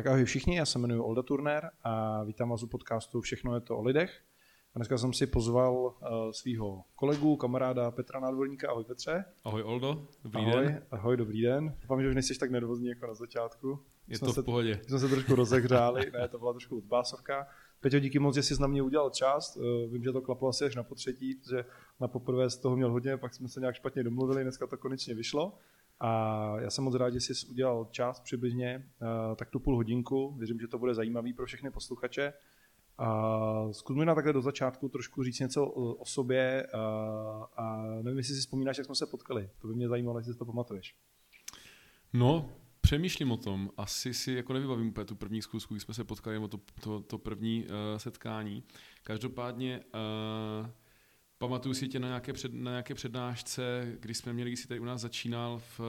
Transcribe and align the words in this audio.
Tak 0.00 0.06
ahoj 0.06 0.24
všichni, 0.24 0.56
já 0.56 0.66
se 0.66 0.78
jmenuji 0.78 1.00
Olda 1.00 1.22
Turner 1.22 1.70
a 1.84 2.24
vítám 2.24 2.48
vás 2.48 2.62
u 2.62 2.66
podcastu 2.66 3.20
Všechno 3.20 3.54
je 3.54 3.60
to 3.60 3.78
o 3.78 3.82
lidech. 3.82 4.20
A 4.74 4.78
dneska 4.78 4.98
jsem 4.98 5.12
si 5.12 5.26
pozval 5.26 5.74
uh, 5.74 5.92
svého 6.32 6.84
kolegu, 6.94 7.36
kamaráda 7.36 7.90
Petra 7.90 8.20
Nádvorníka. 8.20 8.70
Ahoj 8.70 8.84
Petře. 8.84 9.24
Ahoj 9.44 9.62
Oldo, 9.62 10.06
dobrý 10.24 10.40
ahoj, 10.40 10.64
den. 10.64 10.82
Ahoj, 10.90 11.16
dobrý 11.16 11.42
den. 11.42 11.76
Doufám, 11.82 12.02
že 12.02 12.08
už 12.08 12.14
nejsi 12.14 12.38
tak 12.38 12.50
nervózní 12.50 12.88
jako 12.88 13.06
na 13.06 13.14
začátku. 13.14 13.78
Je 14.08 14.18
jsme 14.18 14.26
to 14.26 14.32
v 14.32 14.34
se, 14.34 14.42
pohodě. 14.42 14.80
Jsme 14.88 14.98
se 14.98 15.08
trošku 15.08 15.34
rozehřáli, 15.34 16.10
ne, 16.12 16.28
to 16.28 16.38
byla 16.38 16.52
trošku 16.52 16.78
odbásovka. 16.78 17.46
Peťo, 17.80 17.98
díky 17.98 18.18
moc, 18.18 18.34
že 18.34 18.42
jsi 18.42 18.60
na 18.60 18.66
mě 18.66 18.82
udělal 18.82 19.10
čas. 19.10 19.56
Uh, 19.56 19.92
vím, 19.92 20.04
že 20.04 20.12
to 20.12 20.20
klaplo 20.20 20.48
asi 20.48 20.64
až 20.64 20.76
na 20.76 20.82
potřetí, 20.82 21.34
protože 21.34 21.64
na 22.00 22.08
poprvé 22.08 22.50
z 22.50 22.56
toho 22.56 22.76
měl 22.76 22.90
hodně, 22.90 23.16
pak 23.16 23.34
jsme 23.34 23.48
se 23.48 23.60
nějak 23.60 23.74
špatně 23.74 24.02
domluvili, 24.04 24.42
dneska 24.42 24.66
to 24.66 24.76
konečně 24.76 25.14
vyšlo. 25.14 25.58
A 26.00 26.60
já 26.60 26.70
jsem 26.70 26.84
moc 26.84 26.94
rád, 26.94 27.10
že 27.10 27.20
jsi 27.20 27.46
udělal 27.50 27.88
čas 27.90 28.20
přibližně, 28.20 28.90
uh, 29.02 29.36
tak 29.36 29.50
tu 29.50 29.60
půl 29.60 29.76
hodinku. 29.76 30.34
Věřím, 30.38 30.60
že 30.60 30.68
to 30.68 30.78
bude 30.78 30.94
zajímavý 30.94 31.32
pro 31.32 31.46
všechny 31.46 31.70
posluchače. 31.70 32.32
A 32.98 33.72
zkus 33.72 33.96
mi 33.96 34.04
na 34.04 34.14
takhle 34.14 34.32
do 34.32 34.42
začátku 34.42 34.88
trošku 34.88 35.22
říct 35.22 35.38
něco 35.38 35.66
o, 35.66 36.04
sobě 36.04 36.66
a, 36.66 36.78
a 37.56 37.82
nevím, 38.02 38.18
jestli 38.18 38.34
si 38.34 38.40
vzpomínáš, 38.40 38.78
jak 38.78 38.86
jsme 38.86 38.94
se 38.94 39.06
potkali. 39.06 39.50
To 39.60 39.68
by 39.68 39.74
mě 39.74 39.88
zajímalo, 39.88 40.18
jestli 40.18 40.34
to 40.34 40.44
pamatuješ. 40.44 40.96
No, 42.12 42.48
přemýšlím 42.80 43.32
o 43.32 43.36
tom. 43.36 43.70
Asi 43.76 44.14
si 44.14 44.32
jako 44.32 44.52
nevybavím 44.52 44.88
úplně 44.88 45.04
tu 45.04 45.14
první 45.14 45.42
zkusku, 45.42 45.74
kdy 45.74 45.80
jsme 45.80 45.94
se 45.94 46.04
potkali, 46.04 46.36
nebo 46.36 46.48
to, 46.48 46.60
to, 46.80 47.00
to 47.00 47.18
první 47.18 47.64
uh, 47.64 47.68
setkání. 47.96 48.64
Každopádně 49.02 49.80
uh, 49.94 50.70
Pamatuju 51.42 51.74
si 51.74 51.88
tě 51.88 51.98
na 51.98 52.08
nějaké, 52.08 52.32
před, 52.32 52.54
na 52.54 52.70
nějaké 52.70 52.94
přednášce, 52.94 53.92
když 54.00 54.18
jsme 54.18 54.32
měli, 54.32 54.50
když 54.50 54.60
jsi 54.60 54.68
tady 54.68 54.80
u 54.80 54.84
nás 54.84 55.00
začínal 55.00 55.58
v, 55.58 55.80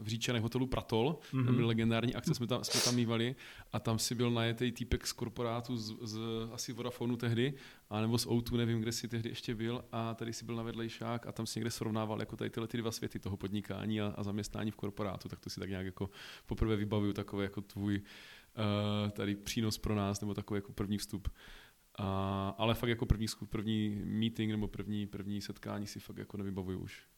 v 0.00 0.06
Říčanech 0.06 0.42
hotelu 0.42 0.66
Pratol, 0.66 1.18
mm-hmm. 1.32 1.44
tam 1.44 1.56
byl 1.56 1.66
legendární 1.66 2.14
akce, 2.14 2.34
jsme 2.34 2.46
tam, 2.46 2.64
jsme 2.64 2.80
tam 2.80 2.94
mývali 2.94 3.36
a 3.72 3.80
tam 3.80 3.98
si 3.98 4.14
byl 4.14 4.30
najetý 4.30 4.72
týpek 4.72 5.06
z 5.06 5.12
korporátu 5.12 5.76
z, 5.76 5.96
z 6.00 6.18
asi 6.52 6.72
Vodafonu 6.72 7.16
tehdy, 7.16 7.54
anebo 7.90 8.18
z 8.18 8.26
O2, 8.26 8.56
nevím, 8.56 8.80
kde 8.80 8.92
si 8.92 9.08
tehdy 9.08 9.28
ještě 9.28 9.54
byl 9.54 9.84
a 9.92 10.14
tady 10.14 10.32
si 10.32 10.44
byl 10.44 10.56
na 10.56 10.62
vedlejšák 10.62 11.26
a 11.26 11.32
tam 11.32 11.46
si 11.46 11.58
někde 11.58 11.70
srovnával 11.70 12.20
jako 12.20 12.36
tady 12.36 12.50
tyhle 12.50 12.68
ty 12.68 12.78
dva 12.78 12.92
světy 12.92 13.18
toho 13.18 13.36
podnikání 13.36 14.00
a, 14.00 14.14
a 14.16 14.22
zaměstnání 14.22 14.70
v 14.70 14.76
korporátu, 14.76 15.28
tak 15.28 15.40
to 15.40 15.50
si 15.50 15.60
tak 15.60 15.68
nějak 15.68 15.86
jako 15.86 16.10
poprvé 16.46 16.76
vybavuju 16.76 17.12
takové 17.12 17.44
jako 17.44 17.60
tvůj 17.60 17.96
uh, 17.96 19.10
tady 19.10 19.36
přínos 19.36 19.78
pro 19.78 19.94
nás, 19.94 20.20
nebo 20.20 20.34
takový 20.34 20.58
jako 20.58 20.72
první 20.72 20.98
vstup. 20.98 21.28
A, 22.02 22.48
ale 22.58 22.74
fakt 22.74 22.88
jako 22.90 23.06
první, 23.06 23.26
první 23.48 24.02
meeting 24.04 24.50
nebo 24.50 24.68
první, 24.68 25.06
první 25.06 25.40
setkání 25.40 25.86
si 25.86 26.00
fakt 26.00 26.16
jako 26.16 26.36
nevybavuju 26.36 26.78
už. 26.78 27.08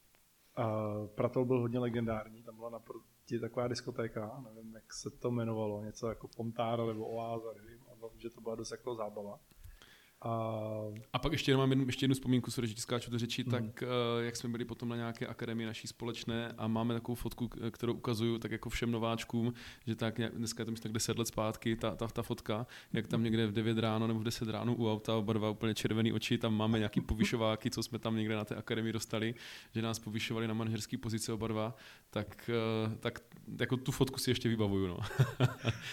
A 0.56 0.66
Pratol 1.14 1.44
byl 1.44 1.60
hodně 1.60 1.78
legendární, 1.78 2.42
tam 2.42 2.56
byla 2.56 2.70
naproti 2.70 3.40
taková 3.40 3.68
diskotéka, 3.68 4.44
nevím, 4.54 4.74
jak 4.74 4.92
se 4.92 5.10
to 5.10 5.28
jmenovalo, 5.28 5.84
něco 5.84 6.08
jako 6.08 6.28
Fontára 6.28 6.86
nebo 6.86 7.06
Oáza, 7.06 7.52
nevím, 7.56 7.80
a 7.82 8.08
že 8.16 8.30
to 8.30 8.40
byla 8.40 8.54
dost 8.54 8.70
jako 8.70 8.94
zábava. 8.94 9.40
A, 10.24 10.60
a 11.12 11.18
pak 11.18 11.32
ještě 11.32 11.56
mám 11.56 11.70
jednu, 11.70 11.86
ještě 11.86 12.04
jednu 12.04 12.14
vzpomínku, 12.14 12.50
sorry, 12.50 12.68
že 12.68 12.74
skáču 12.76 13.10
do 13.10 13.18
řeči, 13.18 13.44
mm. 13.44 13.50
tak 13.50 13.62
uh, 13.62 13.88
jak 14.24 14.36
jsme 14.36 14.48
byli 14.48 14.64
potom 14.64 14.88
na 14.88 14.96
nějaké 14.96 15.26
akademii 15.26 15.66
naší 15.66 15.88
společné 15.88 16.54
a 16.58 16.66
máme 16.68 16.94
takovou 16.94 17.14
fotku, 17.14 17.50
kterou 17.70 17.94
ukazuju 17.94 18.38
tak 18.38 18.50
jako 18.50 18.70
všem 18.70 18.90
nováčkům, 18.90 19.54
že 19.86 19.96
tak 19.96 20.20
dneska 20.34 20.60
je 20.60 20.64
to 20.64 20.70
myslím 20.70 20.82
tak 20.82 20.92
10 20.92 21.18
let 21.18 21.28
zpátky, 21.28 21.76
ta, 21.76 21.94
ta, 21.94 22.06
ta 22.06 22.22
fotka, 22.22 22.66
jak 22.92 23.06
tam 23.06 23.22
někde 23.22 23.46
v 23.46 23.52
9 23.52 23.78
ráno 23.78 24.06
nebo 24.06 24.20
v 24.20 24.24
10 24.24 24.48
ráno 24.48 24.74
u 24.74 24.92
auta, 24.92 25.16
oba 25.16 25.32
dva 25.32 25.50
úplně 25.50 25.74
červený 25.74 26.12
oči, 26.12 26.38
tam 26.38 26.54
máme 26.54 26.78
nějaký 26.78 27.00
povyšováky, 27.10 27.70
co 27.70 27.82
jsme 27.82 27.98
tam 27.98 28.16
někde 28.16 28.36
na 28.36 28.44
té 28.44 28.54
akademii 28.54 28.92
dostali, 28.92 29.34
že 29.74 29.82
nás 29.82 29.98
povyšovali 29.98 30.48
na 30.48 30.54
manažerské 30.54 30.98
pozice 30.98 31.32
oba 31.32 31.48
dva, 31.48 31.74
tak, 32.10 32.50
uh, 32.86 32.94
tak 32.94 33.20
jako 33.60 33.76
tu 33.76 33.92
fotku 33.92 34.18
si 34.18 34.30
ještě 34.30 34.48
vybavuju. 34.48 34.86
No. 34.86 34.98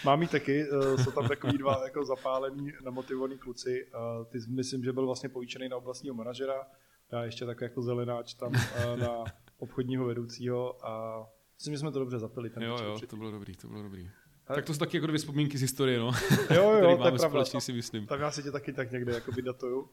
Mám 0.05 0.21
ji 0.21 0.27
taky, 0.27 0.69
uh, 0.69 1.03
jsou 1.03 1.11
tam 1.11 1.27
takový 1.27 1.57
dva 1.57 1.83
jako 1.83 2.05
zapálení, 2.05 2.73
namotivovaný 2.83 3.37
kluci, 3.37 3.87
uh, 4.18 4.18
ty 4.25 4.39
myslím, 4.47 4.83
že 4.83 4.93
byl 4.93 5.05
vlastně 5.05 5.29
povýšený 5.29 5.69
na 5.69 5.77
oblastního 5.77 6.15
manažera, 6.15 6.67
já 7.11 7.23
ještě 7.23 7.45
tak 7.45 7.61
jako 7.61 7.81
zelenáč 7.81 8.33
tam 8.33 8.51
na 8.95 9.23
obchodního 9.57 10.05
vedoucího 10.05 10.85
a 10.85 11.23
myslím, 11.57 11.73
že 11.73 11.79
jsme 11.79 11.91
to 11.91 11.99
dobře 11.99 12.19
zapili. 12.19 12.49
Ten 12.49 12.63
jo, 12.63 12.77
jo, 12.83 12.99
to 13.07 13.17
bylo 13.17 13.31
dobrý, 13.31 13.55
to 13.55 13.67
bylo 13.67 13.83
dobrý. 13.83 14.09
Ale... 14.47 14.55
Tak 14.55 14.65
to 14.65 14.73
jsou 14.73 14.79
taky 14.79 14.97
jako 14.97 15.07
dvě 15.07 15.17
vzpomínky 15.17 15.57
z 15.57 15.61
historie, 15.61 15.99
no. 15.99 16.11
Jo, 16.55 16.71
jo, 16.73 16.97
to 17.01 17.07
je 17.07 17.19
pravda. 17.19 17.45
si 17.45 17.73
myslím. 17.73 18.07
Tak 18.07 18.19
já 18.19 18.31
si 18.31 18.43
tě 18.43 18.51
taky 18.51 18.73
tak 18.73 18.91
někde 18.91 19.13
jako 19.13 19.31
datuju. 19.41 19.89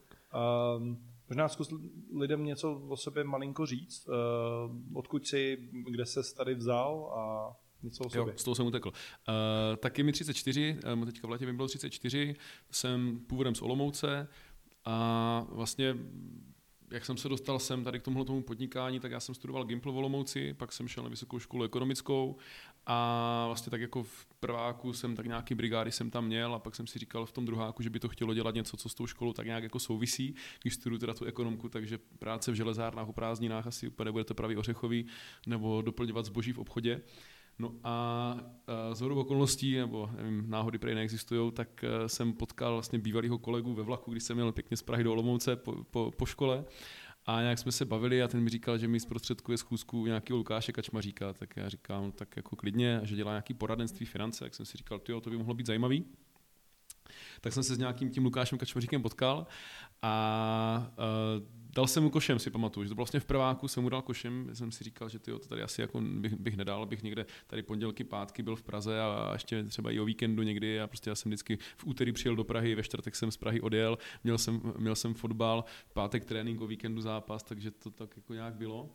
Um, 0.77 1.03
možná 1.29 1.47
zkus 1.47 1.73
lidem 2.15 2.45
něco 2.45 2.81
o 2.87 2.97
sobě 2.97 3.23
malinko 3.23 3.65
říct. 3.65 4.07
Uh, 4.07 4.97
odkud 4.97 5.27
jsi, 5.27 5.69
kde 5.89 6.05
se 6.05 6.35
tady 6.35 6.55
vzal 6.55 7.13
a 7.15 7.55
něco 7.87 8.03
o 8.03 8.09
sobě. 8.09 8.33
Jo, 8.33 8.37
z 8.37 8.43
toho 8.43 8.55
jsem 8.55 8.65
utekl. 8.65 8.89
Uh, 8.89 9.75
taky 9.77 10.03
mi 10.03 10.11
34, 10.11 10.79
um, 10.93 11.05
teďka 11.05 11.27
v 11.27 11.31
létě 11.31 11.45
mi 11.45 11.53
bylo 11.53 11.67
34, 11.67 12.35
jsem 12.71 13.19
původem 13.27 13.55
z 13.55 13.61
Olomouce 13.61 14.27
a 14.85 15.45
vlastně 15.49 15.95
jak 16.91 17.05
jsem 17.05 17.17
se 17.17 17.29
dostal 17.29 17.59
sem 17.59 17.83
tady 17.83 17.99
k 17.99 18.03
tomuhle 18.03 18.25
tomu 18.25 18.41
podnikání, 18.41 18.99
tak 18.99 19.11
já 19.11 19.19
jsem 19.19 19.35
studoval 19.35 19.63
Gimpl 19.63 19.91
v 19.91 19.97
Olomouci, 19.97 20.53
pak 20.53 20.71
jsem 20.71 20.87
šel 20.87 21.03
na 21.03 21.09
vysokou 21.09 21.39
školu 21.39 21.63
ekonomickou 21.63 22.37
a 22.85 23.43
vlastně 23.47 23.69
tak 23.69 23.81
jako 23.81 24.03
v 24.03 24.25
prváku 24.39 24.93
jsem 24.93 25.15
tak 25.15 25.25
nějaký 25.25 25.55
brigády 25.55 25.91
jsem 25.91 26.11
tam 26.11 26.25
měl 26.25 26.55
a 26.55 26.59
pak 26.59 26.75
jsem 26.75 26.87
si 26.87 26.99
říkal 26.99 27.25
v 27.25 27.31
tom 27.31 27.45
druháku, 27.45 27.83
že 27.83 27.89
by 27.89 27.99
to 27.99 28.09
chtělo 28.09 28.33
dělat 28.33 28.55
něco, 28.55 28.77
co 28.77 28.89
s 28.89 28.93
tou 28.95 29.07
školou 29.07 29.33
tak 29.33 29.45
nějak 29.45 29.63
jako 29.63 29.79
souvisí, 29.79 30.35
když 30.61 30.73
studuju 30.73 30.99
teda 30.99 31.13
tu 31.13 31.25
ekonomku, 31.25 31.69
takže 31.69 31.99
práce 32.19 32.51
v 32.51 32.55
železárnách 32.55 33.07
o 33.07 33.13
prázdninách 33.13 33.67
asi 33.67 33.87
úplně 33.87 34.05
nebude 34.05 34.23
to 34.23 34.35
pravý 34.35 34.57
ořechový, 34.57 35.05
nebo 35.47 35.81
doplňovat 35.81 36.25
zboží 36.25 36.53
v 36.53 36.59
obchodě. 36.59 37.01
No 37.59 37.75
a 37.83 38.37
z 38.93 39.01
hodou 39.01 39.15
okolností, 39.15 39.75
nebo 39.75 40.09
nevím, 40.17 40.49
náhody 40.49 40.77
prej 40.77 40.95
neexistují, 40.95 41.51
tak 41.51 41.83
e, 41.83 42.09
jsem 42.09 42.33
potkal 42.33 42.73
vlastně 42.73 42.99
bývalého 42.99 43.37
kolegu 43.37 43.73
ve 43.73 43.83
vlaku, 43.83 44.11
když 44.11 44.23
jsem 44.23 44.37
měl 44.37 44.51
pěkně 44.51 44.77
z 44.77 44.81
Prahy 44.81 45.03
do 45.03 45.11
Olomouce 45.11 45.55
po, 45.55 45.83
po, 45.91 46.11
po 46.17 46.25
škole. 46.25 46.65
A 47.25 47.41
nějak 47.41 47.59
jsme 47.59 47.71
se 47.71 47.85
bavili 47.85 48.23
a 48.23 48.27
ten 48.27 48.41
mi 48.41 48.49
říkal, 48.49 48.77
že 48.77 48.87
mi 48.87 48.99
zprostředkuje 48.99 49.57
schůzku 49.57 50.05
nějakého 50.05 50.37
Lukáše 50.37 50.71
Kačmaříka, 50.71 51.33
tak 51.33 51.57
já 51.57 51.69
říkám, 51.69 52.03
no, 52.03 52.11
tak 52.11 52.37
jako 52.37 52.55
klidně, 52.55 52.99
že 53.03 53.15
dělá 53.15 53.31
nějaký 53.31 53.53
poradenství 53.53 54.05
finance, 54.05 54.45
tak 54.45 54.55
jsem 54.55 54.65
si 54.65 54.77
říkal, 54.77 54.99
ty 54.99 55.13
to 55.21 55.29
by 55.29 55.37
mohlo 55.37 55.53
být 55.53 55.67
zajímavý. 55.67 56.05
Tak 57.41 57.53
jsem 57.53 57.63
se 57.63 57.75
s 57.75 57.77
nějakým 57.77 58.09
tím 58.09 58.23
Lukášem 58.23 58.57
Kačmaříkem 58.57 59.01
potkal 59.01 59.47
a 60.01 60.91
uh, 60.97 61.57
Dal 61.77 61.87
jsem 61.87 62.03
mu 62.03 62.09
košem, 62.09 62.39
si 62.39 62.49
pamatuju, 62.49 62.83
že 62.83 62.89
to 62.89 62.95
bylo 62.95 63.03
vlastně 63.03 63.19
v 63.19 63.25
prváku, 63.25 63.67
jsem 63.67 63.83
mu 63.83 63.89
dal 63.89 64.01
košem, 64.01 64.49
jsem 64.53 64.71
si 64.71 64.83
říkal, 64.83 65.09
že 65.09 65.19
tyjo, 65.19 65.39
to 65.39 65.47
tady 65.47 65.61
asi 65.61 65.81
jako 65.81 66.01
bych, 66.01 66.35
bych 66.35 66.57
nedal, 66.57 66.85
bych 66.85 67.03
někde 67.03 67.25
tady 67.47 67.63
pondělky, 67.63 68.03
pátky 68.03 68.43
byl 68.43 68.55
v 68.55 68.63
Praze 68.63 69.01
a 69.01 69.29
ještě 69.33 69.63
třeba 69.63 69.91
i 69.91 69.99
o 69.99 70.05
víkendu 70.05 70.43
někdy 70.43 70.81
a 70.81 70.87
prostě 70.87 71.09
já 71.09 71.15
jsem 71.15 71.29
vždycky 71.29 71.57
v 71.77 71.85
úterý 71.85 72.11
přijel 72.11 72.35
do 72.35 72.43
Prahy, 72.43 72.75
ve 72.75 72.83
čtvrtek 72.83 73.15
jsem 73.15 73.31
z 73.31 73.37
Prahy 73.37 73.61
odjel, 73.61 73.97
měl 74.23 74.37
jsem, 74.37 74.61
měl 74.77 74.95
jsem 74.95 75.13
fotbal, 75.13 75.65
pátek 75.93 76.25
trénink, 76.25 76.61
o 76.61 76.67
víkendu 76.67 77.01
zápas, 77.01 77.43
takže 77.43 77.71
to 77.71 77.91
tak 77.91 78.17
jako 78.17 78.33
nějak 78.33 78.53
bylo. 78.53 78.89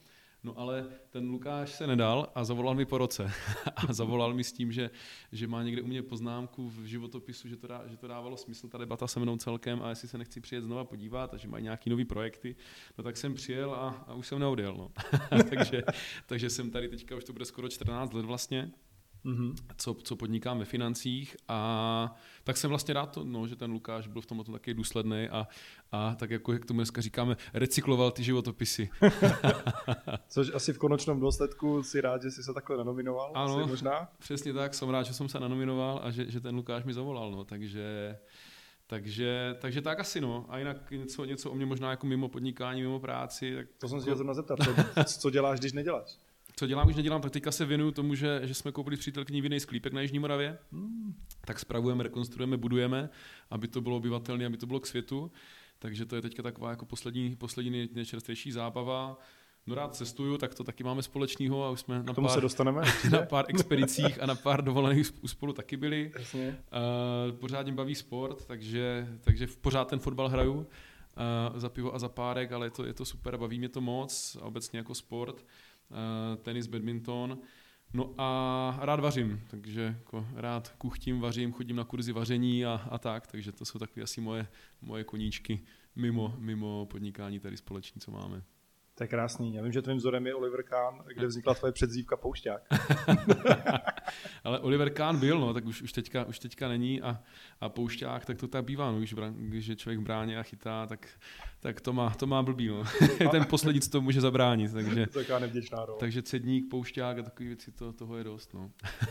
No 0.44 0.58
ale 0.58 0.86
ten 1.10 1.30
Lukáš 1.30 1.70
se 1.70 1.86
nedal 1.86 2.32
a 2.34 2.44
zavolal 2.44 2.74
mi 2.74 2.84
po 2.84 2.98
roce. 2.98 3.32
a 3.76 3.92
zavolal 3.92 4.34
mi 4.34 4.44
s 4.44 4.52
tím, 4.52 4.72
že, 4.72 4.90
že 5.32 5.46
má 5.46 5.62
někde 5.62 5.82
u 5.82 5.86
mě 5.86 6.02
poznámku 6.02 6.68
v 6.68 6.84
životopisu, 6.84 7.48
že 7.48 7.56
to, 7.56 7.66
dá, 7.66 7.82
že 7.88 7.96
to 7.96 8.08
dávalo 8.08 8.36
smysl, 8.36 8.68
ta 8.68 8.78
debata 8.78 9.06
se 9.06 9.20
mnou 9.20 9.36
celkem 9.36 9.82
a 9.82 9.88
jestli 9.88 10.08
se 10.08 10.18
nechci 10.18 10.40
přijet 10.40 10.64
znova 10.64 10.84
podívat 10.84 11.34
a 11.34 11.36
že 11.36 11.48
mají 11.48 11.64
nějaký 11.64 11.90
nový 11.90 12.04
projekty. 12.04 12.56
No 12.98 13.04
tak 13.04 13.16
jsem 13.16 13.34
přijel 13.34 13.74
a, 13.74 14.04
a 14.08 14.14
už 14.14 14.26
jsem 14.26 14.38
neodjel. 14.38 14.74
No. 14.76 14.90
takže, 15.50 15.82
takže 16.26 16.50
jsem 16.50 16.70
tady 16.70 16.88
teďka, 16.88 17.16
už 17.16 17.24
to 17.24 17.32
bude 17.32 17.44
skoro 17.44 17.68
14 17.68 18.12
let 18.12 18.24
vlastně 18.24 18.72
mm-hmm. 19.24 19.54
co, 19.76 19.94
co 19.94 20.16
podnikám 20.16 20.58
ve 20.58 20.64
financích 20.64 21.36
a 21.48 22.16
tak 22.44 22.56
jsem 22.56 22.70
vlastně 22.70 22.94
rád, 22.94 23.06
to, 23.06 23.24
no, 23.24 23.46
že 23.46 23.56
ten 23.56 23.70
Lukáš 23.70 24.06
byl 24.06 24.22
v 24.22 24.26
tom 24.26 24.44
taky 24.44 24.74
důsledný 24.74 25.28
a, 25.28 25.48
a 25.92 26.14
tak 26.14 26.30
jako 26.30 26.52
jak 26.52 26.64
tomu 26.64 26.78
dneska 26.78 27.00
říkáme, 27.00 27.36
recykloval 27.54 28.10
ty 28.10 28.24
životopisy. 28.24 28.90
Což 30.28 30.50
asi 30.54 30.72
v 30.72 30.78
konečném 30.78 31.20
důsledku 31.20 31.82
si 31.82 32.00
rád, 32.00 32.22
že 32.22 32.30
jsi 32.30 32.42
se 32.42 32.54
takhle 32.54 32.76
nanominoval? 32.76 33.32
Ano, 33.34 33.56
asi 33.56 33.70
možná? 33.70 34.08
přesně 34.18 34.52
tak, 34.52 34.74
jsem 34.74 34.88
rád, 34.88 35.02
že 35.02 35.14
jsem 35.14 35.28
se 35.28 35.40
nanominoval 35.40 36.00
a 36.02 36.10
že, 36.10 36.30
že 36.30 36.40
ten 36.40 36.54
Lukáš 36.54 36.84
mi 36.84 36.94
zavolal, 36.94 37.30
no, 37.30 37.44
takže... 37.44 38.18
Takže, 38.86 39.56
takže 39.60 39.82
tak 39.82 40.00
asi 40.00 40.20
no. 40.20 40.46
A 40.48 40.58
jinak 40.58 40.90
něco, 40.90 41.24
něco 41.24 41.50
o 41.50 41.54
mě 41.54 41.66
možná 41.66 41.90
jako 41.90 42.06
mimo 42.06 42.28
podnikání, 42.28 42.82
mimo 42.82 43.00
práci. 43.00 43.56
Tak 43.56 43.66
to 43.78 43.88
jsem 43.88 44.00
se 44.00 44.14
chtěl 44.14 44.34
zeptat, 44.34 44.58
co, 45.04 45.20
co 45.20 45.30
děláš, 45.30 45.60
když 45.60 45.72
neděláš? 45.72 46.18
Co 46.62 46.66
dělám, 46.66 46.86
když 46.86 46.96
nedělám, 46.96 47.20
tak 47.20 47.32
teďka 47.32 47.52
se 47.52 47.64
věnuju 47.64 47.90
tomu, 47.90 48.14
že, 48.14 48.40
že 48.44 48.54
jsme 48.54 48.72
koupili 48.72 48.96
přítelkyní 48.96 49.40
vinný 49.40 49.60
sklípek 49.60 49.92
na 49.92 50.00
Jižní 50.00 50.18
Moravě, 50.18 50.58
hmm. 50.72 51.14
tak 51.46 51.58
spravujeme, 51.58 52.02
rekonstruujeme, 52.02 52.56
budujeme, 52.56 53.08
aby 53.50 53.68
to 53.68 53.80
bylo 53.80 53.96
obyvatelné, 53.96 54.46
aby 54.46 54.56
to 54.56 54.66
bylo 54.66 54.80
k 54.80 54.86
světu. 54.86 55.32
Takže 55.78 56.06
to 56.06 56.16
je 56.16 56.22
teďka 56.22 56.42
taková 56.42 56.70
jako 56.70 56.86
poslední, 56.86 57.36
poslední 57.36 57.88
nejčerstvější 57.92 58.52
zábava. 58.52 59.18
No 59.66 59.74
rád 59.74 59.94
cestuju, 59.94 60.38
tak 60.38 60.54
to 60.54 60.64
taky 60.64 60.84
máme 60.84 61.02
společného 61.02 61.64
a 61.64 61.70
už 61.70 61.80
jsme 61.80 62.02
na 62.02 62.14
pár, 62.14 62.30
se 62.30 62.40
dostaneme, 62.40 62.82
na 63.10 63.22
pár 63.22 63.44
expedicích 63.48 64.22
a 64.22 64.26
na 64.26 64.34
pár 64.34 64.64
dovolených 64.64 65.06
spolu 65.26 65.52
taky 65.52 65.76
byli. 65.76 66.12
Jasně. 66.18 66.58
Uh, 67.28 67.36
pořád 67.36 67.62
mě 67.62 67.72
baví 67.72 67.94
sport, 67.94 68.44
takže, 68.46 69.08
takže 69.20 69.46
pořád 69.60 69.88
ten 69.88 69.98
fotbal 69.98 70.28
hraju 70.28 70.54
uh, 70.54 70.64
za 71.58 71.68
pivo 71.68 71.94
a 71.94 71.98
za 71.98 72.08
párek, 72.08 72.52
ale 72.52 72.66
je 72.66 72.70
to, 72.70 72.84
je 72.84 72.94
to 72.94 73.04
super, 73.04 73.36
baví 73.36 73.58
mě 73.58 73.68
to 73.68 73.80
moc 73.80 74.36
obecně 74.40 74.78
jako 74.78 74.94
sport. 74.94 75.44
Eh, 75.92 76.36
tenis, 76.36 76.66
badminton. 76.66 77.38
No 77.94 78.14
a 78.18 78.78
rád 78.80 79.00
vařím, 79.00 79.40
takže 79.50 79.80
jako 79.82 80.26
rád 80.34 80.68
kuchtím, 80.78 81.20
vařím, 81.20 81.52
chodím 81.52 81.76
na 81.76 81.84
kurzy 81.84 82.12
vaření 82.12 82.64
a, 82.64 82.86
a 82.90 82.98
tak, 82.98 83.26
takže 83.26 83.52
to 83.52 83.64
jsou 83.64 83.78
takové 83.78 84.02
asi 84.02 84.20
moje, 84.20 84.46
moje 84.82 85.04
koníčky 85.04 85.60
mimo, 85.96 86.34
mimo 86.38 86.86
podnikání 86.86 87.40
tady 87.40 87.56
společní, 87.56 88.00
co 88.00 88.10
máme. 88.10 88.42
To 88.94 89.04
je 89.04 89.08
krásný. 89.08 89.54
Já 89.54 89.62
vím, 89.62 89.72
že 89.72 89.82
tvým 89.82 89.96
vzorem 89.96 90.26
je 90.26 90.34
Oliver 90.34 90.62
Kahn, 90.62 90.98
kde 91.14 91.26
vznikla 91.26 91.54
tvoje 91.54 91.72
předzívka 91.72 92.16
Poušťák. 92.16 92.62
Ale 94.44 94.58
Oliver 94.60 94.90
Kahn 94.90 95.20
byl, 95.20 95.40
no, 95.40 95.54
tak 95.54 95.66
už, 95.66 95.82
už, 95.82 95.92
teďka, 95.92 96.24
už 96.24 96.38
teďka 96.38 96.68
není 96.68 97.02
a, 97.02 97.20
a 97.60 97.68
Poušťák, 97.68 98.24
tak 98.24 98.38
to 98.38 98.48
tak 98.48 98.64
bývá, 98.64 98.92
no, 98.92 98.98
když, 98.98 99.14
když 99.30 99.66
je 99.66 99.76
člověk 99.76 100.00
bráně 100.00 100.38
a 100.38 100.42
chytá, 100.42 100.86
tak, 100.86 101.08
tak 101.60 101.80
to, 101.80 101.92
má, 101.92 102.10
to 102.10 102.26
má 102.26 102.42
blbý, 102.42 102.68
no. 102.68 102.84
Ten 103.30 103.44
poslední, 103.44 103.80
co 103.80 103.90
to 103.90 104.00
může 104.00 104.20
zabránit, 104.20 104.72
takže, 104.72 105.06
Taková 105.06 105.38
nevděčná 105.38 105.84
role. 105.84 106.00
takže 106.00 106.22
cedník, 106.22 106.70
Poušťák 106.70 107.18
a 107.18 107.22
takové 107.22 107.46
věci, 107.46 107.72
to, 107.72 107.92
toho 107.92 108.16
je 108.16 108.24
dost, 108.24 108.54
no. 108.54 108.70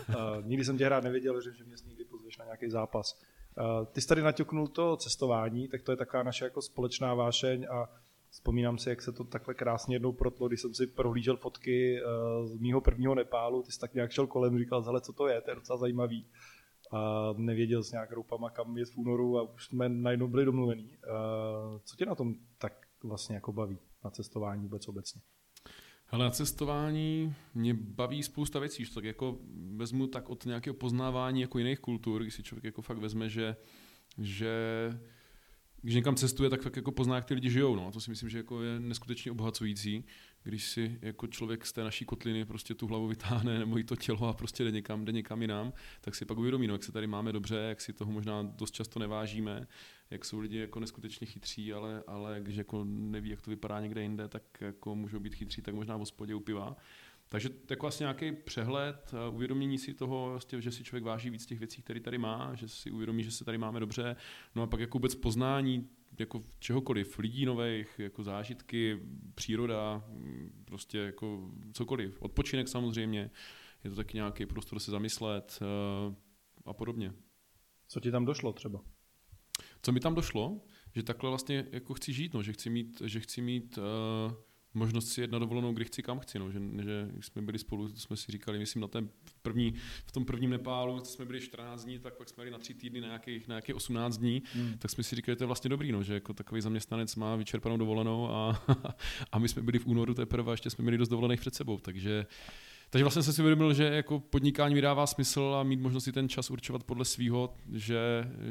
uh, 0.09 0.15
nikdy 0.45 0.65
jsem 0.65 0.77
tě 0.77 0.85
hrát 0.85 1.03
nevěděl, 1.03 1.41
že, 1.41 1.53
že 1.53 1.63
mě 1.63 1.75
někdy 1.87 2.05
pozveš 2.05 2.37
na 2.37 2.45
nějaký 2.45 2.69
zápas. 2.69 3.21
Uh, 3.57 3.85
ty 3.85 4.01
jsi 4.01 4.07
tady 4.07 4.21
naťuknul 4.21 4.67
to 4.67 4.97
cestování, 4.97 5.67
tak 5.67 5.81
to 5.81 5.91
je 5.91 5.95
taková 5.95 6.23
naše 6.23 6.45
jako 6.45 6.61
společná 6.61 7.13
vášeň 7.13 7.67
a 7.71 7.89
Vzpomínám 8.31 8.77
si, 8.77 8.89
jak 8.89 9.01
se 9.01 9.11
to 9.11 9.23
takhle 9.23 9.53
krásně 9.53 9.95
jednou 9.95 10.11
protlo, 10.11 10.47
když 10.47 10.61
jsem 10.61 10.73
si 10.73 10.87
prohlížel 10.87 11.37
fotky 11.37 12.01
uh, 12.01 12.47
z 12.47 12.59
mýho 12.59 12.81
prvního 12.81 13.15
Nepálu, 13.15 13.63
ty 13.63 13.71
jsi 13.71 13.79
tak 13.79 13.93
nějak 13.93 14.11
šel 14.11 14.27
kolem, 14.27 14.59
říkal, 14.59 14.83
hele, 14.83 15.01
co 15.01 15.13
to 15.13 15.27
je, 15.27 15.41
to 15.41 15.51
je 15.51 15.55
docela 15.55 15.77
zajímavý. 15.77 16.25
A 16.91 17.29
nevěděl 17.37 17.83
s 17.83 17.91
nějak 17.91 18.11
roupama, 18.11 18.49
kam 18.49 18.77
je 18.77 18.85
v 18.85 18.97
únoru 18.97 19.37
a 19.37 19.41
už 19.41 19.65
jsme 19.65 19.89
najednou 19.89 20.27
byli 20.27 20.45
domluvení. 20.45 20.87
Uh, 20.87 21.79
co 21.83 21.95
tě 21.95 22.05
na 22.05 22.15
tom 22.15 22.35
tak 22.57 22.73
vlastně 23.03 23.35
jako 23.35 23.53
baví, 23.53 23.77
na 24.03 24.09
cestování 24.09 24.63
vůbec 24.63 24.87
obecně? 24.87 25.21
Hele, 26.05 26.25
na 26.25 26.31
cestování 26.31 27.35
mě 27.53 27.73
baví 27.73 28.23
spousta 28.23 28.59
věcí, 28.59 28.93
tak 28.93 29.03
jako 29.03 29.37
vezmu 29.75 30.07
tak 30.07 30.29
od 30.29 30.45
nějakého 30.45 30.73
poznávání 30.73 31.41
jako 31.41 31.57
jiných 31.57 31.79
kultur, 31.79 32.21
když 32.21 32.33
si 32.33 32.43
člověk 32.43 32.63
jako 32.63 32.81
fakt 32.81 32.97
vezme, 32.97 33.29
že, 33.29 33.55
že 34.17 34.53
když 35.81 35.95
někam 35.95 36.15
cestuje, 36.15 36.49
tak 36.49 36.61
fakt 36.61 36.75
jako 36.75 36.91
pozná, 36.91 37.15
jak 37.15 37.25
ty 37.25 37.33
lidi 37.33 37.49
žijou. 37.49 37.75
No. 37.75 37.87
A 37.87 37.91
to 37.91 38.01
si 38.01 38.09
myslím, 38.09 38.29
že 38.29 38.37
jako 38.37 38.63
je 38.63 38.79
neskutečně 38.79 39.31
obohacující, 39.31 40.05
když 40.43 40.63
si 40.63 40.99
jako 41.01 41.27
člověk 41.27 41.65
z 41.65 41.73
té 41.73 41.83
naší 41.83 42.05
kotliny 42.05 42.45
prostě 42.45 42.73
tu 42.73 42.87
hlavu 42.87 43.07
vytáhne 43.07 43.59
nebo 43.59 43.77
i 43.77 43.83
to 43.83 43.95
tělo 43.95 44.27
a 44.27 44.33
prostě 44.33 44.63
jde 44.63 44.71
někam, 44.71 45.05
jde 45.05 45.11
někam 45.11 45.41
jinam, 45.41 45.73
tak 46.01 46.15
si 46.15 46.25
pak 46.25 46.37
uvědomí, 46.37 46.67
no, 46.67 46.73
jak 46.73 46.83
se 46.83 46.91
tady 46.91 47.07
máme 47.07 47.33
dobře, 47.33 47.55
jak 47.55 47.81
si 47.81 47.93
toho 47.93 48.11
možná 48.11 48.43
dost 48.43 48.71
často 48.71 48.99
nevážíme, 48.99 49.67
jak 50.09 50.25
jsou 50.25 50.39
lidi 50.39 50.57
jako 50.57 50.79
neskutečně 50.79 51.27
chytří, 51.27 51.73
ale, 51.73 52.03
ale 52.07 52.39
když 52.41 52.55
jako 52.55 52.83
neví, 52.85 53.29
jak 53.29 53.41
to 53.41 53.51
vypadá 53.51 53.79
někde 53.79 54.01
jinde, 54.01 54.27
tak 54.27 54.43
jako 54.61 54.95
můžou 54.95 55.19
být 55.19 55.35
chytří, 55.35 55.61
tak 55.61 55.75
možná 55.75 55.95
v 55.95 55.99
hospodě 55.99 56.35
u 56.35 56.39
piva. 56.39 56.75
Takže 57.31 57.49
jako 57.69 57.81
vlastně 57.81 58.03
nějaký 58.03 58.31
přehled, 58.31 59.13
uvědomění 59.31 59.77
si 59.77 59.93
toho, 59.93 60.29
vlastně, 60.29 60.61
že 60.61 60.71
si 60.71 60.83
člověk 60.83 61.03
váží 61.03 61.29
víc 61.29 61.45
těch 61.45 61.59
věcí, 61.59 61.81
které 61.81 61.99
tady 61.99 62.17
má, 62.17 62.55
že 62.55 62.67
si 62.67 62.91
uvědomí, 62.91 63.23
že 63.23 63.31
se 63.31 63.45
tady 63.45 63.57
máme 63.57 63.79
dobře, 63.79 64.15
no 64.55 64.63
a 64.63 64.67
pak 64.67 64.79
jako 64.79 64.97
vůbec 64.97 65.15
poznání 65.15 65.89
jako 66.19 66.43
čehokoliv, 66.59 67.19
lidí 67.19 67.45
nových, 67.45 67.99
jako 67.99 68.23
zážitky, 68.23 68.99
příroda, 69.35 70.05
prostě 70.65 70.97
jako 70.97 71.51
cokoliv. 71.73 72.21
Odpočinek 72.21 72.67
samozřejmě, 72.67 73.31
je 73.83 73.89
to 73.89 73.95
taky 73.95 74.17
nějaký 74.17 74.45
prostor 74.45 74.79
se 74.79 74.91
zamyslet 74.91 75.59
uh, 75.61 76.15
a 76.65 76.73
podobně. 76.73 77.13
Co 77.87 77.99
ti 77.99 78.11
tam 78.11 78.25
došlo 78.25 78.53
třeba? 78.53 78.81
Co 79.81 79.91
mi 79.91 79.99
tam 79.99 80.15
došlo? 80.15 80.61
Že 80.95 81.03
takhle 81.03 81.29
vlastně 81.29 81.67
jako 81.71 81.93
chci 81.93 82.13
žít, 82.13 82.33
no, 82.33 82.43
že 82.43 82.53
chci 82.53 82.69
mít, 82.69 83.01
že 83.05 83.19
chci 83.19 83.41
mít 83.41 83.77
uh, 83.77 84.33
možnost 84.73 85.07
si 85.07 85.21
jet 85.21 85.31
na 85.31 85.39
dovolenou, 85.39 85.73
kdy 85.73 85.85
chci, 85.85 86.03
kam 86.03 86.19
chci. 86.19 86.39
No. 86.39 86.51
Že, 86.51 86.59
že 86.83 87.09
když 87.13 87.25
jsme 87.25 87.41
byli 87.41 87.59
spolu, 87.59 87.89
to 87.89 87.99
jsme 87.99 88.17
si 88.17 88.31
říkali, 88.31 88.59
myslím, 88.59 88.81
na 88.81 88.87
ten 88.87 89.09
první, 89.41 89.73
v 90.05 90.11
tom 90.11 90.25
prvním 90.25 90.49
Nepálu 90.49 91.05
jsme 91.05 91.25
byli 91.25 91.41
14 91.41 91.83
dní, 91.83 91.99
tak 91.99 92.13
pak 92.13 92.29
jsme 92.29 92.41
byli 92.41 92.51
na 92.51 92.57
tři 92.57 92.73
týdny 92.73 93.01
na 93.01 93.07
nějakých, 93.07 93.47
na 93.47 93.53
nějakých 93.53 93.75
18 93.75 94.17
dní, 94.17 94.43
hmm. 94.53 94.77
tak 94.77 94.91
jsme 94.91 95.03
si 95.03 95.15
říkali, 95.15 95.33
že 95.33 95.37
to 95.37 95.43
je 95.43 95.47
vlastně 95.47 95.69
dobrý, 95.69 95.91
no, 95.91 96.03
že 96.03 96.13
jako 96.13 96.33
takový 96.33 96.61
zaměstnanec 96.61 97.15
má 97.15 97.35
vyčerpanou 97.35 97.77
dovolenou 97.77 98.29
a, 98.29 98.63
a 99.31 99.39
my 99.39 99.49
jsme 99.49 99.61
byli 99.61 99.79
v 99.79 99.87
únoru 99.87 100.13
teprve 100.13 100.51
a 100.51 100.53
ještě 100.53 100.69
jsme 100.69 100.81
měli 100.81 100.97
dost 100.97 101.09
dovolených 101.09 101.39
před 101.39 101.55
sebou, 101.55 101.79
takže 101.79 102.25
takže 102.91 103.03
vlastně 103.03 103.23
jsem 103.23 103.33
si 103.33 103.41
uvědomil, 103.41 103.73
že 103.73 103.83
jako 103.83 104.19
podnikání 104.19 104.75
mi 104.75 104.81
dává 104.81 105.07
smysl 105.07 105.55
a 105.59 105.63
mít 105.63 105.79
možnost 105.79 106.03
si 106.03 106.11
ten 106.11 106.29
čas 106.29 106.51
určovat 106.51 106.83
podle 106.83 107.05
svého, 107.05 107.53
že, 107.73 107.99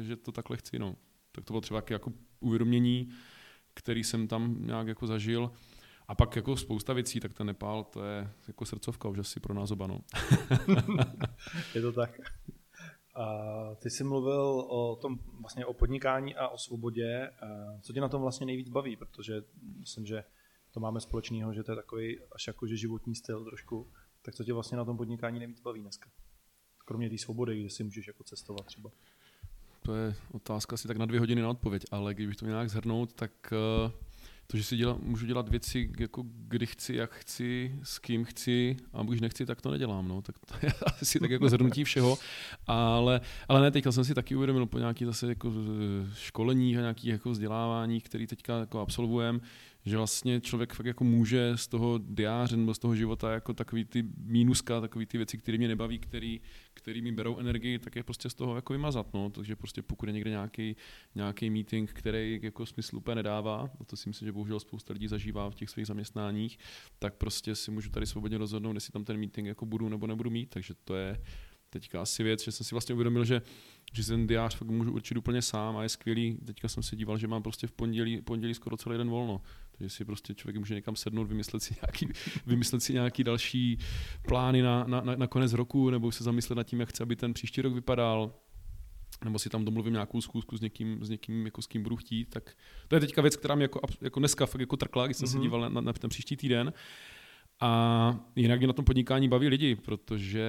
že 0.01 0.15
to 0.15 0.31
takhle 0.31 0.57
chci. 0.57 0.79
No. 0.79 0.95
Tak 1.31 1.45
to 1.45 1.53
bylo 1.53 1.61
třeba 1.61 1.83
jako 1.89 2.13
uvědomění, 2.39 3.09
který 3.73 4.03
jsem 4.03 4.27
tam 4.27 4.55
nějak 4.59 4.87
jako 4.87 5.07
zažil. 5.07 5.51
A 6.11 6.15
pak 6.15 6.35
jako 6.35 6.57
spousta 6.57 6.93
věcí, 6.93 7.19
tak 7.19 7.33
ten 7.33 7.47
Nepál, 7.47 7.83
to 7.83 8.03
je 8.03 8.29
jako 8.47 8.65
srdcovka 8.65 9.09
už 9.09 9.19
asi 9.19 9.39
pro 9.39 9.53
nás 9.53 9.71
oba. 9.71 9.87
No. 9.87 9.99
je 11.75 11.81
to 11.81 11.91
tak. 11.91 12.19
A 13.15 13.25
ty 13.75 13.89
jsi 13.89 14.03
mluvil 14.03 14.65
o 14.69 14.95
tom 14.95 15.19
vlastně 15.41 15.65
o 15.65 15.73
podnikání 15.73 16.35
a 16.35 16.47
o 16.47 16.57
svobodě. 16.57 17.31
Co 17.81 17.93
tě 17.93 18.01
na 18.01 18.09
tom 18.09 18.21
vlastně 18.21 18.45
nejvíc 18.45 18.69
baví? 18.69 18.95
Protože 18.95 19.41
myslím, 19.79 20.05
že 20.05 20.23
to 20.71 20.79
máme 20.79 20.99
společného, 20.99 21.53
že 21.53 21.63
to 21.63 21.71
je 21.71 21.75
takový 21.75 22.19
až 22.35 22.47
jakože 22.47 22.77
životní 22.77 23.15
styl 23.15 23.45
trošku. 23.45 23.91
Tak 24.21 24.35
co 24.35 24.43
tě 24.43 24.53
vlastně 24.53 24.77
na 24.77 24.85
tom 24.85 24.97
podnikání 24.97 25.39
nejvíc 25.39 25.61
baví 25.61 25.81
dneska? 25.81 26.09
Kromě 26.85 27.09
té 27.09 27.17
svobody, 27.17 27.59
kde 27.59 27.69
si 27.69 27.83
můžeš 27.83 28.07
jako 28.07 28.23
cestovat 28.23 28.65
třeba. 28.65 28.91
To 29.81 29.95
je 29.95 30.15
otázka 30.31 30.73
asi 30.73 30.87
tak 30.87 30.97
na 30.97 31.05
dvě 31.05 31.19
hodiny 31.19 31.41
na 31.41 31.49
odpověď, 31.49 31.85
ale 31.91 32.13
když 32.13 32.27
bych 32.27 32.35
to 32.35 32.45
měl 32.45 32.55
nějak 32.55 32.69
zhrnout, 32.69 33.13
tak 33.13 33.53
uh 33.85 33.91
to, 34.51 34.57
že 34.57 34.63
si 34.63 34.77
děla, 34.77 34.97
můžu 35.01 35.25
dělat 35.25 35.49
věci, 35.49 35.89
jako 35.99 36.23
kdy 36.25 36.65
chci, 36.65 36.95
jak 36.95 37.13
chci, 37.13 37.75
s 37.83 37.99
kým 37.99 38.25
chci 38.25 38.77
a 38.93 39.03
když 39.03 39.21
nechci, 39.21 39.45
tak 39.45 39.61
to 39.61 39.71
nedělám. 39.71 40.07
No. 40.07 40.21
Tak 40.21 40.35
to 40.39 40.65
je 40.65 40.73
asi 41.01 41.19
tak 41.19 41.31
jako 41.31 41.49
zhrnutí 41.49 41.83
všeho. 41.83 42.17
Ale, 42.67 43.21
ale 43.47 43.61
ne, 43.61 43.71
teďka 43.71 43.91
jsem 43.91 44.05
si 44.05 44.13
taky 44.13 44.35
uvědomil 44.35 44.65
po 44.65 44.79
nějaký 44.79 45.05
zase 45.05 45.27
jako 45.27 45.51
školení 46.15 46.77
a 46.77 46.81
nějaký 46.81 47.07
jako 47.07 47.29
vzdělávání, 47.29 48.01
který 48.01 48.27
teďka 48.27 48.59
jako 48.59 48.79
absolvujeme, 48.79 49.39
že 49.85 49.97
vlastně 49.97 50.41
člověk 50.41 50.73
fakt 50.73 50.85
jako 50.85 51.03
může 51.03 51.57
z 51.57 51.67
toho 51.67 51.97
diáře 51.97 52.57
nebo 52.57 52.73
z 52.73 52.79
toho 52.79 52.95
života 52.95 53.31
jako 53.31 53.53
takový 53.53 53.85
ty 53.85 54.03
mínuska, 54.17 54.81
takový 54.81 55.05
ty 55.05 55.17
věci, 55.17 55.37
které 55.37 55.57
mě 55.57 55.67
nebaví, 55.67 55.99
který, 55.99 56.41
který 56.73 57.01
mi 57.01 57.11
berou 57.11 57.37
energii, 57.37 57.79
tak 57.79 57.95
je 57.95 58.03
prostě 58.03 58.29
z 58.29 58.33
toho 58.33 58.55
jako 58.55 58.73
vymazat. 58.73 59.13
No. 59.13 59.29
Takže 59.29 59.55
prostě 59.55 59.81
pokud 59.81 60.05
je 60.05 60.13
někde 60.13 60.29
nějaký, 60.29 60.75
nějaký 61.15 61.49
meeting, 61.49 61.93
který 61.93 62.39
jako 62.41 62.65
smysl 62.65 62.97
úplně 62.97 63.15
nedává, 63.15 63.69
a 63.79 63.83
to 63.83 63.95
si 63.95 64.09
myslím, 64.09 64.25
že 64.25 64.31
bohužel 64.31 64.59
spousta 64.59 64.93
lidí 64.93 65.07
zažívá 65.07 65.49
v 65.49 65.55
těch 65.55 65.69
svých 65.69 65.87
zaměstnáních, 65.87 66.59
tak 66.99 67.13
prostě 67.15 67.55
si 67.55 67.71
můžu 67.71 67.89
tady 67.89 68.05
svobodně 68.05 68.37
rozhodnout, 68.37 68.73
jestli 68.73 68.91
tam 68.91 69.03
ten 69.03 69.17
meeting 69.17 69.47
jako 69.47 69.65
budu 69.65 69.89
nebo 69.89 70.07
nebudu 70.07 70.29
mít. 70.29 70.49
Takže 70.49 70.73
to 70.83 70.95
je 70.95 71.21
teďka 71.71 72.01
asi 72.01 72.23
věc, 72.23 72.43
že 72.43 72.51
jsem 72.51 72.65
si 72.65 72.75
vlastně 72.75 72.93
uvědomil, 72.93 73.25
že 73.25 73.41
že 73.93 74.05
ten 74.05 74.27
diář 74.27 74.55
fakt 74.55 74.67
můžu 74.67 74.91
určit 74.91 75.17
úplně 75.17 75.41
sám 75.41 75.77
a 75.77 75.83
je 75.83 75.89
skvělý. 75.89 76.37
Teďka 76.45 76.67
jsem 76.67 76.83
se 76.83 76.95
díval, 76.95 77.17
že 77.17 77.27
mám 77.27 77.43
prostě 77.43 77.67
v 77.67 77.71
pondělí, 77.71 78.21
pondělí 78.21 78.53
skoro 78.53 78.77
celý 78.77 78.97
den 78.97 79.09
volno. 79.09 79.41
Takže 79.71 79.89
si 79.89 80.05
prostě 80.05 80.33
člověk 80.33 80.57
může 80.57 80.75
někam 80.75 80.95
sednout, 80.95 81.27
vymyslet 81.27 81.63
si 81.63 81.75
nějaký, 81.81 82.07
vymyslet 82.45 82.83
si 82.83 82.93
nějaký 82.93 83.23
další 83.23 83.77
plány 84.27 84.61
na, 84.61 84.83
na, 84.83 85.01
na, 85.01 85.15
na 85.15 85.27
konec 85.27 85.53
roku, 85.53 85.89
nebo 85.89 86.11
se 86.11 86.23
zamyslet 86.23 86.55
nad 86.55 86.63
tím, 86.63 86.79
jak 86.79 86.89
chce, 86.89 87.03
aby 87.03 87.15
ten 87.15 87.33
příští 87.33 87.61
rok 87.61 87.73
vypadal 87.73 88.33
nebo 89.23 89.39
si 89.39 89.49
tam 89.49 89.65
domluvím 89.65 89.93
nějakou 89.93 90.21
zkusku 90.21 90.57
s 90.57 90.61
někým, 90.61 91.05
s 91.05 91.09
někým 91.09 91.45
jako 91.45 91.61
s 91.61 91.67
kým 91.67 91.83
budu 91.83 91.95
chtít, 91.95 92.29
tak 92.29 92.55
to 92.87 92.95
je 92.95 92.99
teďka 92.99 93.21
věc, 93.21 93.35
která 93.35 93.55
mě 93.55 93.63
jako, 93.63 93.79
jako 94.01 94.19
dneska 94.19 94.45
fakt 94.45 94.61
jako 94.61 94.77
trkla, 94.77 95.05
když 95.05 95.17
jsem 95.17 95.27
mm-hmm. 95.27 95.31
se 95.31 95.37
mhm. 95.37 95.43
díval 95.43 95.69
na, 95.69 95.81
na 95.81 95.93
ten 95.93 96.09
příští 96.09 96.37
týden. 96.37 96.73
A 97.61 98.19
jinak 98.35 98.59
mě 98.59 98.67
na 98.67 98.73
tom 98.73 98.85
podnikání 98.85 99.29
baví 99.29 99.47
lidi, 99.47 99.75
protože 99.75 100.45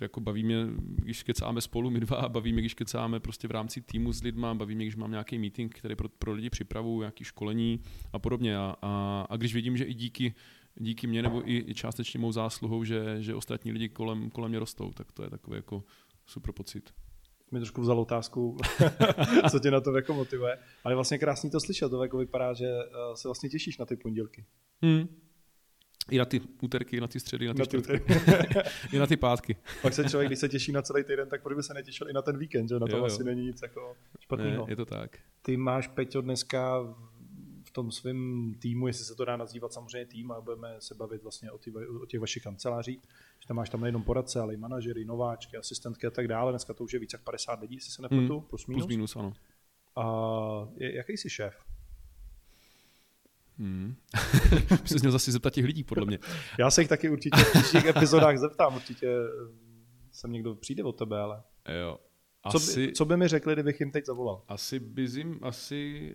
jako 0.00 0.20
baví 0.20 0.44
mě, 0.44 0.56
když 0.78 1.22
kecáme 1.22 1.60
spolu 1.60 1.90
my 1.90 2.00
dva, 2.00 2.28
baví 2.28 2.52
mě, 2.52 2.62
když 2.62 2.74
kecáme 2.74 3.20
prostě 3.20 3.48
v 3.48 3.50
rámci 3.50 3.80
týmu 3.80 4.12
s 4.12 4.22
lidma, 4.22 4.54
baví 4.54 4.74
mě, 4.74 4.84
když 4.84 4.96
mám 4.96 5.10
nějaký 5.10 5.38
meeting, 5.38 5.74
který 5.74 5.96
pro, 5.96 6.08
pro 6.08 6.32
lidi 6.32 6.50
připravuju, 6.50 7.00
nějaký 7.00 7.24
školení 7.24 7.80
a 8.12 8.18
podobně. 8.18 8.56
A, 8.56 8.76
a, 8.82 9.26
a 9.30 9.36
když 9.36 9.54
vidím, 9.54 9.76
že 9.76 9.84
i 9.84 9.94
díky, 9.94 10.34
díky 10.74 11.06
mě 11.06 11.22
nebo 11.22 11.50
i, 11.50 11.64
i 11.68 11.74
částečně 11.74 12.20
mou 12.20 12.32
zásluhou, 12.32 12.84
že, 12.84 13.16
že 13.18 13.34
ostatní 13.34 13.72
lidi 13.72 13.88
kolem, 13.88 14.30
kolem 14.30 14.50
mě 14.50 14.58
rostou, 14.58 14.90
tak 14.90 15.12
to 15.12 15.22
je 15.22 15.30
takový 15.30 15.56
jako 15.56 15.84
super 16.26 16.52
pocit 16.52 16.92
mi 17.52 17.58
trošku 17.58 17.80
vzal 17.80 18.00
otázku, 18.00 18.56
co 19.50 19.58
tě 19.58 19.70
na 19.70 19.80
to 19.80 19.96
jako 19.96 20.14
motivuje. 20.14 20.58
Ale 20.84 20.94
vlastně 20.94 21.18
krásně 21.18 21.50
to 21.50 21.60
slyšel, 21.60 21.88
to 21.88 22.02
jako 22.02 22.18
vypadá, 22.18 22.52
že 22.52 22.66
eh, 22.66 23.16
se 23.16 23.28
vlastně 23.28 23.48
těšíš 23.48 23.78
na 23.78 23.86
ty 23.86 23.96
pondělky. 23.96 24.44
Hmm. 24.82 25.08
I 26.10 26.18
na 26.18 26.24
ty 26.24 26.40
úterky, 26.62 26.96
i 26.96 27.00
na 27.00 27.06
ty 27.06 27.20
středy, 27.20 27.44
i 27.44 27.48
na 27.48 27.54
ty, 27.54 27.60
na 27.60 27.66
čtvrtky. 27.66 28.14
I 28.92 28.98
na 28.98 29.06
ty 29.06 29.16
pátky. 29.16 29.56
Pak 29.82 29.94
se 29.94 30.04
člověk, 30.04 30.28
když 30.28 30.38
se 30.38 30.48
těší 30.48 30.72
na 30.72 30.82
celý 30.82 31.04
týden, 31.04 31.28
tak 31.28 31.42
proč 31.42 31.56
by 31.56 31.62
se 31.62 31.74
netěšil 31.74 32.08
i 32.08 32.12
na 32.12 32.22
ten 32.22 32.38
víkend, 32.38 32.68
že 32.68 32.78
na 32.78 32.86
to 32.86 33.04
asi 33.04 33.24
není 33.24 33.46
nic 33.46 33.62
jako 33.62 33.96
špatného. 34.20 34.66
Ne, 34.66 34.72
je 34.72 34.76
to 34.76 34.84
tak. 34.84 35.18
Ty 35.42 35.56
máš, 35.56 35.88
Peťo, 35.88 36.20
dneska 36.20 36.80
v 37.64 37.70
tom 37.72 37.90
svém 37.92 38.54
týmu, 38.58 38.86
jestli 38.86 39.04
se 39.04 39.14
to 39.14 39.24
dá 39.24 39.36
nazývat 39.36 39.72
samozřejmě 39.72 40.06
tým, 40.06 40.32
a 40.32 40.40
budeme 40.40 40.76
se 40.78 40.94
bavit 40.94 41.22
vlastně 41.22 41.50
o, 41.50 41.58
ty, 41.58 41.72
o 42.02 42.06
těch 42.06 42.20
vašich 42.20 42.42
kancelářích, 42.42 43.00
že 43.40 43.48
tam 43.48 43.56
máš 43.56 43.70
tam 43.70 43.80
nejenom 43.80 44.02
poradce, 44.02 44.40
ale 44.40 44.54
i 44.54 44.56
manažery, 44.56 45.04
nováčky, 45.04 45.56
asistentky 45.56 46.06
a 46.06 46.10
tak 46.10 46.28
dále. 46.28 46.52
Dneska 46.52 46.74
to 46.74 46.84
už 46.84 46.92
je 46.92 46.98
více 46.98 47.14
jak 47.14 47.24
50 47.24 47.60
lidí, 47.60 47.74
jestli 47.74 47.90
se 47.90 48.02
nepletu, 48.02 48.38
hmm, 48.38 48.48
plus 48.48 48.66
minus. 48.66 48.82
Plus 48.82 48.88
minus, 48.88 49.16
ano. 49.16 49.32
A 49.96 50.04
jaký 50.76 51.16
jsi 51.16 51.30
šéf? 51.30 51.64
Hmm. 53.60 53.94
se 54.84 54.94
měl 55.00 55.12
zase 55.12 55.32
zeptat 55.32 55.52
těch 55.52 55.64
lidí, 55.64 55.84
podle 55.84 56.06
mě. 56.06 56.18
Já 56.58 56.70
se 56.70 56.80
jich 56.80 56.88
taky 56.88 57.08
určitě 57.08 57.44
v 57.44 57.52
příštích 57.52 57.84
epizodách 57.84 58.38
zeptám, 58.38 58.74
určitě 58.74 59.06
eh, 59.06 59.70
sem 60.12 60.32
někdo 60.32 60.54
přijde 60.54 60.84
od 60.84 60.92
tebe, 60.92 61.20
ale... 61.20 61.42
Jo. 61.80 61.98
Asi, 62.44 62.72
co, 62.72 62.80
by, 62.80 62.92
co 62.92 63.04
by 63.04 63.16
mi 63.16 63.28
řekli, 63.28 63.52
kdybych 63.52 63.80
jim 63.80 63.90
teď 63.90 64.06
zavolal? 64.06 64.42
Asi 64.48 64.78
bys 64.78 65.14
jim, 65.14 65.38
asi, 65.42 66.12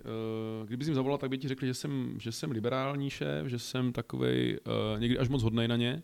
uh, 0.62 0.68
kdybys 0.68 0.88
jim 0.88 0.96
zavolal, 0.96 1.18
tak 1.18 1.30
by 1.30 1.38
ti 1.38 1.48
řekli, 1.48 1.68
že 1.68 1.74
jsem, 1.74 2.18
že 2.20 2.32
jsem 2.32 2.52
liberální 2.52 3.10
šéf, 3.10 3.48
že 3.48 3.60
jsem 3.60 3.94
takovej 3.94 4.60
uh, 4.68 5.00
někdy 5.00 5.18
až 5.18 5.30
moc 5.30 5.44
hodnej 5.44 5.68
na 5.68 5.76
ně, 5.76 6.04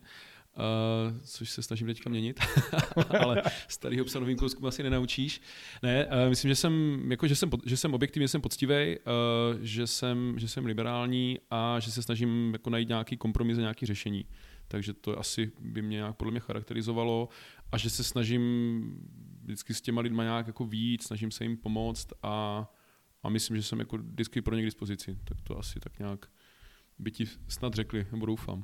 Uh, 0.58 1.18
což 1.24 1.50
se 1.50 1.64
snažím 1.64 1.88
teďka 1.88 2.10
měnit, 2.10 2.40
ale 3.20 3.42
starýho 3.68 4.06
psa 4.06 4.20
novým 4.20 4.38
kouskům 4.38 4.66
asi 4.66 4.84
nenaučíš. 4.84 5.42
Ne, 5.84 6.06
uh, 6.06 6.30
myslím, 6.30 6.50
že 6.50 6.56
jsem, 6.56 7.04
jako, 7.12 7.28
že 7.28 7.36
jsem, 7.36 7.50
že 7.66 7.78
jsem 7.78 7.94
objektivně 7.94 8.28
jsem 8.28 8.42
poctivý, 8.42 8.74
uh, 8.74 9.60
že, 9.62 9.88
jsem, 9.88 10.40
že 10.40 10.48
jsem 10.48 10.66
liberální 10.66 11.40
a 11.50 11.80
že 11.80 11.92
se 11.92 12.02
snažím 12.02 12.50
jako 12.54 12.70
najít 12.70 12.90
nějaký 12.90 13.18
kompromis 13.18 13.58
a 13.58 13.62
nějaký 13.62 13.86
řešení. 13.86 14.26
Takže 14.68 14.94
to 14.94 15.20
asi 15.20 15.52
by 15.60 15.82
mě 15.82 15.98
nějak 15.98 16.16
podle 16.16 16.32
mě 16.32 16.40
charakterizovalo 16.40 17.30
a 17.72 17.78
že 17.78 17.90
se 17.90 18.04
snažím 18.04 18.82
vždycky 19.44 19.74
s 19.74 19.82
těma 19.82 20.02
lidma 20.02 20.24
nějak 20.24 20.48
jako 20.48 20.66
víc, 20.66 21.04
snažím 21.04 21.32
se 21.32 21.44
jim 21.44 21.58
pomoct 21.58 22.08
a, 22.24 22.68
a 23.24 23.30
myslím, 23.30 23.58
že 23.58 23.64
jsem 23.64 23.80
jako 23.80 23.98
vždycky 23.98 24.42
pro 24.42 24.56
ně 24.56 24.62
k 24.62 24.66
dispozici. 24.66 25.18
Tak 25.24 25.42
to 25.42 25.58
asi 25.58 25.80
tak 25.80 26.00
nějak 26.00 26.30
by 27.02 27.12
ti 27.12 27.26
snad 27.48 27.74
řekli, 27.74 28.08
nebo 28.12 28.26
doufám. 28.26 28.64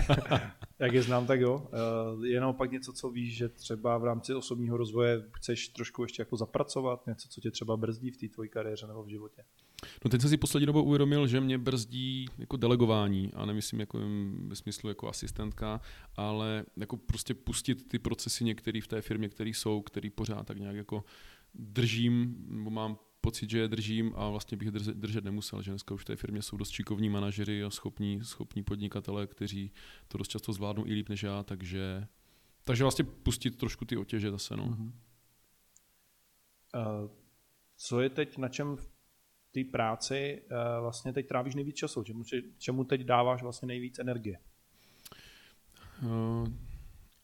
Jak 0.78 0.92
je 0.92 1.02
znám, 1.02 1.26
tak 1.26 1.40
jo. 1.40 1.68
Eh, 1.78 2.26
je 2.26 2.40
naopak 2.40 2.72
něco, 2.72 2.92
co 2.92 3.10
víš, 3.10 3.36
že 3.36 3.48
třeba 3.48 3.98
v 3.98 4.04
rámci 4.04 4.34
osobního 4.34 4.76
rozvoje 4.76 5.22
chceš 5.32 5.68
trošku 5.68 6.02
ještě 6.02 6.22
jako 6.22 6.36
zapracovat, 6.36 7.06
něco, 7.06 7.28
co 7.28 7.40
tě 7.40 7.50
třeba 7.50 7.76
brzdí 7.76 8.10
v 8.10 8.16
té 8.16 8.28
tvojí 8.28 8.48
kariéře 8.48 8.86
nebo 8.86 9.02
v 9.02 9.08
životě? 9.08 9.44
No 10.04 10.10
teď 10.10 10.20
jsem 10.20 10.30
si 10.30 10.36
poslední 10.36 10.66
dobou 10.66 10.82
uvědomil, 10.82 11.26
že 11.26 11.40
mě 11.40 11.58
brzdí 11.58 12.26
jako 12.38 12.56
delegování 12.56 13.32
a 13.34 13.46
nemyslím 13.46 13.80
jako 13.80 14.00
ve 14.46 14.56
smyslu 14.56 14.88
jako 14.88 15.08
asistentka, 15.08 15.80
ale 16.16 16.64
jako 16.76 16.96
prostě 16.96 17.34
pustit 17.34 17.88
ty 17.88 17.98
procesy 17.98 18.44
některé 18.44 18.80
v 18.80 18.86
té 18.86 19.02
firmě, 19.02 19.28
které 19.28 19.50
jsou, 19.50 19.82
které 19.82 20.10
pořád 20.10 20.46
tak 20.46 20.58
nějak 20.58 20.76
jako 20.76 21.04
držím, 21.54 22.36
nebo 22.48 22.70
mám 22.70 22.98
pocit, 23.28 23.50
že 23.50 23.58
je 23.58 23.68
držím 23.68 24.12
a 24.16 24.28
vlastně 24.28 24.56
bych 24.56 24.66
je 24.66 24.72
držet 24.94 25.24
nemusel, 25.24 25.62
že 25.62 25.70
dneska 25.70 25.94
už 25.94 26.02
v 26.02 26.04
té 26.04 26.16
firmě 26.16 26.42
jsou 26.42 26.56
dost 26.56 26.70
šikovní 26.70 27.08
manažery 27.08 27.64
a 27.64 27.70
schopní, 27.70 28.24
schopní 28.24 28.62
podnikatele, 28.62 29.26
kteří 29.26 29.72
to 30.08 30.18
dost 30.18 30.28
často 30.28 30.52
zvládnou 30.52 30.86
i 30.86 30.94
líp 30.94 31.08
než 31.08 31.22
já, 31.22 31.42
takže, 31.42 32.06
takže 32.64 32.84
vlastně 32.84 33.04
pustit 33.04 33.50
trošku 33.50 33.84
ty 33.84 33.96
otěže 33.96 34.30
zase. 34.30 34.56
No. 34.56 34.64
Uh-huh. 34.64 34.92
Uh, 36.74 37.10
co 37.76 38.00
je 38.00 38.10
teď, 38.10 38.38
na 38.38 38.48
čem 38.48 38.76
v 38.76 38.90
té 39.50 39.64
práci 39.64 40.42
uh, 40.42 40.82
vlastně 40.82 41.12
teď 41.12 41.28
trávíš 41.28 41.54
nejvíc 41.54 41.76
času? 41.76 42.04
Čemu, 42.04 42.22
čemu 42.58 42.84
teď 42.84 43.00
dáváš 43.00 43.42
vlastně 43.42 43.66
nejvíc 43.66 43.98
energie? 43.98 44.38
Uh, 46.02 46.48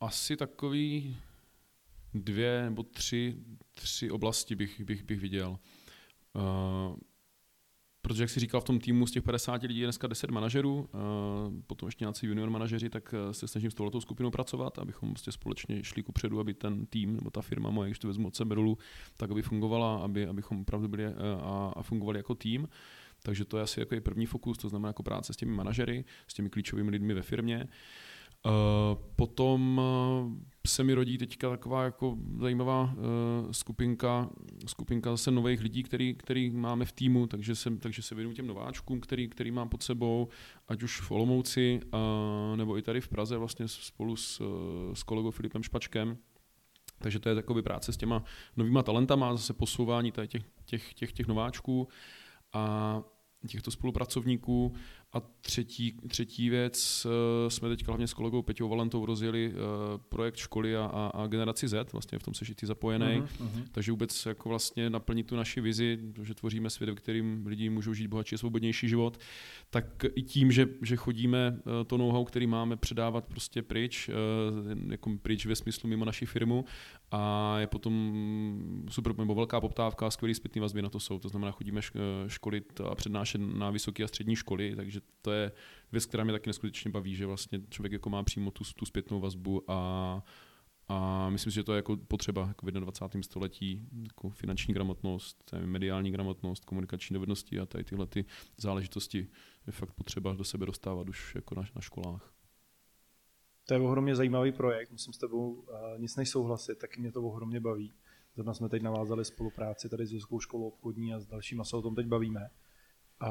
asi 0.01 0.37
takový 0.37 1.17
dvě 2.15 2.65
nebo 2.65 2.83
tři, 2.83 3.37
tři 3.75 4.11
oblasti 4.11 4.55
bych, 4.55 4.81
bych, 4.81 5.03
bych 5.03 5.21
viděl. 5.21 5.59
Uh, 6.35 6.97
protože 8.01 8.23
jak 8.23 8.31
si 8.31 8.41
říkal, 8.41 8.61
v 8.61 8.65
tom 8.65 8.79
týmu 8.79 9.07
z 9.07 9.11
těch 9.11 9.23
50 9.23 9.63
lidí 9.63 9.81
je 9.81 9.87
dneska 9.87 10.07
10 10.07 10.31
manažerů, 10.31 10.75
uh, 10.79 11.61
potom 11.67 11.87
ještě 11.87 12.05
nějací 12.05 12.27
junior 12.27 12.51
manažeři, 12.51 12.91
tak 12.91 13.15
eh, 13.15 13.35
se 13.35 13.49
snažím 13.49 13.71
s 13.71 13.75
touhletou 13.75 14.01
skupinou 14.01 14.31
pracovat, 14.31 14.79
abychom 14.79 15.11
prostě 15.11 15.33
společně 15.33 15.85
šli 15.85 16.03
ku 16.03 16.13
předu, 16.13 16.41
aby 16.41 16.55
ten 16.55 16.87
tým 16.87 17.17
nebo 17.17 17.31
ta 17.31 17.43
firma 17.43 17.71
moje, 17.71 17.89
když 17.89 17.99
to 17.99 18.09
vezmu 18.09 18.29
od 18.29 18.37
sebe 18.37 18.55
dolů, 18.55 18.79
tak 19.17 19.31
aby 19.31 19.43
fungovala, 19.43 19.97
aby, 19.97 20.27
abychom 20.27 20.61
opravdu 20.61 20.89
byli 20.89 21.07
a, 21.07 21.73
a 21.77 21.83
fungovali 21.83 22.19
jako 22.19 22.35
tým. 22.35 22.69
Takže 23.23 23.45
to 23.45 23.57
je 23.57 23.63
asi 23.63 23.81
jako 23.81 23.97
první 24.01 24.27
fokus, 24.27 24.59
to 24.59 24.69
znamená 24.69 24.89
jako 24.89 25.03
práce 25.03 25.33
s 25.33 25.37
těmi 25.37 25.53
manažery, 25.53 26.05
s 26.29 26.35
těmi 26.35 26.51
klíčovými 26.51 26.91
lidmi 26.91 27.15
ve 27.15 27.23
firmě. 27.23 27.65
Uh, 27.65 27.71
Eh, 28.24 28.24
potom 29.17 29.81
eh, 29.81 30.69
se 30.69 30.85
mi 30.85 30.95
rodí 30.95 31.19
teďka 31.19 31.51
taková 31.51 31.85
jako 31.85 32.19
zajímavá 32.41 32.95
eh, 32.95 33.53
skupinka, 33.53 34.31
skupinka 34.67 35.11
zase 35.11 35.31
nových 35.31 35.61
lidí, 35.61 35.83
který, 35.83 36.15
který 36.15 36.51
máme 36.51 36.85
v 36.85 36.93
týmu, 36.93 37.27
takže 37.27 37.55
se, 37.55 37.77
takže 37.77 38.03
se 38.03 38.15
věnuju 38.15 38.37
těm 38.37 38.47
nováčkům, 38.47 39.01
který, 39.01 39.29
který 39.29 39.51
mám 39.51 39.69
pod 39.69 39.83
sebou, 39.83 40.29
ať 40.69 40.83
už 40.83 41.01
v 41.01 41.11
Olomouci, 41.11 41.81
nebo 42.57 42.79
i 42.79 42.83
tady 42.83 43.01
v 43.01 43.09
Praze 43.09 43.37
vlastně 43.37 43.69
spolu 43.69 44.17
s, 44.17 44.43
s 44.95 45.03
kolegou 45.03 45.31
Filipem 45.31 45.63
Špačkem. 45.63 46.19
Takže 46.99 47.19
to 47.19 47.29
je 47.29 47.35
takový 47.35 47.63
práce 47.63 47.93
s 47.93 47.97
těma 47.97 48.25
novýma 48.57 48.83
talentama, 48.83 49.37
zase 49.37 49.53
posouvání 49.53 50.13
těch, 50.27 50.43
těch, 50.65 50.95
těch, 50.95 51.13
těch 51.13 51.27
nováčků. 51.27 51.89
A 52.53 53.03
těchto 53.49 53.71
spolupracovníků. 53.71 54.75
A 55.15 55.23
třetí, 55.41 55.97
třetí 56.09 56.51
věc, 56.51 57.07
eh, 57.07 57.51
jsme 57.51 57.69
teď 57.69 57.87
hlavně 57.87 58.07
s 58.07 58.15
kolegou 58.15 58.43
Peťou 58.43 58.69
Valentou 58.69 59.07
rozjeli 59.07 59.53
eh, 59.55 59.59
projekt 60.09 60.37
školy 60.37 60.77
a, 60.77 60.85
a, 60.85 61.07
a 61.07 61.27
generaci 61.27 61.69
Z, 61.69 61.93
vlastně 61.93 62.19
v 62.19 62.23
tom 62.23 62.35
seš 62.35 62.51
i 62.51 62.55
ty 62.55 62.67
zapojený, 62.67 63.23
uh-huh, 63.23 63.65
takže 63.73 63.93
vůbec 63.93 64.27
jako 64.27 64.49
vlastně 64.49 64.91
naplnit 64.91 65.27
tu 65.27 65.37
naši 65.37 65.61
vizi, 65.61 65.99
že 66.23 66.35
tvoříme 66.35 66.71
svět, 66.71 66.91
v 66.91 66.95
kterým 66.95 67.47
lidi 67.47 67.71
můžou 67.71 67.95
žít 67.95 68.07
bohatší 68.07 68.35
a 68.35 68.39
svobodnější 68.39 68.89
život, 68.89 69.19
tak 69.71 70.05
i 70.15 70.23
tím, 70.23 70.53
že, 70.53 70.69
že 70.83 70.97
chodíme 70.97 71.57
eh, 71.59 71.85
to 71.85 71.97
know-how, 71.97 72.25
který 72.25 72.47
máme 72.47 72.77
předávat 72.77 73.27
prostě 73.27 73.63
pryč, 73.63 74.11
jako 74.91 75.11
pryč 75.23 75.47
ve 75.47 75.57
smyslu 75.57 75.89
mimo 75.89 76.05
naši 76.05 76.27
firmu. 76.27 76.65
A 77.11 77.55
je 77.59 77.67
potom 77.67 78.15
super, 78.91 79.19
nebo 79.19 79.35
velká 79.35 79.61
poptávka, 79.61 80.11
skvělý 80.11 80.35
zpětný 80.35 80.61
vazby 80.61 80.83
na 80.83 80.89
to 80.89 81.01
jsou, 81.01 81.19
to 81.19 81.29
znamená 81.29 81.53
chodíme 81.53 81.81
školit 82.27 82.81
a 82.81 82.95
přednášet 82.95 83.39
na 83.39 83.71
vysoké 83.71 84.05
a 84.05 84.09
střední 84.09 84.37
školy, 84.37 84.77
takže 84.77 85.01
to 85.23 85.33
je 85.33 85.53
věc, 85.93 86.07
která 86.07 86.25
mě 86.25 86.33
taky 86.33 86.49
neskutečně 86.49 86.91
baví, 86.91 87.15
že 87.15 87.27
vlastně 87.27 87.61
člověk 87.71 87.93
jako 87.93 88.11
má 88.11 88.23
přímo 88.23 88.51
tu, 88.51 88.65
tu 88.77 88.87
zpětnou 88.87 89.21
vazbu 89.21 89.71
a, 89.71 90.23
a 90.89 91.29
myslím 91.31 91.51
si, 91.51 91.55
že 91.55 91.65
to 91.65 91.73
je 91.73 91.77
jako 91.77 91.97
potřeba 91.97 92.47
jako 92.49 92.67
v 92.67 92.71
21. 92.71 93.23
století, 93.23 93.89
jako 94.03 94.31
finanční 94.31 94.75
gramotnost, 94.75 95.55
mediální 95.65 96.11
gramotnost, 96.11 96.65
komunikační 96.65 97.15
dovednosti 97.15 97.61
a 97.61 97.67
tady 97.67 97.85
tyhle 97.85 98.07
ty 98.07 98.25
záležitosti 98.57 99.29
je 99.67 99.73
fakt 99.73 99.93
potřeba 99.93 100.35
do 100.35 100.45
sebe 100.45 100.67
dostávat 100.67 101.09
už 101.09 101.35
jako 101.35 101.55
na, 101.55 101.63
na 101.75 101.81
školách. 101.81 102.35
To 103.67 103.75
je 103.75 103.81
ohromně 103.81 104.17
zajímavý 104.17 104.53
projekt, 104.53 104.91
musím 104.91 105.13
s 105.13 105.19
tebou 105.19 105.53
uh, 105.53 105.67
nic 105.99 106.17
než 106.17 106.31
souhlasit, 106.31 106.79
taky 106.79 107.01
mě 107.01 107.13
to 107.13 107.23
ohromně 107.23 107.61
baví. 107.61 107.95
Zrovna 108.35 108.55
jsme 108.55 108.69
teď 108.69 108.83
navázali 108.83 109.25
spolupráci 109.25 109.89
tady 109.89 110.07
s 110.07 110.13
Vysokou 110.13 110.41
školou 110.41 110.69
obchodní 110.69 111.15
a 111.15 111.21
s 111.21 111.27
dalšíma 111.27 111.65
se 111.65 111.77
o 111.77 111.83
tom 111.83 111.95
teď 111.95 112.07
bavíme. 112.07 112.51
A 113.21 113.31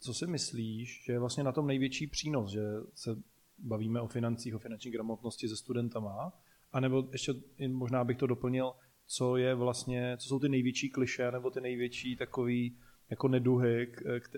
co 0.00 0.14
si 0.14 0.26
myslíš, 0.26 1.04
že 1.06 1.12
je 1.12 1.18
vlastně 1.18 1.44
na 1.44 1.52
tom 1.52 1.66
největší 1.66 2.06
přínos, 2.06 2.50
že 2.50 2.60
se 2.94 3.16
bavíme 3.58 4.00
o 4.00 4.08
financích, 4.08 4.54
o 4.54 4.58
finanční 4.58 4.90
gramotnosti 4.90 5.48
se 5.48 5.56
studentama, 5.56 6.32
a 6.72 6.80
nebo 6.80 7.08
ještě 7.12 7.34
možná 7.68 8.04
bych 8.04 8.16
to 8.16 8.26
doplnil, 8.26 8.72
co 9.06 9.36
je 9.36 9.54
vlastně, 9.54 10.16
co 10.16 10.28
jsou 10.28 10.38
ty 10.38 10.48
největší 10.48 10.90
kliše, 10.90 11.30
nebo 11.32 11.50
ty 11.50 11.60
největší 11.60 12.16
takový 12.16 12.76
jako 13.10 13.28
neduhy, 13.28 13.92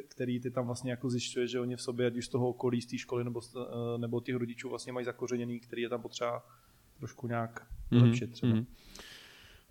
který 0.09 0.41
ty 0.41 0.51
tam 0.51 0.67
vlastně 0.67 0.91
jako 0.91 1.11
zjišťuješ, 1.11 1.51
že 1.51 1.61
oni 1.61 1.77
v 1.77 1.83
sobě, 1.83 2.07
ať 2.07 2.17
už 2.17 2.27
z 2.27 2.29
toho 2.29 2.49
okolí, 2.49 2.83
z 2.83 2.87
té 2.87 2.99
školy 2.99 3.25
nebo, 3.25 3.41
eh, 3.57 3.99
nebo 3.99 4.21
těch 4.21 4.37
rodičů 4.37 4.69
vlastně 4.69 4.93
mají 4.93 5.05
zakořeněný, 5.05 5.61
který 5.61 5.83
je 5.83 5.89
tam 5.89 6.03
potřeba 6.03 6.47
trošku 6.99 7.27
nějak 7.27 7.67
mm-hmm. 7.93 8.03
lepšit 8.03 8.33
třeba. 8.33 8.53
Mm-hmm. 8.53 8.67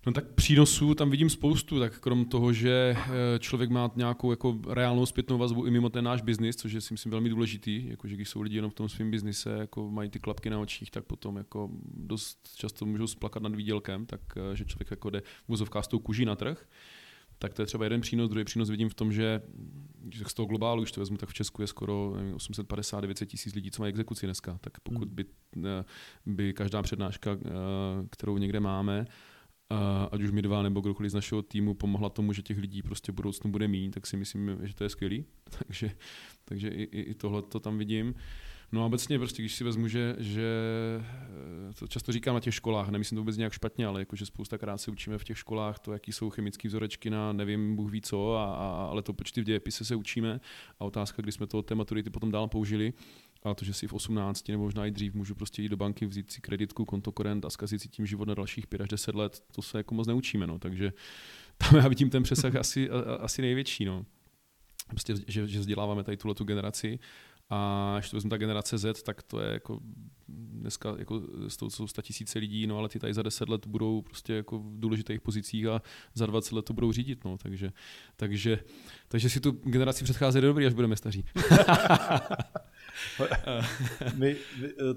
No 0.06 0.12
tak 0.12 0.34
přínosů 0.34 0.94
tam 0.94 1.10
vidím 1.10 1.30
spoustu, 1.30 1.78
tak 1.78 2.00
krom 2.00 2.24
toho, 2.24 2.52
že 2.52 2.96
eh, 2.98 3.38
člověk 3.38 3.70
má 3.70 3.90
nějakou 3.96 4.30
jako 4.30 4.58
reálnou 4.68 5.06
zpětnou 5.06 5.38
vazbu 5.38 5.66
i 5.66 5.70
mimo 5.70 5.88
ten 5.88 6.04
náš 6.04 6.22
biznis, 6.22 6.56
což 6.56 6.72
je 6.72 6.80
si 6.80 6.94
myslím 6.94 7.10
velmi 7.10 7.28
důležitý, 7.28 7.88
jakože 7.88 8.14
když 8.14 8.28
jsou 8.28 8.40
lidi 8.40 8.56
jenom 8.56 8.70
v 8.70 8.74
tom 8.74 8.88
svém 8.88 9.10
biznise, 9.10 9.50
jako 9.50 9.90
mají 9.90 10.10
ty 10.10 10.18
klapky 10.18 10.50
na 10.50 10.60
očích, 10.60 10.90
tak 10.90 11.04
potom 11.04 11.36
jako 11.36 11.70
dost 11.94 12.54
často 12.56 12.86
můžou 12.86 13.06
splakat 13.06 13.42
nad 13.42 13.54
výdělkem, 13.54 14.06
tak 14.06 14.20
eh, 14.36 14.56
že 14.56 14.64
člověk 14.64 14.90
jako 14.90 15.10
jde 15.10 15.22
v 15.48 15.68
s 15.80 15.88
tou 15.88 15.98
kuží 15.98 16.24
na 16.24 16.36
trh. 16.36 16.68
Tak 17.38 17.54
to 17.54 17.62
je 17.62 17.66
třeba 17.66 17.84
jeden 17.84 18.00
přínos. 18.00 18.30
Druhý 18.30 18.44
přínos 18.44 18.70
vidím 18.70 18.88
v 18.88 18.94
tom, 18.94 19.12
že 19.12 19.42
z 20.26 20.34
toho 20.34 20.46
globálu, 20.46 20.82
už 20.82 20.92
to 20.92 21.00
vezmu, 21.00 21.16
tak 21.16 21.28
v 21.28 21.34
Česku 21.34 21.62
je 21.62 21.66
skoro 21.66 22.12
850-900 22.34 23.26
tisíc 23.26 23.54
lidí, 23.54 23.70
co 23.70 23.82
mají 23.82 23.90
exekuci 23.90 24.26
dneska. 24.26 24.58
Tak 24.60 24.80
pokud 24.80 25.08
hmm. 25.08 25.14
by, 25.14 25.24
eh, 25.64 25.84
by 26.26 26.52
každá 26.52 26.82
přednáška, 26.82 27.38
kterou 28.10 28.38
někde 28.38 28.60
máme, 28.60 29.06
ať 30.12 30.22
už 30.22 30.30
my 30.30 30.42
dva 30.42 30.62
nebo 30.62 30.80
kdokoliv 30.80 31.10
z 31.10 31.14
našeho 31.14 31.42
týmu 31.42 31.74
pomohla 31.74 32.08
tomu, 32.08 32.32
že 32.32 32.42
těch 32.42 32.58
lidí 32.58 32.82
prostě 32.82 33.12
v 33.12 33.14
budoucnu 33.14 33.50
bude 33.50 33.68
mít, 33.68 33.90
tak 33.90 34.06
si 34.06 34.16
myslím, 34.16 34.58
že 34.62 34.74
to 34.74 34.84
je 34.84 34.90
skvělý. 34.90 35.24
takže, 35.66 35.90
takže 36.44 36.68
i, 36.68 36.82
i, 36.82 37.14
tohle 37.14 37.42
to 37.42 37.60
tam 37.60 37.78
vidím. 37.78 38.14
No 38.72 38.82
a 38.82 38.86
obecně 38.86 39.18
prostě, 39.18 39.42
když 39.42 39.54
si 39.54 39.64
vezmu, 39.64 39.88
že, 39.88 40.16
že 40.18 40.48
eh, 41.70 41.74
to 41.78 41.88
často 41.88 42.12
říkám 42.12 42.34
na 42.34 42.40
těch 42.40 42.54
školách, 42.54 42.88
nemyslím 42.88 43.16
to 43.16 43.20
vůbec 43.20 43.36
nějak 43.36 43.52
špatně, 43.52 43.86
ale 43.86 44.00
jakože 44.00 44.26
spousta 44.26 44.58
krát 44.58 44.78
se 44.78 44.90
učíme 44.90 45.18
v 45.18 45.24
těch 45.24 45.38
školách 45.38 45.78
to, 45.78 45.92
jaký 45.92 46.12
jsou 46.12 46.30
chemické 46.30 46.68
vzorečky 46.68 47.10
na 47.10 47.32
nevím, 47.32 47.76
Bůh 47.76 47.90
ví 47.90 48.00
co, 48.00 48.34
a, 48.34 48.44
a, 48.44 48.86
ale 48.90 49.02
to 49.02 49.12
počty 49.12 49.40
v 49.40 49.44
dějepise 49.44 49.84
se 49.84 49.94
učíme. 49.94 50.40
A 50.80 50.84
otázka, 50.84 51.22
kdy 51.22 51.32
jsme 51.32 51.46
to 51.46 51.62
té 51.62 51.74
maturity 51.74 52.10
potom 52.10 52.30
dál 52.30 52.48
použili, 52.48 52.92
a 53.42 53.54
to, 53.54 53.64
že 53.64 53.74
si 53.74 53.86
v 53.86 53.92
18 53.92 54.48
nebo 54.48 54.62
možná 54.62 54.86
i 54.86 54.90
dřív 54.90 55.14
můžu 55.14 55.34
prostě 55.34 55.62
jít 55.62 55.68
do 55.68 55.76
banky, 55.76 56.06
vzít 56.06 56.30
si 56.30 56.40
kreditku, 56.40 56.84
kontokorent 56.84 57.44
a 57.44 57.50
zkazit 57.50 57.82
si 57.82 57.88
tím 57.88 58.06
život 58.06 58.28
na 58.28 58.34
dalších 58.34 58.66
5 58.66 58.80
až 58.80 58.88
10 58.88 59.14
let, 59.14 59.42
to 59.52 59.62
se 59.62 59.78
jako 59.78 59.94
moc 59.94 60.06
neučíme, 60.06 60.46
no. 60.46 60.58
takže 60.58 60.92
tam 61.58 61.76
já 61.76 61.88
vidím 61.88 62.10
ten 62.10 62.22
přesah 62.22 62.56
asi, 62.56 62.90
asi 63.20 63.42
největší. 63.42 63.84
No. 63.84 64.06
prostě, 64.88 65.14
že, 65.26 65.46
že 65.46 65.60
vzděláváme 65.60 66.04
tady 66.04 66.16
tuhle 66.16 66.34
tu 66.34 66.44
generaci 66.44 66.98
a 67.50 67.94
když 67.98 68.10
to 68.10 68.16
vezmu 68.16 68.30
ta 68.30 68.36
generace 68.36 68.78
Z, 68.78 69.02
tak 69.02 69.22
to 69.22 69.40
je 69.40 69.52
jako 69.52 69.80
dneska 70.60 70.94
jako 70.98 71.22
s 71.48 71.56
tou 71.56 71.70
jsou 71.70 71.86
tisíce 72.02 72.38
lidí, 72.38 72.66
no 72.66 72.78
ale 72.78 72.88
ty 72.88 72.98
tady 72.98 73.14
za 73.14 73.22
10 73.22 73.48
let 73.48 73.66
budou 73.66 74.02
prostě 74.02 74.34
jako 74.34 74.58
v 74.58 74.80
důležitých 74.80 75.20
pozicích 75.20 75.66
a 75.66 75.82
za 76.14 76.26
20 76.26 76.54
let 76.54 76.64
to 76.64 76.72
budou 76.72 76.92
řídit, 76.92 77.24
no, 77.24 77.38
takže, 77.38 77.72
takže, 78.16 78.58
takže 79.08 79.30
si 79.30 79.40
tu 79.40 79.50
generaci 79.50 80.04
předchází 80.04 80.40
dobrý, 80.40 80.66
až 80.66 80.74
budeme 80.74 80.96
staří. 80.96 81.24
My, 84.16 84.36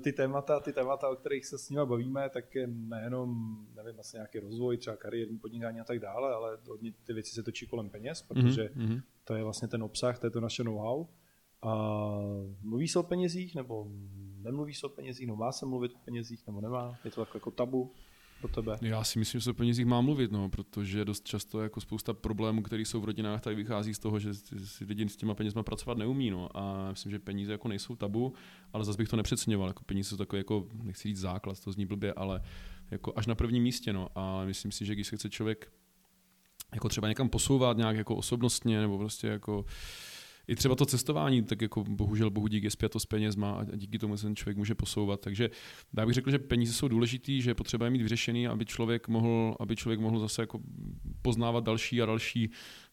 ty, 0.03 0.11
témata, 0.13 0.59
ty 0.59 0.73
témata, 0.73 1.09
o 1.09 1.15
kterých 1.15 1.45
se 1.45 1.57
s 1.57 1.69
nimi 1.69 1.81
bavíme, 1.85 2.29
tak 2.29 2.55
je 2.55 2.67
nejenom, 2.67 3.57
nevím, 3.75 3.99
asi 3.99 4.17
nějaký 4.17 4.39
rozvoj, 4.39 4.77
třeba 4.77 4.95
kariérní 4.95 5.37
podnikání 5.37 5.79
a 5.79 5.83
tak 5.83 5.99
dále, 5.99 6.33
ale 6.33 6.57
hodně 6.67 6.93
ty 7.03 7.13
věci 7.13 7.31
se 7.31 7.43
točí 7.43 7.67
kolem 7.67 7.89
peněz, 7.89 8.21
protože 8.21 8.63
mm-hmm. 8.63 9.01
to 9.23 9.35
je 9.35 9.43
vlastně 9.43 9.67
ten 9.67 9.83
obsah, 9.83 10.19
to 10.19 10.27
je 10.27 10.31
to 10.31 10.41
naše 10.41 10.63
know-how. 10.63 11.05
A 11.63 11.73
mluví 12.61 12.87
se 12.87 12.99
o 12.99 13.03
penězích, 13.03 13.55
nebo 13.55 13.87
nemluví 14.41 14.73
se 14.73 14.85
o 14.85 14.89
penězích, 14.89 15.27
nebo 15.27 15.37
má 15.37 15.51
se 15.51 15.65
mluvit 15.65 15.91
o 15.95 15.99
penězích, 16.05 16.47
nebo 16.47 16.61
nemá? 16.61 16.95
Je 17.05 17.11
to 17.11 17.21
takové 17.21 17.37
jako 17.37 17.51
tabu? 17.51 17.91
pro 18.43 18.61
tebe? 18.61 18.77
Já 18.81 19.03
si 19.03 19.19
myslím, 19.19 19.39
že 19.39 19.43
se 19.43 19.51
o 19.51 19.53
penězích 19.53 19.85
má 19.85 20.01
mluvit, 20.01 20.31
no, 20.31 20.49
protože 20.49 21.05
dost 21.05 21.25
často 21.25 21.61
jako 21.61 21.81
spousta 21.81 22.13
problémů, 22.13 22.61
které 22.61 22.81
jsou 22.81 23.01
v 23.01 23.05
rodinách, 23.05 23.41
tady 23.41 23.55
vychází 23.55 23.93
z 23.93 23.99
toho, 23.99 24.19
že 24.19 24.33
si 24.33 24.85
lidi 24.85 25.09
s 25.09 25.17
těma 25.17 25.33
penězma 25.33 25.63
pracovat 25.63 25.97
neumí. 25.97 26.29
No. 26.29 26.57
A 26.57 26.89
myslím, 26.89 27.11
že 27.11 27.19
peníze 27.19 27.51
jako 27.51 27.67
nejsou 27.67 27.95
tabu, 27.95 28.33
ale 28.73 28.85
zase 28.85 28.97
bych 28.97 29.09
to 29.09 29.15
nepřeceňoval. 29.15 29.67
Jako 29.67 29.83
peníze 29.83 30.09
jsou 30.09 30.17
takový, 30.17 30.39
jako, 30.39 30.67
nechci 30.83 31.07
říct 31.07 31.19
základ, 31.19 31.63
to 31.63 31.71
zní 31.71 31.85
blbě, 31.85 32.13
ale 32.13 32.41
jako 32.91 33.13
až 33.15 33.27
na 33.27 33.35
prvním 33.35 33.63
místě. 33.63 33.93
No. 33.93 34.07
A 34.15 34.45
myslím 34.45 34.71
si, 34.71 34.85
že 34.85 34.93
když 34.93 35.07
se 35.07 35.15
chce 35.15 35.29
člověk 35.29 35.71
jako 36.73 36.89
třeba 36.89 37.07
někam 37.07 37.29
posouvat 37.29 37.77
nějak 37.77 37.95
jako 37.95 38.15
osobnostně, 38.15 38.81
nebo 38.81 38.97
prostě 38.97 39.27
jako 39.27 39.65
i 40.47 40.55
třeba 40.55 40.75
to 40.75 40.85
cestování, 40.85 41.43
tak 41.43 41.61
jako 41.61 41.83
bohužel 41.83 42.29
bohu 42.29 42.47
dík 42.47 42.63
je 42.63 42.71
zpěto 42.71 42.99
s 42.99 43.05
penězma 43.05 43.51
a 43.51 43.75
díky 43.75 43.99
tomu 43.99 44.17
se 44.17 44.23
ten 44.23 44.35
člověk 44.35 44.57
může 44.57 44.75
posouvat. 44.75 45.21
Takže 45.21 45.49
já 45.97 46.05
bych 46.05 46.15
řekl, 46.15 46.31
že 46.31 46.39
peníze 46.39 46.73
jsou 46.73 46.87
důležitý, 46.87 47.41
že 47.41 47.49
je 47.49 47.55
potřeba 47.55 47.85
je 47.85 47.89
mít 47.89 48.01
vyřešený, 48.01 48.47
aby 48.47 48.65
člověk 48.65 49.07
mohl, 49.07 49.55
aby 49.59 49.75
člověk 49.75 49.99
mohl 49.99 50.19
zase 50.19 50.41
jako 50.41 50.59
poznávat 51.21 51.63
další 51.63 52.01
a 52.01 52.05
další 52.05 52.49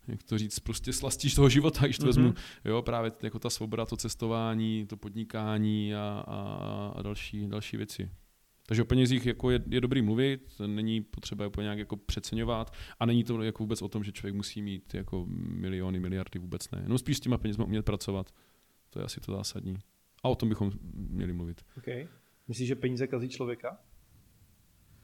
jak 0.09 0.23
to 0.23 0.39
říct, 0.39 0.59
prostě 0.59 0.93
slastíš 0.93 1.35
toho 1.35 1.49
života, 1.49 1.85
když 1.85 1.99
to 1.99 2.03
mm-hmm. 2.03 2.07
vezmu, 2.07 2.35
jo, 2.65 2.83
právě 2.83 3.13
jako 3.23 3.39
ta 3.39 3.51
svoboda, 3.51 3.87
to 3.87 3.97
cestování, 3.97 4.87
to 4.87 4.97
podnikání 4.97 5.95
a, 5.95 6.25
a, 6.27 6.93
a 6.97 7.03
další, 7.03 7.49
další 7.49 7.77
věci. 7.77 8.11
Takže 8.71 8.83
o 8.83 8.85
penězích 8.85 9.27
jako 9.27 9.51
je, 9.51 9.61
je 9.67 9.81
dobrý 9.81 10.03
mluvit, 10.03 10.61
není 10.67 11.01
potřeba 11.01 11.47
úplně 11.47 11.65
nějak 11.65 11.79
jako 11.79 11.97
přeceňovat 11.97 12.75
a 13.01 13.07
není 13.07 13.25
to 13.25 13.43
jako 13.43 13.63
vůbec 13.63 13.83
o 13.83 13.89
tom, 13.89 14.05
že 14.05 14.13
člověk 14.13 14.35
musí 14.35 14.63
mít 14.63 14.95
jako 14.95 15.27
miliony, 15.29 16.01
miliardy, 16.01 16.39
vůbec 16.39 16.71
ne. 16.71 16.85
No 16.87 16.99
spíš 16.99 17.17
s 17.17 17.21
těma 17.21 17.39
penězma 17.39 17.65
umět 17.65 17.85
pracovat. 17.85 18.35
To 18.91 18.99
je 18.99 19.05
asi 19.05 19.21
to 19.21 19.33
zásadní. 19.33 19.79
A 20.23 20.29
o 20.29 20.35
tom 20.35 20.49
bychom 20.49 20.73
měli 20.95 21.33
mluvit. 21.33 21.65
Okay. 21.79 22.09
Myslíš, 22.49 22.69
že 22.69 22.75
peníze 22.75 23.07
kazí 23.07 23.29
člověka? 23.29 23.79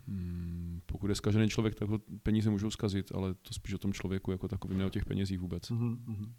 Hmm, 0.08 0.80
pokud 0.86 1.08
je 1.08 1.14
zkažený 1.14 1.48
člověk, 1.48 1.74
tak 1.74 1.88
ho 1.88 1.98
peníze 2.22 2.50
můžou 2.50 2.70
zkazit, 2.70 3.12
ale 3.14 3.34
to 3.34 3.54
spíš 3.54 3.74
o 3.74 3.78
tom 3.78 3.92
člověku 3.92 4.30
jako 4.30 4.48
takovým, 4.48 4.78
ne 4.78 4.86
o 4.86 4.90
těch 4.90 5.04
penězích 5.04 5.38
vůbec. 5.38 5.70
Mm-hmm. 5.70 6.32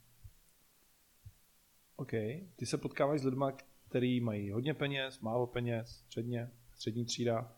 OK. 1.95 2.11
Ty 2.55 2.65
se 2.65 2.77
potkáváš 2.77 3.21
s 3.21 3.25
lidmi, 3.25 3.45
kteří 3.89 4.19
mají 4.19 4.51
hodně 4.51 4.73
peněz, 4.73 5.19
málo 5.19 5.47
peněz, 5.47 5.89
středně? 5.89 6.51
Střední 6.77 7.05
třída. 7.05 7.51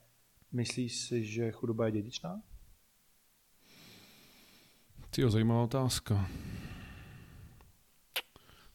Myslíš 0.52 0.96
si, 0.96 1.26
že 1.26 1.52
chudoba 1.52 1.86
je 1.86 1.92
dědičná? 1.92 2.42
Ty 5.10 5.30
zajímavá 5.30 5.64
otázka. 5.64 6.30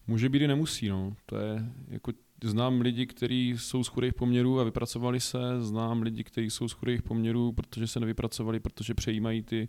Může 0.06 0.28
být 0.28 0.42
i 0.42 0.48
nemusí, 0.48 0.88
no. 0.88 1.16
To 1.26 1.36
je, 1.36 1.72
jako, 1.88 2.12
znám 2.44 2.80
lidi, 2.80 3.06
kteří 3.06 3.54
jsou 3.58 3.84
z 3.84 3.88
chudých 3.88 4.14
poměrů 4.14 4.60
a 4.60 4.64
vypracovali 4.64 5.20
se, 5.20 5.38
znám 5.60 6.02
lidi, 6.02 6.24
kteří 6.24 6.50
jsou 6.50 6.68
z 6.68 6.72
chudých 6.72 7.02
poměrů, 7.02 7.52
protože 7.52 7.86
se 7.86 8.00
nevypracovali, 8.00 8.60
protože 8.60 8.94
přejímají 8.94 9.42
ty, 9.42 9.68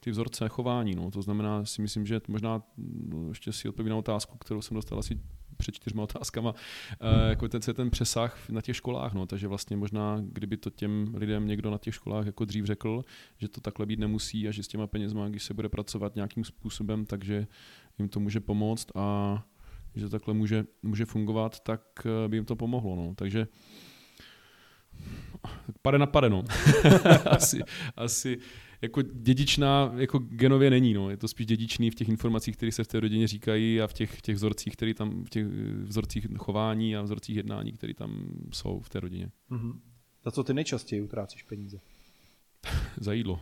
ty 0.00 0.10
vzorce 0.10 0.48
chování. 0.48 0.94
No. 0.94 1.10
To 1.10 1.22
znamená, 1.22 1.64
si 1.64 1.82
myslím, 1.82 2.06
že 2.06 2.20
možná 2.28 2.62
no, 3.08 3.28
ještě 3.28 3.52
si 3.52 3.68
odpovím 3.68 3.90
na 3.90 3.96
otázku, 3.96 4.38
kterou 4.38 4.62
jsem 4.62 4.74
dostal 4.74 4.98
asi 4.98 5.20
před 5.56 5.74
čtyřma 5.74 6.02
otázkama, 6.02 6.50
uh, 6.50 7.28
jako 7.28 7.48
ten, 7.48 7.60
ten 7.60 7.90
přesah 7.90 8.48
na 8.48 8.60
těch 8.60 8.76
školách, 8.76 9.14
no, 9.14 9.26
takže 9.26 9.48
vlastně 9.48 9.76
možná, 9.76 10.22
kdyby 10.22 10.56
to 10.56 10.70
těm 10.70 11.14
lidem 11.14 11.46
někdo 11.46 11.70
na 11.70 11.78
těch 11.78 11.94
školách 11.94 12.26
jako 12.26 12.44
dřív 12.44 12.64
řekl, 12.64 13.04
že 13.38 13.48
to 13.48 13.60
takhle 13.60 13.86
být 13.86 13.98
nemusí 13.98 14.48
a 14.48 14.50
že 14.50 14.62
s 14.62 14.68
těma 14.68 14.86
penězma, 14.86 15.28
když 15.28 15.42
se 15.42 15.54
bude 15.54 15.68
pracovat 15.68 16.14
nějakým 16.14 16.44
způsobem, 16.44 17.04
takže 17.04 17.46
jim 17.98 18.08
to 18.08 18.20
může 18.20 18.40
pomoct 18.40 18.86
a 18.94 19.42
že 19.94 20.04
to 20.04 20.10
takhle 20.10 20.34
může, 20.34 20.64
může 20.82 21.04
fungovat, 21.04 21.60
tak 21.60 21.80
eh, 22.06 22.28
by 22.28 22.36
jim 22.36 22.44
to 22.44 22.56
pomohlo. 22.56 22.96
No. 22.96 23.14
Takže 23.14 23.46
pade 25.82 25.98
na 25.98 26.06
pade, 26.06 26.30
no. 26.30 26.44
asi, 27.26 27.60
asi 27.96 28.38
jako 28.82 29.02
dědičná 29.02 29.92
jako 29.96 30.18
genově 30.18 30.70
není, 30.70 30.94
no. 30.94 31.10
je 31.10 31.16
to 31.16 31.28
spíš 31.28 31.46
dědičný 31.46 31.90
v 31.90 31.94
těch 31.94 32.08
informacích, 32.08 32.56
které 32.56 32.72
se 32.72 32.84
v 32.84 32.88
té 32.88 33.00
rodině 33.00 33.28
říkají 33.28 33.80
a 33.80 33.86
v 33.86 33.92
těch, 33.92 34.20
těch 34.20 34.36
vzorcích, 34.36 34.72
které 34.72 34.94
tam, 34.94 35.24
v 35.24 35.30
těch 35.30 35.46
vzorcích 35.82 36.26
chování 36.38 36.96
a 36.96 37.02
vzorcích 37.02 37.36
jednání, 37.36 37.72
které 37.72 37.94
tam 37.94 38.28
jsou 38.52 38.80
v 38.80 38.88
té 38.88 39.00
rodině. 39.00 39.30
Mm-hmm. 39.50 39.80
Za 40.24 40.30
co 40.30 40.44
ty 40.44 40.54
nejčastěji 40.54 41.02
utrácíš 41.02 41.42
peníze? 41.42 41.80
za 43.00 43.12
jídlo. 43.12 43.40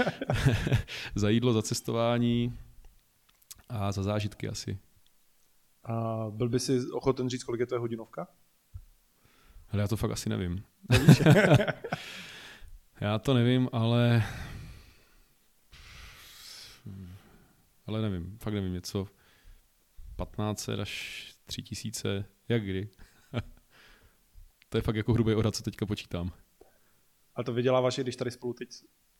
za 1.14 1.28
jídlo, 1.28 1.52
za 1.52 1.62
cestování 1.62 2.54
a 3.68 3.92
za 3.92 4.02
zážitky 4.02 4.48
asi. 4.48 4.78
A 5.84 6.26
byl 6.30 6.48
by 6.48 6.60
si 6.60 6.90
ochoten 6.92 7.28
říct, 7.28 7.44
kolik 7.44 7.60
je 7.60 7.66
to 7.66 7.80
hodinovka? 7.80 8.28
Hele, 9.66 9.82
já 9.82 9.88
to 9.88 9.96
fakt 9.96 10.10
asi 10.10 10.28
nevím. 10.28 10.62
Já 13.00 13.18
to 13.18 13.34
nevím, 13.34 13.68
ale... 13.72 14.22
Ale 17.86 18.02
nevím, 18.02 18.38
fakt 18.38 18.54
nevím, 18.54 18.72
něco 18.72 19.08
15 20.16 20.68
až 20.68 21.34
3000, 21.44 22.24
jak 22.48 22.62
kdy. 22.62 22.88
to 24.68 24.78
je 24.78 24.82
fakt 24.82 24.96
jako 24.96 25.12
hrubý 25.12 25.34
odhad, 25.34 25.56
co 25.56 25.62
teďka 25.62 25.86
počítám. 25.86 26.32
A 27.34 27.42
to 27.42 27.52
vyděláváš, 27.52 27.98
když 27.98 28.16
tady 28.16 28.30
spolu 28.30 28.52
teď 28.52 28.68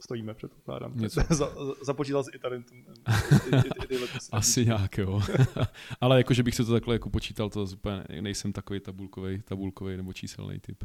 stojíme, 0.01 0.35
předpokládám. 0.35 0.97
Něco. 0.97 1.21
za, 1.31 1.53
započítal 1.85 2.25
jsi 2.25 2.31
i 2.35 2.39
tady 2.39 2.63
ten, 2.63 2.85
ty, 2.85 3.63
ty, 3.63 3.97
ty 3.99 4.05
Asi 4.33 4.65
nějak, 4.65 4.99
jo. 4.99 5.21
Ale 6.01 6.17
jako, 6.17 6.35
že 6.35 6.43
bych 6.43 6.55
si 6.55 6.65
to 6.65 6.73
takhle 6.73 6.95
jako 6.95 7.11
počítal, 7.11 7.51
to 7.51 7.63
úplně 7.63 8.05
nejsem 8.21 8.53
takový 8.53 8.81
tabulkový, 8.81 9.43
tabulkový 9.43 9.97
nebo 9.97 10.13
číselný 10.13 10.61
typ. 10.61 10.85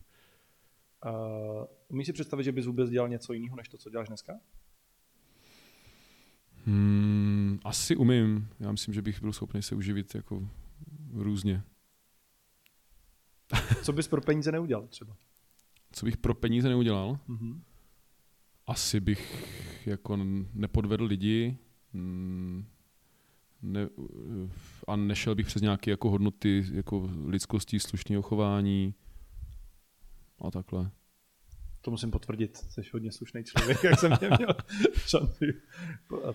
Uh, 1.06 1.66
umíš 1.88 2.08
si 2.08 2.14
představit, 2.14 2.44
že 2.44 2.52
bys 2.52 2.66
vůbec 2.66 2.90
dělal 2.90 3.10
něco 3.10 3.34
jiného, 3.34 3.56
než 3.56 3.68
to, 3.68 3.78
co 3.78 3.90
děláš 3.90 4.08
dneska? 4.08 4.40
Hmm, 6.66 7.60
asi 7.64 7.96
umím. 7.96 8.48
Já 8.60 8.72
myslím, 8.72 8.94
že 8.94 9.02
bych 9.02 9.22
byl 9.22 9.34
schopný 9.34 9.62
se 9.62 9.76
uživit 9.76 10.16
jako 10.16 10.50
různě. 11.14 11.64
Co 13.84 13.94
bys 13.94 14.08
pro 14.08 14.22
peníze 14.22 14.52
neudělal 14.52 14.88
třeba? 14.88 15.18
Co 15.92 16.06
bych 16.06 16.18
pro 16.18 16.36
peníze 16.36 16.70
neudělal? 16.70 17.20
Mm-hmm. 17.30 17.60
Asi 18.68 19.00
bych 19.00 19.48
jako 19.86 20.18
nepodvedl 20.54 21.06
lidi 21.06 21.58
ne, 23.62 23.90
a 24.88 24.96
nešel 24.96 25.36
bych 25.36 25.46
přes 25.46 25.62
nějaké 25.62 25.92
jako 25.92 26.10
hodnoty 26.10 26.66
jako 26.74 27.10
lidskosti, 27.26 27.80
slušného 27.80 28.22
chování, 28.22 28.94
a 30.42 30.52
takhle. 30.52 30.92
To 31.82 31.92
musím 31.92 32.12
potvrdit, 32.12 32.58
jsi 32.58 32.82
hodně 32.94 33.12
slušný 33.12 33.44
člověk, 33.44 33.84
jak 33.84 34.00
jsem 34.00 34.18
tě 34.18 34.30
měl 34.38 34.56
šanci 35.08 35.46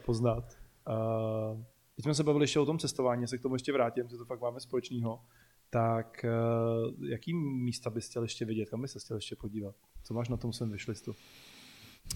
poznat. 0.04 0.58
Uh, 0.88 1.62
teď 1.96 2.02
jsme 2.02 2.14
se 2.14 2.24
bavili 2.24 2.42
ještě 2.42 2.60
o 2.60 2.66
tom 2.66 2.78
cestování, 2.78 3.28
se 3.28 3.38
k 3.38 3.42
tomu 3.42 3.54
ještě 3.54 3.72
vrátím, 3.72 4.08
že 4.08 4.16
to 4.16 4.24
fakt 4.24 4.40
máme 4.40 4.60
společného. 4.60 5.24
Tak 5.70 6.24
uh, 6.24 7.04
jaký 7.04 7.34
místa 7.34 7.90
bys 7.90 8.08
chtěl 8.08 8.22
ještě 8.22 8.44
vidět, 8.44 8.70
kam 8.70 8.82
bys 8.82 8.92
se 8.92 8.98
chtěl 8.98 9.16
ještě 9.16 9.36
podívat? 9.36 9.74
Co 10.02 10.14
máš 10.14 10.28
na 10.28 10.36
tom 10.36 10.52
svém 10.52 10.70
vyšlistu? 10.70 11.14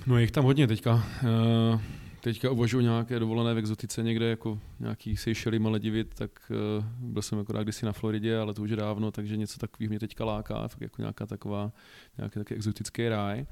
No 0.06 0.16
je 0.16 0.22
jich 0.22 0.30
tam 0.30 0.44
hodně 0.44 0.66
teďka. 0.66 0.94
Uh, 0.94 1.80
teďka 2.20 2.50
uvažuji 2.50 2.80
nějaké 2.80 3.18
dovolené 3.18 3.54
v 3.54 3.58
exotice 3.58 4.02
někde, 4.02 4.26
jako 4.30 4.60
nějaký 4.80 5.16
Seychely, 5.16 5.58
Maledivit, 5.58 6.14
tak 6.14 6.52
uh, 6.78 6.84
byl 6.84 7.22
jsem 7.22 7.38
akorát 7.38 7.62
kdysi 7.62 7.86
na 7.86 7.92
Floridě, 7.92 8.38
ale 8.38 8.54
to 8.54 8.62
už 8.62 8.70
je 8.70 8.76
dávno, 8.76 9.10
takže 9.10 9.36
něco 9.36 9.58
takového 9.58 9.88
mě 9.88 9.98
teďka 9.98 10.24
láká, 10.24 10.68
fakt 10.68 10.80
jako 10.80 11.02
nějaká 11.02 11.26
taková, 11.26 11.72
nějaký 12.18 12.38
taky 12.38 12.54
exotický 12.54 13.08
ráj. 13.08 13.46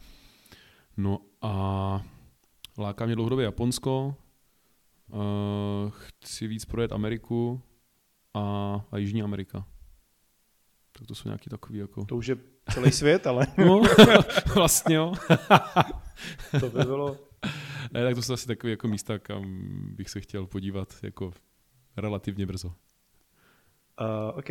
No 0.97 1.19
a 1.43 2.03
láká 2.79 3.07
mě 3.07 3.15
dlouhodobě 3.15 3.45
Japonsko, 3.45 4.17
uh, 5.09 5.21
chci 5.91 6.47
víc 6.47 6.65
projet 6.65 6.93
Ameriku 6.93 7.63
a, 8.35 8.41
a 8.91 8.99
Jižní 8.99 9.23
Amerika. 9.23 9.67
Tak 10.93 11.07
to 11.07 11.15
jsou 11.15 11.29
nějaký 11.29 11.51
takový 11.51 11.79
jako... 11.79 12.05
To 12.05 12.17
už 12.17 12.27
je 12.27 12.37
celý 12.71 12.91
svět, 12.91 13.27
ale... 13.27 13.47
no, 13.67 13.83
vlastně 14.55 14.97
jo. 14.97 15.13
to 16.61 16.71
by 16.71 16.85
bylo 16.85 17.19
ne, 17.93 18.05
tak 18.05 18.15
to 18.15 18.23
jsou 18.23 18.33
asi 18.33 18.47
takové 18.47 18.71
jako 18.71 18.89
místa, 18.89 19.19
kam 19.19 19.45
bych 19.97 20.11
se 20.11 20.21
chtěl 20.21 20.47
podívat 20.47 20.95
jako 21.03 21.33
relativně 21.97 22.47
brzo. 22.47 22.69
Uh, 22.69 24.39
OK. 24.39 24.51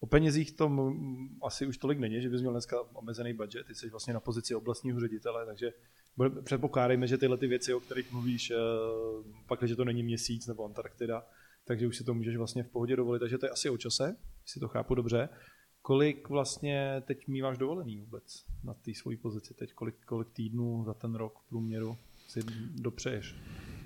O 0.00 0.06
penězích 0.06 0.52
to 0.52 0.94
asi 1.42 1.66
už 1.66 1.78
tolik 1.78 1.98
není, 1.98 2.22
že 2.22 2.28
bys 2.28 2.40
měl 2.40 2.52
dneska 2.52 2.76
omezený 2.92 3.32
budget, 3.32 3.66
ty 3.66 3.74
jsi 3.74 3.90
vlastně 3.90 4.14
na 4.14 4.20
pozici 4.20 4.54
oblastního 4.54 5.00
ředitele, 5.00 5.46
takže 5.46 5.72
předpokládejme, 6.44 7.06
že 7.06 7.18
tyhle 7.18 7.38
ty 7.38 7.46
věci, 7.46 7.74
o 7.74 7.80
kterých 7.80 8.12
mluvíš, 8.12 8.50
uh, 8.50 9.26
pak, 9.46 9.62
že 9.62 9.76
to 9.76 9.84
není 9.84 10.02
měsíc 10.02 10.46
nebo 10.46 10.64
Antarktida, 10.64 11.26
takže 11.64 11.86
už 11.86 11.96
si 11.96 12.04
to 12.04 12.14
můžeš 12.14 12.36
vlastně 12.36 12.62
v 12.62 12.68
pohodě 12.68 12.96
dovolit, 12.96 13.18
takže 13.18 13.38
to 13.38 13.46
je 13.46 13.50
asi 13.50 13.70
o 13.70 13.76
čase, 13.76 14.16
si 14.44 14.60
to 14.60 14.68
chápu 14.68 14.94
dobře. 14.94 15.28
Kolik 15.82 16.28
vlastně 16.28 17.02
teď 17.04 17.28
míváš 17.28 17.58
dovolený 17.58 17.96
vůbec 17.96 18.44
na 18.64 18.74
té 18.74 18.94
své 18.94 19.16
pozici 19.16 19.54
teď? 19.54 19.72
Kolik, 19.72 19.94
kolik 20.04 20.30
týdnů 20.30 20.84
za 20.84 20.94
ten 20.94 21.14
rok 21.14 21.38
v 21.38 21.48
průměru 21.48 21.96
si 22.28 22.40
dopřeješ? 22.74 23.34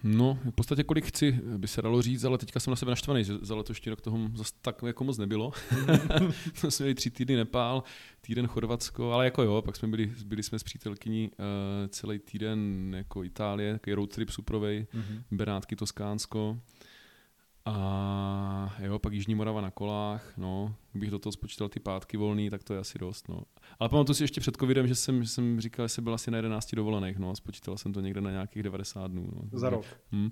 No, 0.02 0.38
v 0.44 0.50
podstatě 0.50 0.85
kolik 0.85 1.04
chci, 1.04 1.32
by 1.32 1.68
se 1.68 1.82
dalo 1.82 2.02
říct, 2.02 2.24
ale 2.24 2.38
teďka 2.38 2.61
jsem 2.61 2.70
na 2.70 2.76
sebe 2.76 2.90
naštvaný, 2.90 3.24
že 3.24 3.38
za 3.42 3.54
letošní 3.54 3.90
rok 3.90 4.00
toho 4.00 4.18
zase 4.35 4.52
tak 4.62 4.82
jako 4.87 5.04
moc 5.04 5.18
nebylo. 5.18 5.52
to 6.61 6.70
jsme 6.70 6.85
měli 6.85 6.94
tři 6.94 7.11
týdny 7.11 7.37
Nepál, 7.37 7.82
týden 8.20 8.46
Chorvatsko, 8.46 9.12
ale 9.12 9.24
jako 9.24 9.42
jo, 9.42 9.62
pak 9.62 9.76
jsme 9.76 9.88
byli, 9.88 10.12
byli 10.24 10.42
jsme 10.42 10.59
s 10.59 10.62
přítelkyní 10.62 11.30
uh, 11.30 11.37
celý 11.88 12.18
týden 12.18 12.92
jako 12.96 13.24
Itálie, 13.24 13.72
takový 13.72 13.94
road 13.94 14.14
trip 14.14 14.30
suprovej, 14.30 14.87
mm-hmm. 14.94 15.22
Benátky, 15.30 15.76
Toskánsko. 15.76 16.61
A 17.68 18.74
jo, 18.79 18.98
pak 18.98 19.12
Jižní 19.12 19.35
Morava 19.35 19.61
na 19.61 19.70
kolách, 19.70 20.33
no, 20.37 20.74
kdybych 20.92 21.11
do 21.11 21.18
toho 21.18 21.33
spočítal 21.33 21.68
ty 21.68 21.81
pátky 21.81 22.16
volný, 22.16 22.50
tak 22.50 22.64
to 22.64 22.74
je 22.74 22.81
asi 22.81 22.98
dost, 22.98 23.29
no. 23.29 23.42
Ale 23.79 23.88
pamatuju 23.88 24.14
si 24.14 24.24
ještě 24.24 24.40
před 24.40 24.57
covidem, 24.57 24.87
že 24.87 24.94
jsem, 24.94 25.22
že 25.22 25.29
jsem 25.29 25.61
říkal, 25.61 25.88
že 25.88 25.88
jsem 25.88 26.05
byl 26.05 26.14
asi 26.14 26.31
na 26.31 26.38
11 26.38 26.74
dovolených, 26.74 27.18
no, 27.18 27.31
a 27.31 27.35
spočítal 27.35 27.79
jsem 27.79 27.92
to 27.92 28.00
někde 28.00 28.20
na 28.20 28.31
nějakých 28.31 28.62
90 28.62 29.11
dnů, 29.11 29.29
no. 29.33 29.59
Za 29.59 29.70
rok. 29.70 29.85
Hmm. 30.12 30.31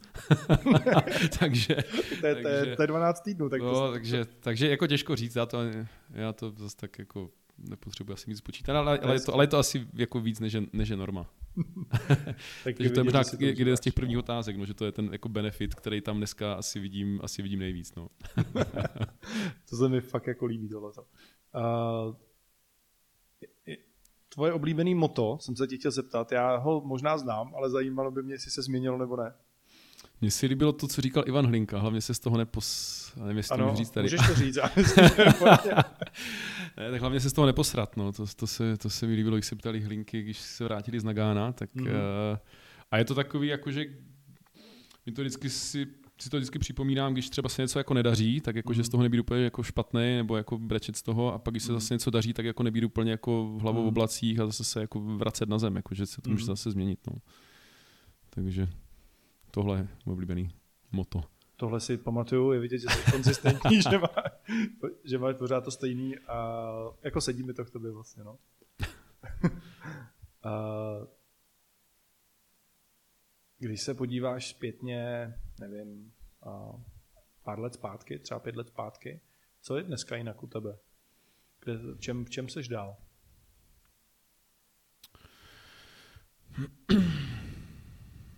takže, 1.38 1.76
to, 2.20 2.26
je, 2.26 2.34
takže, 2.34 2.76
to 2.76 2.82
je 2.82 2.86
12 2.86 3.20
týdnů, 3.20 3.48
tak 3.48 3.60
no, 3.60 3.72
to, 3.72 3.92
takže, 3.92 4.24
takže 4.40 4.70
jako 4.70 4.86
těžko 4.86 5.16
říct, 5.16 5.36
já 5.36 5.46
to, 5.46 5.58
já 6.10 6.32
to 6.32 6.50
zase 6.50 6.76
tak 6.76 6.98
jako 6.98 7.30
nepotřebuji 7.58 8.12
asi 8.12 8.30
víc 8.30 8.38
spočítat, 8.38 8.76
ale, 8.76 8.98
ale, 8.98 9.14
je 9.14 9.20
to, 9.20 9.34
ale 9.34 9.44
je 9.44 9.48
to 9.48 9.58
asi 9.58 9.86
jako 9.94 10.20
víc 10.20 10.40
než, 10.40 10.56
než 10.72 10.88
je 10.88 10.96
norma. 10.96 11.30
tak 12.64 12.74
Takže 12.76 12.90
to 12.90 13.00
je 13.00 13.04
možná 13.04 13.22
jeden 13.40 13.76
z 13.76 13.80
těch 13.80 13.94
prvních 13.94 14.18
otázek, 14.18 14.56
no, 14.56 14.66
že 14.66 14.74
to 14.74 14.84
je 14.84 14.92
ten 14.92 15.08
jako 15.12 15.28
benefit, 15.28 15.74
který 15.74 16.00
tam 16.00 16.16
dneska 16.16 16.54
asi 16.54 16.80
vidím, 16.80 17.20
asi 17.22 17.42
vidím 17.42 17.58
nejvíc. 17.58 17.94
No. 17.94 18.08
to 19.70 19.76
se 19.76 19.88
mi 19.88 20.00
fakt 20.00 20.26
jako 20.26 20.46
líbí 20.46 20.68
tohleto. 20.68 21.02
Uh, 21.54 22.14
tvoje 24.28 24.52
oblíbený 24.52 24.94
moto, 24.94 25.38
jsem 25.40 25.56
se 25.56 25.66
tě 25.66 25.76
chtěl 25.76 25.90
zeptat, 25.90 26.32
já 26.32 26.56
ho 26.56 26.80
možná 26.80 27.18
znám, 27.18 27.54
ale 27.56 27.70
zajímalo 27.70 28.10
by 28.10 28.22
mě, 28.22 28.34
jestli 28.34 28.50
se 28.50 28.62
změnilo 28.62 28.98
nebo 28.98 29.16
ne. 29.16 29.34
Mně 30.20 30.30
si 30.30 30.46
líbilo 30.46 30.72
to, 30.72 30.88
co 30.88 31.00
říkal 31.00 31.24
Ivan 31.26 31.46
Hlinka, 31.46 31.78
hlavně 31.78 32.00
se 32.00 32.14
z 32.14 32.18
toho 32.18 32.36
nepos... 32.36 33.12
Nevím, 33.20 33.36
jestli 33.36 33.54
ano, 33.54 33.70
to 33.70 33.76
říct 33.76 33.90
tady. 33.90 34.04
můžeš 34.04 34.20
to 34.26 34.34
říct. 34.34 34.58
Ne, 36.76 36.90
tak 36.90 37.00
hlavně 37.00 37.20
se 37.20 37.30
z 37.30 37.32
toho 37.32 37.46
neposrat. 37.46 37.96
No. 37.96 38.12
To, 38.12 38.24
to, 38.36 38.46
se, 38.46 38.76
to 38.76 38.90
se 38.90 39.06
mi 39.06 39.14
líbilo, 39.14 39.36
když 39.36 39.46
se 39.46 39.56
ptali 39.56 39.80
Hlinky, 39.80 40.22
když 40.22 40.38
se 40.38 40.64
vrátili 40.64 41.00
z 41.00 41.04
Nagána. 41.04 41.52
Tak, 41.52 41.74
mm-hmm. 41.74 41.86
uh, 41.86 42.38
a 42.90 42.98
je 42.98 43.04
to 43.04 43.14
takový, 43.14 43.48
jakože 43.48 43.84
mi 45.06 45.12
to 45.12 45.22
vždycky 45.22 45.50
si 45.50 45.86
si 46.20 46.30
to 46.30 46.36
vždycky 46.36 46.58
připomínám, 46.58 47.12
když 47.12 47.30
třeba 47.30 47.48
se 47.48 47.62
něco 47.62 47.78
jako 47.78 47.94
nedaří, 47.94 48.40
tak 48.40 48.56
jako, 48.56 48.70
mm. 48.70 48.74
že 48.74 48.84
z 48.84 48.86
mhm. 48.86 48.90
toho 48.90 49.02
nebýt 49.02 49.20
úplně 49.20 49.44
jako 49.44 49.62
špatný, 49.62 50.16
nebo 50.16 50.36
jako 50.36 50.58
brečet 50.58 50.96
z 50.96 51.02
toho, 51.02 51.34
a 51.34 51.38
pak 51.38 51.52
když 51.52 51.62
se 51.62 51.72
mm. 51.72 51.80
zase 51.80 51.94
něco 51.94 52.10
daří, 52.10 52.32
tak 52.32 52.46
jako 52.46 52.62
nebýt 52.62 52.84
úplně 52.84 53.10
jako 53.10 53.46
v 53.46 53.60
hlavou 53.60 53.80
mm. 53.80 53.84
v 53.84 53.88
oblacích 53.88 54.40
a 54.40 54.46
zase 54.46 54.64
se 54.64 54.80
jako 54.80 55.00
vracet 55.00 55.48
na 55.48 55.58
zem, 55.58 55.76
jako, 55.76 55.94
že 55.94 56.06
se 56.06 56.22
to 56.22 56.30
může 56.30 56.42
mm. 56.42 56.46
zase 56.46 56.70
změnit. 56.70 56.98
No. 57.06 57.18
Takže 58.30 58.68
tohle 59.50 59.78
je 59.78 59.88
oblíbený 60.04 60.50
moto. 60.92 61.22
Tohle 61.56 61.80
si 61.80 61.96
pamatuju, 61.96 62.52
je 62.52 62.60
vidět, 62.60 62.78
že 62.78 62.88
jsi 62.88 63.12
konzistentní, 63.12 63.82
že, 63.90 63.98
má, 63.98 64.08
že 65.04 65.18
máš 65.18 65.36
pořád 65.36 65.64
to 65.64 65.70
stejný 65.70 66.18
a 66.18 66.66
jako 67.02 67.20
sedí 67.20 67.42
mi 67.42 67.54
to 67.54 67.64
k 67.64 67.70
tobě 67.70 67.90
vlastně, 67.90 68.24
no. 68.24 68.38
a, 70.42 70.52
když 73.58 73.80
se 73.80 73.94
podíváš 73.94 74.48
zpětně, 74.48 75.34
nevím, 75.60 76.12
a 76.42 76.82
pár 77.42 77.60
let 77.60 77.74
zpátky, 77.74 78.18
třeba 78.18 78.40
pět 78.40 78.56
let 78.56 78.68
zpátky, 78.68 79.20
co 79.60 79.76
je 79.76 79.82
dneska 79.82 80.16
jinak 80.16 80.42
u 80.42 80.46
tebe? 80.46 80.78
Kde, 81.60 81.76
v, 81.76 82.00
čem, 82.00 82.24
v 82.24 82.30
čem 82.30 82.48
seš 82.48 82.68
dál? 82.68 82.96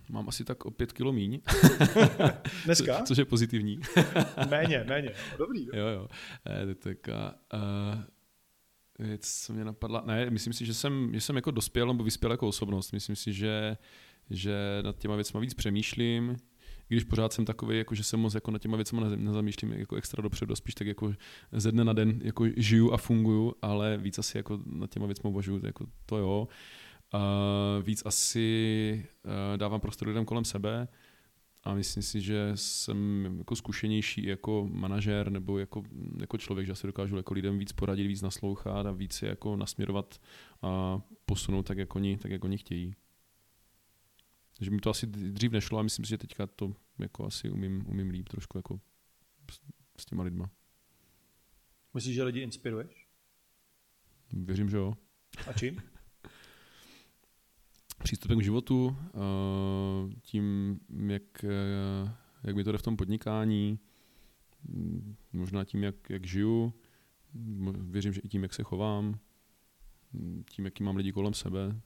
Mám 0.09 0.29
asi 0.29 0.43
tak 0.43 0.65
o 0.65 0.71
pět 0.71 0.93
kilo 0.93 1.13
míň. 1.13 1.39
Dneska? 2.65 2.97
Co, 2.97 3.03
což 3.03 3.17
je 3.17 3.25
pozitivní. 3.25 3.79
méně, 4.49 4.85
méně. 4.87 5.11
No, 5.31 5.37
dobrý. 5.37 5.65
Jo, 5.73 5.87
jo. 5.87 6.07
E, 6.71 6.75
tak 6.75 7.09
a, 7.09 7.35
uh, 7.53 8.01
věc, 9.07 9.41
co 9.45 9.53
mě 9.53 9.65
napadla. 9.65 10.03
Ne, 10.05 10.29
myslím 10.29 10.53
si, 10.53 10.65
že 10.65 10.73
jsem, 10.73 11.11
že 11.13 11.21
jsem 11.21 11.35
jako 11.35 11.51
dospěl 11.51 11.87
nebo 11.87 12.03
vyspěl 12.03 12.31
jako 12.31 12.47
osobnost. 12.47 12.91
Myslím 12.91 13.15
si, 13.15 13.33
že, 13.33 13.77
že 14.29 14.57
nad 14.81 14.97
těma 14.97 15.15
věcma 15.15 15.39
víc 15.39 15.53
přemýšlím, 15.53 16.37
když 16.87 17.03
pořád 17.03 17.33
jsem 17.33 17.45
takový, 17.45 17.77
jako 17.77 17.95
že 17.95 18.03
se 18.03 18.17
moc 18.17 18.35
jako 18.35 18.51
nad 18.51 18.61
těma 18.61 18.77
věcma 18.77 19.09
nezamýšlím 19.15 19.71
jako 19.71 19.95
extra 19.95 20.21
dopředu, 20.21 20.55
spíš 20.55 20.75
tak 20.75 20.87
jako 20.87 21.13
ze 21.51 21.71
dne 21.71 21.83
na 21.83 21.93
den 21.93 22.19
jako 22.23 22.45
žiju 22.57 22.91
a 22.91 22.97
funguju, 22.97 23.53
ale 23.61 23.97
víc 23.97 24.19
asi 24.19 24.37
jako 24.37 24.59
nad 24.65 24.89
těma 24.89 25.05
věcma 25.05 25.29
uvažuju, 25.29 25.65
jako 25.65 25.85
to 26.05 26.17
jo. 26.17 26.47
Uh, 26.49 26.55
víc 27.81 28.03
asi 28.05 29.05
uh, 29.25 29.57
dávám 29.57 29.79
prostor 29.79 30.07
lidem 30.07 30.25
kolem 30.25 30.45
sebe 30.45 30.87
a 31.63 31.73
myslím 31.73 32.03
si, 32.03 32.21
že 32.21 32.51
jsem 32.55 33.25
jako 33.37 33.55
zkušenější 33.55 34.25
jako 34.25 34.67
manažer 34.71 35.31
nebo 35.31 35.59
jako, 35.59 35.83
jako 36.19 36.37
člověk, 36.37 36.65
že 36.65 36.71
asi 36.71 36.87
dokážu 36.87 37.17
jako 37.17 37.33
lidem 37.33 37.59
víc 37.59 37.71
poradit, 37.71 38.07
víc 38.07 38.21
naslouchat 38.21 38.85
a 38.85 38.91
víc 38.91 39.21
je 39.21 39.29
jako 39.29 39.55
nasměrovat 39.55 40.21
a 40.61 41.01
posunout 41.25 41.63
tak, 41.63 41.77
jak 41.77 41.95
oni, 41.95 42.17
tak, 42.17 42.31
jak 42.31 42.43
oni 42.43 42.57
chtějí. 42.57 42.95
Takže 44.57 44.71
mi 44.71 44.79
to 44.79 44.89
asi 44.89 45.07
dřív 45.07 45.51
nešlo 45.51 45.79
a 45.79 45.83
myslím 45.83 46.05
si, 46.05 46.09
že 46.09 46.17
teďka 46.17 46.47
to 46.47 46.73
jako 46.99 47.25
asi 47.25 47.49
umím, 47.49 47.85
umím 47.87 48.09
líp 48.09 48.29
trošku 48.29 48.57
jako 48.57 48.79
s, 49.51 49.59
s 49.97 50.05
těma 50.05 50.23
lidma. 50.23 50.49
Myslíš, 51.93 52.15
že 52.15 52.23
lidi 52.23 52.39
inspiruješ? 52.39 53.07
Věřím, 54.33 54.69
že 54.69 54.77
jo. 54.77 54.93
A 55.47 55.53
čím? 55.53 55.81
přístupem 58.03 58.39
k 58.39 58.43
životu, 58.43 58.97
eh, 58.99 60.15
tím, 60.21 60.77
jak, 61.07 61.43
eh, 61.43 62.13
jak 62.43 62.55
mi 62.55 62.63
to 62.63 62.71
jde 62.71 62.77
v 62.77 62.81
tom 62.81 62.97
podnikání, 62.97 63.79
možná 65.33 65.63
tím, 65.63 65.83
jak, 65.83 66.09
jak 66.09 66.27
žiju, 66.27 66.73
věřím, 67.73 68.13
že 68.13 68.21
i 68.21 68.27
tím, 68.27 68.43
jak 68.43 68.53
se 68.53 68.63
chovám, 68.63 69.19
tím, 70.49 70.65
jaký 70.65 70.83
mám 70.83 70.95
lidi 70.95 71.11
kolem 71.11 71.33
sebe. 71.33 71.81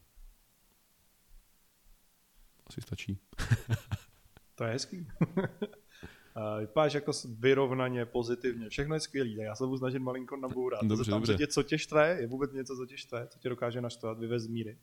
Asi 2.66 2.82
stačí. 2.82 3.18
to 4.56 4.64
je 4.64 4.72
hezký. 4.72 5.08
Vypadáš 6.60 6.94
jako 6.94 7.12
vyrovnaně, 7.40 8.06
pozitivně, 8.06 8.70
všechno 8.70 8.96
je 8.96 9.00
skvělý, 9.00 9.36
tak 9.36 9.46
já 9.46 9.56
se 9.56 9.66
budu 9.66 9.78
snažit 9.78 10.00
malinko 10.00 10.38
nabourat. 10.38 10.84
Dobře, 10.84 11.12
dobře. 11.12 11.38
Tě, 11.38 11.48
co 11.48 11.64
tě 11.64 11.78
štve, 11.78 12.18
je 12.22 12.28
vůbec 12.28 12.52
něco, 12.52 12.76
co 12.76 12.86
tě 12.86 12.98
štve, 12.98 13.28
co 13.28 13.40
tě 13.40 13.50
dokáže 13.50 13.82
naštvat, 13.82 14.20
vyvez 14.20 14.44
z 14.44 14.48
míry. 14.48 14.78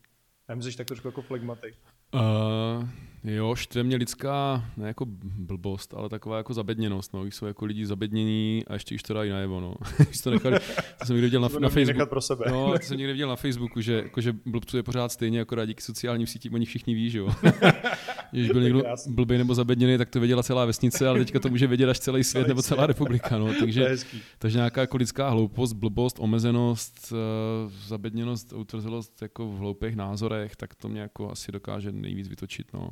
Já 0.49 0.61
jsi 0.61 0.77
tak 0.77 0.87
trošku 0.87 1.07
jako 1.07 1.21
flegmatik. 1.21 1.75
Uh, 2.13 2.89
jo, 3.23 3.55
štve 3.55 3.83
mě 3.83 3.95
lidská, 3.95 4.65
ne 4.77 4.87
jako 4.87 5.05
blbost, 5.37 5.93
ale 5.93 6.09
taková 6.09 6.37
jako 6.37 6.53
zabedněnost, 6.53 7.13
no. 7.13 7.23
Když 7.23 7.35
jsou 7.35 7.45
jako 7.45 7.65
lidi 7.65 7.85
zabednění 7.85 8.63
a 8.67 8.73
ještě 8.73 8.95
když 8.95 9.03
to 9.03 9.13
dají 9.13 9.29
najevo, 9.29 9.59
no. 9.59 9.75
když 9.97 10.21
to 10.21 10.31
nechali, 10.31 10.59
to 10.99 11.05
jsem 11.05 11.15
někde 11.15 11.27
viděl 11.27 11.41
na, 11.41 11.49
na 11.59 11.69
Facebooku. 11.69 12.09
pro 12.09 12.21
sebe. 12.21 12.45
No, 12.51 12.73
to 12.79 12.85
jsem 12.85 12.97
někde 12.97 13.13
viděl 13.13 13.29
na 13.29 13.35
Facebooku, 13.35 13.81
že, 13.81 13.93
jako, 13.93 14.21
že 14.21 14.35
blbců 14.45 14.77
je 14.77 14.83
pořád 14.83 15.11
stejně, 15.11 15.39
jako 15.39 15.65
díky 15.65 15.81
sociálním 15.81 16.27
sítím, 16.27 16.53
oni 16.53 16.65
všichni 16.65 16.93
ví, 16.93 17.09
že 17.09 17.19
jo. 17.19 17.29
Když 18.31 18.49
byl 18.49 18.61
někdo 18.61 18.83
blbý 19.07 19.37
nebo 19.37 19.55
zabedněný, 19.55 19.97
tak 19.97 20.09
to 20.09 20.19
věděla 20.19 20.43
celá 20.43 20.65
vesnice, 20.65 21.07
ale 21.07 21.19
teďka 21.19 21.39
to 21.39 21.49
může 21.49 21.67
vědět 21.67 21.89
až 21.89 21.99
celý 21.99 22.23
svět 22.23 22.47
nebo 22.47 22.61
celá 22.61 22.87
republika, 22.87 23.37
no. 23.37 23.53
Takže, 23.59 23.95
takže 24.39 24.57
nějaká 24.57 24.81
jako 24.81 24.97
lidská 24.97 25.29
hloupost, 25.29 25.73
blbost, 25.73 26.17
omezenost, 26.19 27.11
uh, 27.11 27.71
zabedněnost, 27.87 28.53
utvrzelost 28.53 29.21
jako 29.21 29.47
v 29.47 29.57
hloupých 29.57 29.95
názorech, 29.95 30.55
tak 30.55 30.75
to 30.75 30.89
mě 30.89 31.01
jako 31.01 31.31
asi 31.31 31.51
dokáže 31.51 31.91
nejvíc 31.91 32.27
vytočit. 32.27 32.67
No. 32.73 32.89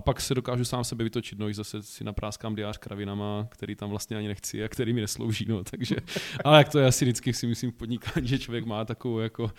A 0.00 0.02
pak 0.02 0.20
se 0.20 0.34
dokážu 0.34 0.64
sám 0.64 0.84
sebe 0.84 1.04
vytočit, 1.04 1.38
no, 1.38 1.52
zase 1.52 1.82
si 1.82 2.04
napráskám 2.04 2.54
diář 2.54 2.78
kravinama, 2.78 3.48
který 3.50 3.74
tam 3.74 3.90
vlastně 3.90 4.16
ani 4.16 4.28
nechci 4.28 4.64
a 4.64 4.68
který 4.68 4.92
mi 4.92 5.00
neslouží, 5.00 5.44
no, 5.48 5.64
takže, 5.64 5.96
ale 6.44 6.58
jak 6.58 6.68
to 6.68 6.78
je 6.78 6.86
asi 6.86 7.04
vždycky 7.04 7.32
si 7.32 7.46
myslím 7.46 7.70
v 7.70 7.74
podnikání, 7.74 8.28
že 8.28 8.38
člověk 8.38 8.64
má 8.64 8.84
takovou 8.84 9.18
jako, 9.18 9.50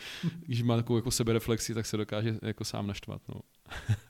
když 0.45 0.61
má 0.61 0.75
takovou 0.75 0.97
jako 0.97 1.11
sebereflexi, 1.11 1.73
tak 1.73 1.85
se 1.85 1.97
dokáže 1.97 2.37
jako 2.41 2.65
sám 2.65 2.87
naštvat, 2.87 3.21
no. 3.29 3.41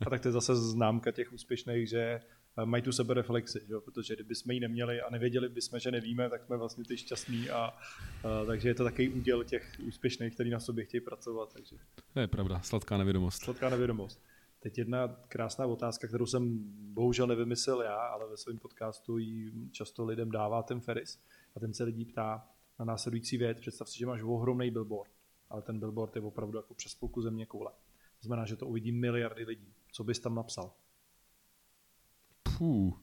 A 0.05 0.09
tak 0.09 0.21
to 0.21 0.27
je 0.27 0.31
zase 0.31 0.55
známka 0.55 1.11
těch 1.11 1.33
úspěšných, 1.33 1.89
že 1.89 1.99
eh, 1.99 2.65
mají 2.65 2.83
tu 2.83 2.91
sebereflexi, 2.91 3.61
jo? 3.67 3.81
protože 3.81 4.15
kdyby 4.15 4.35
jsme 4.35 4.53
ji 4.53 4.59
neměli 4.59 5.01
a 5.01 5.09
nevěděli 5.09 5.49
bychom, 5.49 5.79
že 5.79 5.91
nevíme, 5.91 6.29
tak 6.29 6.45
jsme 6.45 6.57
vlastně 6.57 6.83
ty 6.83 6.97
šťastní 6.97 7.49
a, 7.49 7.57
a 7.59 7.73
takže 8.45 8.69
je 8.69 8.75
to 8.75 8.83
takový 8.83 9.09
úděl 9.09 9.43
těch 9.43 9.75
úspěšných, 9.87 10.33
kteří 10.33 10.49
na 10.49 10.59
sobě 10.59 10.85
chtějí 10.85 11.01
pracovat. 11.01 11.53
Takže. 11.53 11.75
To 12.13 12.19
je 12.19 12.27
pravda, 12.27 12.59
sladká 12.59 12.97
nevědomost. 12.97 13.43
Sladká 13.43 13.69
nevědomost. 13.69 14.30
Teď 14.63 14.77
jedna 14.77 15.07
krásná 15.27 15.65
otázka, 15.65 16.07
kterou 16.07 16.25
jsem 16.25 16.59
bohužel 16.93 17.27
nevymyslel 17.27 17.81
já, 17.81 17.95
ale 17.95 18.29
ve 18.29 18.37
svém 18.37 18.59
podcastu 18.59 19.17
ji 19.17 19.69
často 19.71 20.05
lidem 20.05 20.31
dává 20.31 20.63
ten 20.63 20.81
Ferris. 20.81 21.19
A 21.55 21.59
ten 21.59 21.73
se 21.73 21.83
lidí 21.83 22.05
ptá 22.05 22.47
na 22.79 22.85
následující 22.85 23.37
věc. 23.37 23.59
Představ 23.59 23.89
si, 23.89 23.99
že 23.99 24.05
máš 24.05 24.21
ohromný 24.21 24.71
billboard, 24.71 25.11
ale 25.49 25.61
ten 25.61 25.79
billboard 25.79 26.15
je 26.15 26.21
opravdu 26.21 26.57
jako 26.57 26.73
přes 26.73 26.95
půlku 26.95 27.21
země 27.21 27.45
koule. 27.45 27.71
To 28.19 28.27
znamená, 28.27 28.45
že 28.45 28.55
to 28.55 28.67
uvidí 28.67 28.91
miliardy 28.91 29.43
lidí. 29.43 29.73
Co 29.91 30.03
bys 30.03 30.19
tam 30.19 30.35
napsal? 30.35 30.73
Puh. 32.57 32.99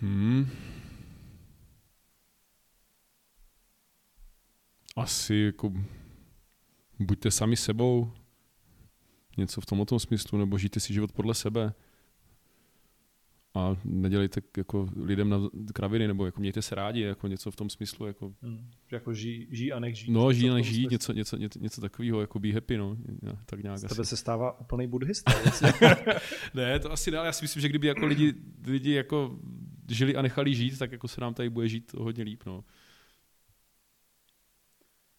Hmm. 0.00 0.46
Asi 4.96 5.34
jako 5.34 5.72
buďte 6.98 7.30
sami 7.30 7.56
sebou, 7.56 8.12
něco 9.36 9.60
v 9.60 9.66
tomto 9.66 9.98
smyslu, 9.98 10.38
nebo 10.38 10.58
žijte 10.58 10.80
si 10.80 10.94
život 10.94 11.12
podle 11.12 11.34
sebe 11.34 11.74
a 13.56 13.76
nedělejte 13.84 14.40
jako 14.56 14.88
lidem 14.96 15.28
na 15.28 15.38
kraviny, 15.74 16.06
nebo 16.08 16.26
jako 16.26 16.40
mějte 16.40 16.62
se 16.62 16.74
rádi, 16.74 17.00
jako 17.00 17.28
něco 17.28 17.50
v 17.50 17.56
tom 17.56 17.70
smyslu. 17.70 18.06
Jako... 18.06 18.34
Hmm. 18.42 18.70
Jako 18.90 19.14
žij, 19.14 19.46
žij 19.50 19.72
a 19.72 19.80
nech 19.80 19.98
žít. 19.98 20.10
No, 20.12 20.32
žij 20.32 20.50
a 20.50 20.54
nech 20.54 20.66
žít, 20.66 20.90
něco, 20.90 21.12
něco, 21.12 21.36
něco, 21.36 21.58
něco 21.58 21.80
takového, 21.80 22.20
jako 22.20 22.38
be 22.38 22.52
happy, 22.52 22.76
no. 22.76 22.96
Tak 23.46 23.62
nějak 23.62 23.78
Z 23.78 23.82
tebe 23.82 24.00
asi. 24.00 24.08
se 24.08 24.16
stává 24.16 24.60
úplný 24.60 24.86
buddhista. 24.86 25.32
Ne, 26.54 26.78
to 26.78 26.92
asi 26.92 27.10
dál. 27.10 27.26
Já 27.26 27.32
si 27.32 27.44
myslím, 27.44 27.60
že 27.60 27.68
kdyby 27.68 27.86
jako 27.86 28.06
lidi, 28.06 28.34
lidi 28.66 28.92
jako 28.92 29.38
žili 29.90 30.16
a 30.16 30.22
nechali 30.22 30.54
žít, 30.54 30.78
tak 30.78 30.92
jako 30.92 31.08
se 31.08 31.20
nám 31.20 31.34
tady 31.34 31.50
bude 31.50 31.68
žít 31.68 31.94
hodně 31.94 32.24
líp, 32.24 32.42
no. 32.46 32.64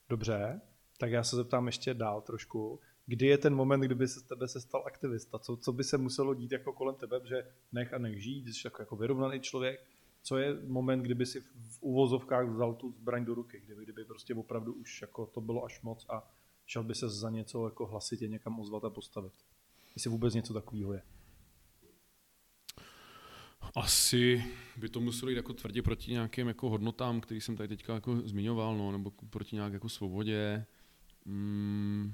Dobře, 0.09 0.61
tak 0.97 1.11
já 1.11 1.23
se 1.23 1.35
zeptám 1.35 1.67
ještě 1.67 1.93
dál 1.93 2.21
trošku 2.21 2.79
kdy 3.07 3.25
je 3.25 3.37
ten 3.37 3.55
moment, 3.55 3.81
kdyby 3.81 4.07
se 4.07 4.19
z 4.19 4.23
tebe 4.23 4.47
se 4.47 4.61
stal 4.61 4.83
aktivista? 4.85 5.39
Co, 5.39 5.57
co 5.57 5.71
by 5.71 5.83
se 5.83 5.97
muselo 5.97 6.33
dít 6.33 6.51
jako 6.51 6.73
kolem 6.73 6.95
tebe, 6.95 7.21
že 7.23 7.51
nech 7.71 7.93
a 7.93 7.97
nech 7.97 8.23
žít, 8.23 8.47
jsi 8.47 8.67
jako, 8.67 8.81
jako 8.81 8.95
vyrovnaný 8.95 9.39
člověk. 9.39 9.79
Co 10.23 10.37
je 10.37 10.57
moment, 10.67 11.01
kdyby 11.01 11.25
si 11.25 11.41
v 11.41 11.77
uvozovkách 11.81 12.47
vzal 12.49 12.73
tu 12.73 12.91
zbraň 12.91 13.25
do 13.25 13.33
ruky, 13.33 13.61
kdyby, 13.65 13.83
kdyby 13.83 14.05
prostě 14.05 14.35
opravdu 14.35 14.73
už 14.73 15.01
jako 15.01 15.25
to 15.25 15.41
bylo 15.41 15.65
až 15.65 15.81
moc 15.81 16.05
a 16.09 16.31
šel 16.65 16.83
by 16.83 16.95
se 16.95 17.09
za 17.09 17.29
něco 17.29 17.65
jako 17.65 17.85
hlasitě 17.85 18.27
někam 18.27 18.59
ozvat 18.59 18.83
a 18.85 18.89
postavit? 18.89 19.33
Jestli 19.95 20.09
vůbec 20.09 20.33
něco 20.33 20.53
takového 20.53 20.93
je. 20.93 21.01
Asi 23.75 24.43
by 24.77 24.89
to 24.89 24.99
muselo 24.99 25.29
jít 25.29 25.35
jako 25.35 25.53
tvrdě 25.53 25.81
proti 25.81 26.11
nějakým 26.11 26.47
jako 26.47 26.69
hodnotám, 26.69 27.21
který 27.21 27.41
jsem 27.41 27.55
tady 27.57 27.69
teďka 27.69 27.93
jako 27.93 28.15
zmiňoval, 28.15 28.77
no, 28.77 28.91
nebo 28.91 29.11
proti 29.29 29.55
nějaké 29.55 29.73
jako 29.73 29.89
svobodě. 29.89 30.65
Mm, 31.25 32.13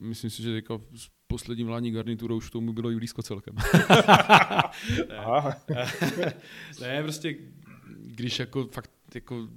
Myslím 0.00 0.30
si, 0.30 0.42
že 0.42 0.52
teďka 0.52 0.80
s 0.94 1.08
poslední 1.26 1.64
vládní 1.64 1.90
garniturou 1.90 2.36
už 2.36 2.50
tomu 2.50 2.72
bylo 2.72 2.90
blízko 2.90 3.22
celkem. 3.22 3.54
ne. 5.08 5.56
ne, 6.80 7.02
prostě 7.02 7.36
když 8.00 8.38
jako 8.38 8.66
fakt 8.66 8.90
jako 9.14 9.48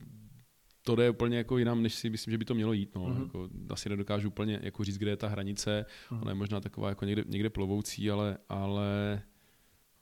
to 0.81 0.95
jde 0.95 1.09
úplně 1.09 1.37
jako 1.37 1.57
jinam, 1.57 1.83
než 1.83 1.93
si 1.93 2.09
myslím, 2.09 2.31
že 2.31 2.37
by 2.37 2.45
to 2.45 2.53
mělo 2.53 2.73
jít. 2.73 2.95
No. 2.95 3.01
Mm-hmm. 3.01 3.23
Jako, 3.23 3.49
asi 3.69 3.89
nedokážu 3.89 4.27
úplně 4.27 4.59
jako 4.63 4.83
říct, 4.83 4.97
kde 4.97 5.11
je 5.11 5.17
ta 5.17 5.27
hranice. 5.27 5.85
Mm-hmm. 6.09 6.21
Ona 6.21 6.31
je 6.31 6.35
možná 6.35 6.59
taková 6.61 6.89
jako 6.89 7.05
někde, 7.05 7.23
někde 7.27 7.49
plovoucí, 7.49 8.11
ale, 8.11 8.37
ale 8.49 9.21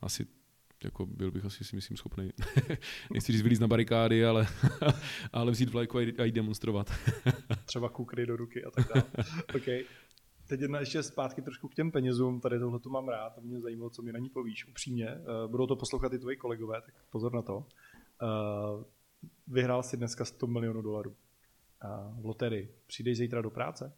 asi 0.02 0.26
jako 0.84 1.06
byl 1.06 1.32
bych 1.32 1.46
asi 1.46 1.64
si 1.64 1.76
myslím 1.76 1.98
schopný, 1.98 2.32
nechci 3.14 3.32
říct 3.32 3.42
vylízt 3.42 3.62
na 3.62 3.68
barikády, 3.68 4.26
ale, 4.26 4.48
ale 5.34 5.52
vzít 5.52 5.70
vlajku 5.70 5.98
a 5.98 6.02
jít 6.02 6.36
demonstrovat. 6.36 6.92
Třeba 7.66 7.90
kukry 7.90 8.26
do 8.26 8.36
ruky 8.36 8.66
a 8.66 8.72
tak 8.72 8.88
dále. 8.88 9.04
okay 9.56 9.84
teď 10.48 10.62
jedna 10.62 10.80
ještě 10.80 11.04
zpátky 11.04 11.42
trošku 11.42 11.68
k 11.68 11.76
těm 11.76 11.92
penězům, 11.92 12.42
tady 12.42 12.60
tohle 12.60 12.80
tu 12.80 12.90
mám 12.90 13.08
rád, 13.08 13.30
to 13.36 13.42
mě 13.42 13.60
zajímalo, 13.60 13.90
co 13.90 14.02
mi 14.02 14.12
na 14.12 14.20
ní 14.20 14.30
povíš, 14.30 14.68
upřímně. 14.68 15.16
Uh, 15.16 15.52
budou 15.52 15.68
to 15.68 15.76
poslouchat 15.76 16.14
i 16.14 16.20
tvoji 16.20 16.38
kolegové, 16.38 16.82
tak 16.82 16.96
pozor 17.10 17.34
na 17.34 17.42
to. 17.42 17.58
Uh, 17.58 18.84
vyhrál 19.48 19.84
si 19.84 19.98
dneska 19.98 20.26
100 20.26 20.48
milionů 20.48 20.82
dolarů 20.82 21.10
uh, 21.10 22.22
v 22.22 22.26
loterii. 22.26 22.76
Přijdeš 22.88 23.18
zítra 23.18 23.42
do 23.42 23.50
práce? 23.50 23.94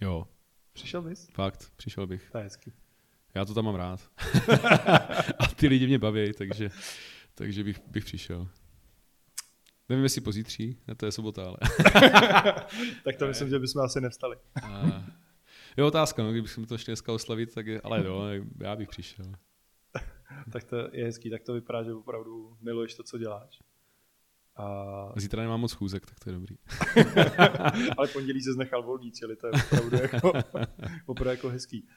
Jo. 0.00 0.28
Přišel 0.72 1.02
bys? 1.02 1.28
Fakt, 1.34 1.72
přišel 1.76 2.06
bych. 2.06 2.30
To 2.30 2.38
je 2.38 2.44
hezky. 2.44 2.72
Já 3.34 3.44
to 3.44 3.54
tam 3.54 3.64
mám 3.64 3.74
rád. 3.74 4.00
A 5.38 5.46
ty 5.56 5.68
lidi 5.68 5.86
mě 5.86 5.98
baví, 5.98 6.32
takže, 6.32 6.70
takže 7.34 7.64
bych, 7.64 7.80
bych 7.86 8.04
přišel. 8.04 8.48
Nevím, 9.88 10.02
jestli 10.02 10.20
pozítří, 10.20 10.78
to 10.96 11.06
je 11.06 11.12
sobota, 11.12 11.44
ale. 11.44 11.56
tak 13.04 13.16
to 13.18 13.26
myslím, 13.26 13.48
že 13.48 13.58
bychom 13.58 13.82
asi 13.82 14.00
nevstali. 14.00 14.36
Je 15.76 15.84
otázka, 15.84 16.22
no, 16.22 16.32
kdybychom 16.32 16.64
to 16.64 16.74
ještě 16.74 16.90
dneska 16.90 17.12
oslavit, 17.12 17.54
tak 17.54 17.66
je, 17.66 17.80
ale 17.80 18.04
jo, 18.04 18.22
já 18.60 18.76
bych 18.76 18.88
přišel. 18.88 19.32
tak 20.52 20.64
to 20.64 20.76
je 20.92 21.04
hezký, 21.04 21.30
tak 21.30 21.42
to 21.42 21.52
vypadá, 21.52 21.82
že 21.82 21.94
opravdu 21.94 22.56
miluješ 22.60 22.94
to, 22.94 23.02
co 23.02 23.18
děláš. 23.18 23.62
A... 24.56 25.12
Zítra 25.16 25.42
nemám 25.42 25.60
moc 25.60 25.70
schůzek, 25.70 26.06
tak 26.06 26.20
to 26.20 26.30
je 26.30 26.34
dobrý. 26.34 26.56
ale 27.98 28.08
pondělí 28.08 28.40
se 28.40 28.52
znechal 28.52 28.82
volný, 28.82 29.12
čili 29.12 29.36
to 29.36 29.46
je 29.46 29.52
opravdu 29.52 29.96
jako, 30.02 30.32
opravdu 31.06 31.30
jako 31.30 31.48
hezký. 31.48 31.88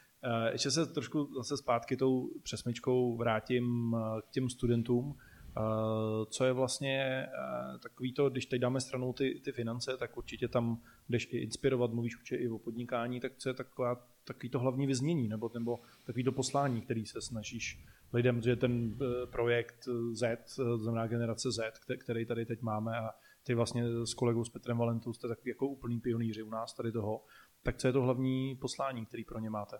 Ještě 0.51 0.71
se 0.71 0.85
trošku 0.85 1.33
zase 1.35 1.57
zpátky 1.57 1.97
tou 1.97 2.29
přesmičkou 2.43 3.17
vrátím 3.17 3.95
k 4.21 4.31
těm 4.31 4.49
studentům. 4.49 5.17
Eh, 5.57 6.25
co 6.29 6.45
je 6.45 6.53
vlastně 6.53 7.01
eh, 7.03 7.79
takový 7.79 8.13
to, 8.13 8.29
když 8.29 8.45
teď 8.45 8.61
dáme 8.61 8.81
stranou 8.81 9.13
ty, 9.13 9.41
ty 9.43 9.51
finance, 9.51 9.97
tak 9.97 10.17
určitě 10.17 10.47
tam 10.47 10.81
jdeš 11.09 11.27
i 11.31 11.37
inspirovat, 11.37 11.91
mluvíš 11.91 12.17
určitě 12.17 12.43
i 12.43 12.49
o 12.49 12.59
podnikání, 12.59 13.19
tak 13.19 13.31
co 13.37 13.49
je 13.49 13.53
taková, 13.53 14.07
takový 14.23 14.49
to 14.49 14.59
hlavní 14.59 14.87
vyznění, 14.87 15.27
nebo, 15.27 15.51
nebo 15.53 15.79
takový 16.05 16.23
to 16.23 16.31
poslání, 16.31 16.81
který 16.81 17.05
se 17.05 17.21
snažíš 17.21 17.85
lidem, 18.13 18.41
že 18.41 18.55
ten 18.55 18.97
eh, 19.01 19.25
projekt 19.25 19.87
Z, 20.13 20.59
znamená 20.77 21.07
generace 21.07 21.51
Z, 21.51 21.79
který 21.97 22.25
tady 22.25 22.45
teď 22.45 22.61
máme 22.61 22.97
a 22.97 23.09
ty 23.43 23.53
vlastně 23.53 23.83
s 24.05 24.13
kolegou 24.13 24.43
s 24.43 24.49
Petrem 24.49 24.77
Valentou 24.77 25.13
jste 25.13 25.27
takový 25.27 25.49
jako 25.49 25.67
úplný 25.67 25.99
pionýři 25.99 26.43
u 26.43 26.49
nás 26.49 26.73
tady 26.73 26.91
toho, 26.91 27.25
tak 27.63 27.77
co 27.77 27.87
je 27.87 27.93
to 27.93 28.01
hlavní 28.01 28.55
poslání, 28.55 29.05
který 29.05 29.25
pro 29.25 29.39
ně 29.39 29.49
máte? 29.49 29.77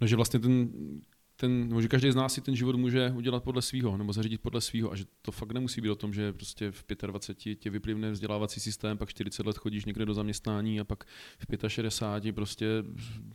No, 0.00 0.06
že 0.06 0.16
vlastně 0.16 0.40
ten 0.40 0.70
ten, 1.40 1.80
že 1.80 1.88
každý 1.88 2.10
z 2.10 2.14
nás 2.14 2.34
si 2.34 2.40
ten 2.40 2.56
život 2.56 2.76
může 2.76 3.10
udělat 3.10 3.44
podle 3.44 3.62
svého, 3.62 3.96
nebo 3.96 4.12
zařídit 4.12 4.40
podle 4.40 4.60
svého 4.60 4.92
a 4.92 4.96
že 4.96 5.04
to 5.22 5.32
fakt 5.32 5.52
nemusí 5.52 5.80
být 5.80 5.90
o 5.90 5.94
tom, 5.94 6.14
že 6.14 6.32
prostě 6.32 6.70
v 6.70 6.84
25 7.06 7.54
tě 7.54 7.70
vyplivne 7.70 8.10
vzdělávací 8.10 8.60
systém, 8.60 8.98
pak 8.98 9.08
40 9.08 9.46
let 9.46 9.58
chodíš 9.58 9.84
někde 9.84 10.06
do 10.06 10.14
zaměstnání 10.14 10.80
a 10.80 10.84
pak 10.84 11.04
v 11.38 11.68
65 11.68 12.32
prostě 12.32 12.66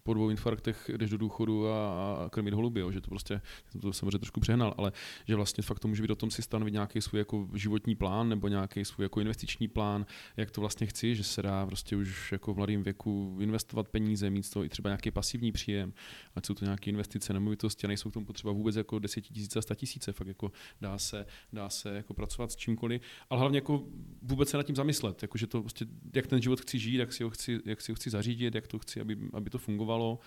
po 0.04 0.13
dvou 0.13 0.30
infarktech 0.30 0.89
jdeš 0.98 1.10
do 1.10 1.18
důchodu 1.18 1.68
a, 1.68 1.89
a 2.26 2.30
krmit 2.30 2.54
holuby, 2.54 2.80
jo. 2.80 2.91
že 2.91 3.02
to 3.02 3.10
prostě, 3.10 3.41
jsem 3.72 3.82
to 3.82 3.94
samozřejmě 3.94 4.20
trošku 4.20 4.39
přehnal, 4.39 4.74
ale 4.78 4.91
že 5.28 5.36
vlastně 5.36 5.62
fakt 5.62 5.80
to 5.80 5.88
může 5.88 6.02
být 6.02 6.12
o 6.12 6.15
tom 6.15 6.32
si 6.32 6.41
stanovit 6.41 6.74
nějaký 6.74 7.02
svůj 7.02 7.20
jako 7.20 7.48
životní 7.54 7.96
plán 7.96 8.30
nebo 8.30 8.48
nějaký 8.48 8.86
svůj 8.86 9.06
jako 9.06 9.20
investiční 9.20 9.68
plán, 9.68 10.06
jak 10.38 10.52
to 10.52 10.62
vlastně 10.62 10.88
chci, 10.88 11.15
že 11.15 11.24
se 11.24 11.41
dá 11.41 11.65
prostě 11.65 11.96
už 11.96 12.32
jako 12.32 12.54
v 12.54 12.58
mladém 12.58 12.84
věku 12.84 13.38
investovat 13.41 13.88
peníze, 13.88 14.30
mít 14.30 14.44
z 14.44 14.50
toho 14.50 14.65
i 14.65 14.70
třeba 14.70 14.89
nějaký 14.89 15.12
pasivní 15.12 15.52
příjem, 15.52 15.94
ať 16.36 16.46
jsou 16.46 16.54
to 16.54 16.65
nějaké 16.65 16.89
investice, 16.89 17.34
nemovitosti, 17.34 17.88
nejsou 17.96 18.10
k 18.10 18.14
tomu 18.14 18.26
potřeba 18.26 18.54
vůbec 18.54 18.76
jako 18.76 19.00
desetitisíce 19.00 19.60
a 19.60 19.62
statisíce, 19.62 20.12
fakt 20.12 20.28
jako 20.28 20.52
dá 20.82 20.98
se, 20.98 21.26
dá 21.54 21.70
se 21.70 21.96
jako 21.96 22.14
pracovat 22.14 22.52
s 22.52 22.56
čímkoliv, 22.56 23.02
ale 23.30 23.40
hlavně 23.40 23.58
jako 23.58 23.84
vůbec 24.22 24.50
se 24.50 24.58
nad 24.58 24.64
tím 24.64 24.76
zamyslet, 24.76 25.22
jako 25.22 25.38
že 25.38 25.48
to 25.48 25.62
prostě, 25.62 25.86
jak 26.16 26.28
ten 26.28 26.42
život 26.42 26.62
chci 26.62 26.80
žít, 26.80 26.98
jak 26.98 27.14
si 27.14 27.24
ho 27.24 27.30
chci, 27.30 27.60
jak 27.66 27.82
si 27.82 27.92
ho 27.92 27.96
chci 27.96 28.10
zařídit, 28.10 28.56
jak 28.56 28.68
to 28.68 28.80
chci, 28.80 29.02
aby, 29.02 29.18
aby 29.34 29.50
to 29.50 29.58
fungovalo 29.58 30.20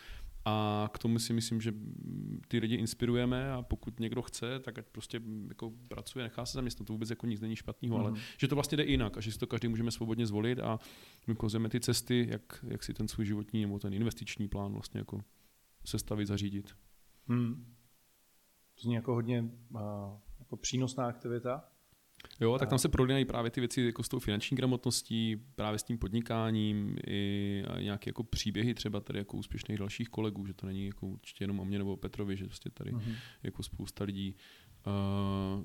a 0.44 0.88
k 0.92 0.98
tomu 0.98 1.18
si 1.18 1.32
myslím, 1.32 1.60
že 1.60 1.74
ty 2.48 2.58
lidi 2.58 2.74
inspirujeme 2.74 3.52
a 3.52 3.62
pokud 3.62 4.00
někdo 4.00 4.22
chce, 4.22 4.60
tak 4.60 4.78
ať 4.78 4.84
prostě 4.92 5.20
jako 5.48 5.72
pracuje, 5.88 6.22
nechá 6.22 6.46
se 6.46 6.52
zaměstnat, 6.52 6.86
to 6.86 6.92
vůbec 6.92 7.10
jako 7.10 7.26
nic 7.26 7.40
není 7.40 7.56
špatného, 7.56 7.96
mm. 7.96 8.00
ale 8.00 8.10
mhm. 8.10 8.20
že 8.38 8.48
to 8.48 8.54
vlastně 8.54 8.76
jde 8.76 8.84
jinak 8.84 9.16
a 9.16 9.20
že 9.20 9.32
si 9.32 9.38
to 9.38 9.46
každý 9.46 9.68
můžeme 9.68 9.90
svobodně 9.90 10.26
zvolit 10.26 10.58
a 10.58 10.78
my 11.26 11.34
ukazujeme 11.34 11.68
ty 11.68 11.80
cesty, 11.80 12.26
jak, 12.30 12.64
jak 12.68 12.84
si 12.84 12.94
ten 12.94 13.08
svůj 13.08 13.26
životní 13.26 13.62
nebo 13.62 13.78
ten 13.78 13.94
investiční 13.94 14.48
plán 14.48 14.72
vlastně 14.72 15.00
jako 15.00 15.20
sestavit, 15.84 16.28
zařídit. 16.28 16.74
Hmm. 17.28 17.74
To 18.74 18.82
zní 18.82 18.94
jako 18.94 19.14
hodně 19.14 19.42
uh, 19.70 19.80
jako 20.38 20.56
přínosná 20.56 21.06
aktivita. 21.06 21.64
Jo, 22.40 22.58
tak 22.58 22.68
tam 22.68 22.78
se 22.78 22.88
prolínají 22.88 23.24
právě 23.24 23.50
ty 23.50 23.60
věci 23.60 23.82
jako 23.82 24.02
s 24.02 24.08
tou 24.08 24.18
finanční 24.18 24.56
gramotností, 24.56 25.36
právě 25.36 25.78
s 25.78 25.82
tím 25.82 25.98
podnikáním 25.98 26.96
i 27.06 27.64
nějaké 27.80 28.08
jako 28.08 28.24
příběhy 28.24 28.74
třeba 28.74 29.00
tady 29.00 29.18
jako 29.18 29.36
úspěšných 29.36 29.78
dalších 29.78 30.08
kolegů, 30.08 30.46
že 30.46 30.54
to 30.54 30.66
není 30.66 30.86
jako 30.86 31.06
určitě 31.06 31.44
jenom 31.44 31.60
o 31.60 31.64
mě 31.64 31.78
nebo 31.78 31.92
o 31.92 31.96
Petrovi, 31.96 32.36
že 32.36 32.44
prostě 32.44 32.70
tady 32.70 32.92
uh-huh. 32.92 33.16
jako 33.42 33.62
spousta 33.62 34.04
lidí 34.04 34.36
uh, 34.86 35.64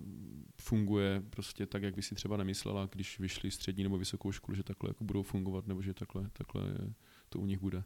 funguje 0.62 1.24
prostě 1.30 1.66
tak, 1.66 1.84
jak 1.84 1.96
by 1.96 2.02
si 2.02 2.16
třeba 2.16 2.38
nemyslela, 2.38 2.86
když 2.92 3.20
vyšli 3.20 3.52
střední 3.52 3.84
nebo 3.84 3.98
vysokou 3.98 4.32
školu, 4.32 4.56
že 4.56 4.64
takhle 4.64 4.90
jako 4.90 5.04
budou 5.04 5.24
fungovat 5.24 5.68
nebo 5.68 5.82
že 5.82 5.94
takhle, 5.94 6.30
takhle 6.30 6.64
to 7.30 7.40
u 7.40 7.46
nich 7.46 7.60
bude. 7.60 7.84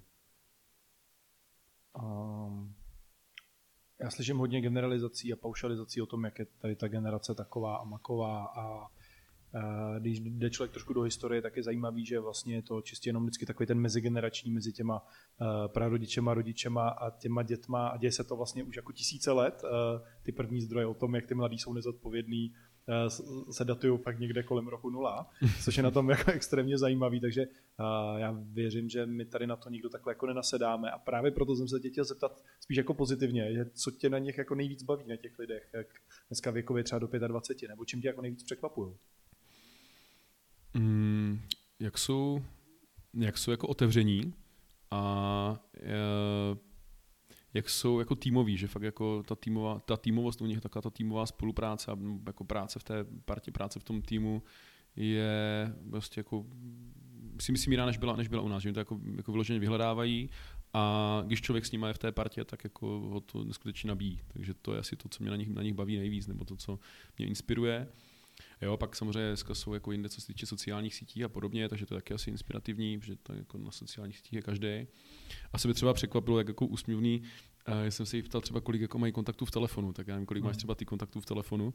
Um, 2.01 2.75
já 3.99 4.09
slyším 4.09 4.37
hodně 4.37 4.61
generalizací 4.61 5.33
a 5.33 5.35
paušalizací 5.35 6.01
o 6.01 6.05
tom, 6.05 6.25
jak 6.25 6.39
je 6.39 6.45
tady 6.45 6.75
ta 6.75 6.87
generace 6.87 7.35
taková 7.35 7.77
a 7.77 7.83
maková 7.83 8.45
a 8.45 8.87
když 9.99 10.19
jde 10.19 10.49
člověk 10.49 10.71
trošku 10.71 10.93
do 10.93 11.01
historie, 11.01 11.41
tak 11.41 11.57
je 11.57 11.63
zajímavý, 11.63 12.05
že 12.05 12.19
vlastně 12.19 12.55
je 12.55 12.61
to 12.61 12.81
čistě 12.81 13.09
jenom 13.09 13.23
vždycky 13.23 13.45
takový 13.45 13.67
ten 13.67 13.79
mezigenerační 13.79 14.51
mezi 14.51 14.73
těma 14.73 15.05
prarodičema, 15.67 16.33
rodičema 16.33 16.89
a 16.89 17.09
těma 17.09 17.43
dětma 17.43 17.87
a 17.87 17.97
děje 17.97 18.11
se 18.11 18.23
to 18.23 18.35
vlastně 18.35 18.63
už 18.63 18.75
jako 18.75 18.91
tisíce 18.91 19.31
let. 19.31 19.61
Ty 20.23 20.31
první 20.31 20.61
zdroje 20.61 20.85
o 20.85 20.93
tom, 20.93 21.15
jak 21.15 21.25
ty 21.25 21.35
mladí 21.35 21.57
jsou 21.57 21.73
nezodpovědní, 21.73 22.53
Eh, 22.53 22.76
se 23.51 23.65
datují 23.65 23.97
fakt 23.97 24.19
někde 24.19 24.43
kolem 24.43 24.67
roku 24.67 24.89
nula, 24.89 25.29
což 25.63 25.77
je 25.77 25.83
na 25.83 25.91
tom 25.91 26.09
jako 26.09 26.31
extrémně 26.31 26.77
zajímavý, 26.77 27.19
takže 27.19 27.41
eh, 27.41 28.19
já 28.19 28.37
věřím, 28.39 28.89
že 28.89 29.05
my 29.05 29.25
tady 29.25 29.47
na 29.47 29.55
to 29.55 29.69
nikdo 29.69 29.89
takhle 29.89 30.11
jako 30.11 30.27
nenasedáme 30.27 30.91
a 30.91 30.97
právě 30.97 31.31
proto 31.31 31.55
jsem 31.55 31.67
se 31.67 31.79
tě 31.79 31.89
chtěl 31.89 32.05
zeptat 32.05 32.43
spíš 32.59 32.77
jako 32.77 32.93
pozitivně, 32.93 33.53
že 33.53 33.65
co 33.73 33.91
tě 33.91 34.09
na 34.09 34.17
nich 34.17 34.37
jako 34.37 34.55
nejvíc 34.55 34.83
baví 34.83 35.07
na 35.07 35.15
těch 35.15 35.39
lidech, 35.39 35.69
jak 35.73 35.87
dneska 36.29 36.51
věkově 36.51 36.83
třeba 36.83 36.99
do 36.99 37.07
25, 37.27 37.69
nebo 37.69 37.85
čím 37.85 38.01
tě 38.01 38.07
jako 38.07 38.21
nejvíc 38.21 38.43
překvapují? 38.43 38.93
Mm, 40.73 41.41
jak 41.79 41.97
jsou, 41.97 42.43
jak 43.13 43.37
jsou 43.37 43.51
jako 43.51 43.67
otevření 43.67 44.33
a 44.91 45.65
e, 45.77 46.66
jak 47.57 47.69
jsou 47.69 47.99
jako 47.99 48.15
týmoví, 48.15 48.57
že 48.57 48.67
fakt 48.67 48.83
jako 48.83 49.23
ta, 49.23 49.35
týmová, 49.35 49.79
ta 49.79 49.97
týmovost 49.97 50.41
u 50.41 50.45
nich, 50.45 50.61
taková 50.61 50.81
ta 50.81 50.89
týmová 50.89 51.25
spolupráce 51.25 51.91
a 51.91 51.97
jako 52.27 52.43
práce 52.43 52.79
v 52.79 52.83
té 52.83 53.05
partě, 53.25 53.51
práce 53.51 53.79
v 53.79 53.83
tom 53.83 54.01
týmu 54.01 54.43
je 54.95 55.73
prostě 55.89 56.19
jako 56.19 56.45
si 57.39 57.51
myslím 57.51 57.73
jiná, 57.73 57.85
než 57.85 57.97
byla, 57.97 58.15
než 58.15 58.27
byla 58.27 58.41
u 58.41 58.47
nás, 58.47 58.63
že 58.63 58.73
to 58.73 58.79
jako, 58.79 58.99
jako 59.15 59.31
vyloženě 59.31 59.59
vyhledávají 59.59 60.29
a 60.73 61.23
když 61.25 61.41
člověk 61.41 61.65
s 61.65 61.71
nimi 61.71 61.87
je 61.87 61.93
v 61.93 61.97
té 61.97 62.11
partě, 62.11 62.43
tak 62.43 62.63
jako 62.63 62.87
ho 62.87 63.19
to 63.19 63.43
neskutečně 63.43 63.87
nabíjí. 63.87 64.19
Takže 64.27 64.53
to 64.53 64.73
je 64.73 64.79
asi 64.79 64.95
to, 64.95 65.09
co 65.09 65.23
mě 65.23 65.31
na 65.31 65.37
nich, 65.37 65.49
na 65.49 65.63
nich 65.63 65.73
baví 65.73 65.97
nejvíc, 65.97 66.27
nebo 66.27 66.45
to, 66.45 66.55
co 66.55 66.79
mě 67.17 67.27
inspiruje. 67.27 67.87
Jo, 68.61 68.77
pak 68.77 68.95
samozřejmě 68.95 69.27
dneska 69.27 69.55
jsou 69.55 69.73
jako 69.73 69.91
jinde, 69.91 70.09
co 70.09 70.21
se 70.21 70.27
týče 70.27 70.45
sociálních 70.45 70.95
sítí 70.95 71.23
a 71.23 71.29
podobně, 71.29 71.69
takže 71.69 71.85
to 71.85 71.93
je 71.93 72.01
taky 72.01 72.13
asi 72.13 72.29
inspirativní, 72.29 72.99
protože 72.99 73.15
to 73.15 73.33
jako 73.33 73.57
na 73.57 73.71
sociálních 73.71 74.17
sítích 74.17 74.33
je 74.33 74.41
každý. 74.41 74.87
A 75.53 75.57
se 75.57 75.67
by 75.67 75.73
třeba 75.73 75.93
překvapilo, 75.93 76.37
jak 76.37 76.47
jako 76.47 76.65
úsměvný 76.65 77.23
já 77.67 77.91
jsem 77.91 78.05
se 78.05 78.17
jí 78.17 78.23
ptal 78.23 78.41
třeba, 78.41 78.61
kolik 78.61 78.81
jako 78.81 78.97
mají 78.97 79.13
kontaktů 79.13 79.45
v 79.45 79.51
telefonu, 79.51 79.93
tak 79.93 80.07
já 80.07 80.13
nevím, 80.15 80.25
kolik 80.25 80.43
máš 80.43 80.51
hmm. 80.51 80.57
třeba 80.57 80.75
ty 80.75 80.85
kontaktů 80.85 81.21
v 81.21 81.25
telefonu. 81.25 81.73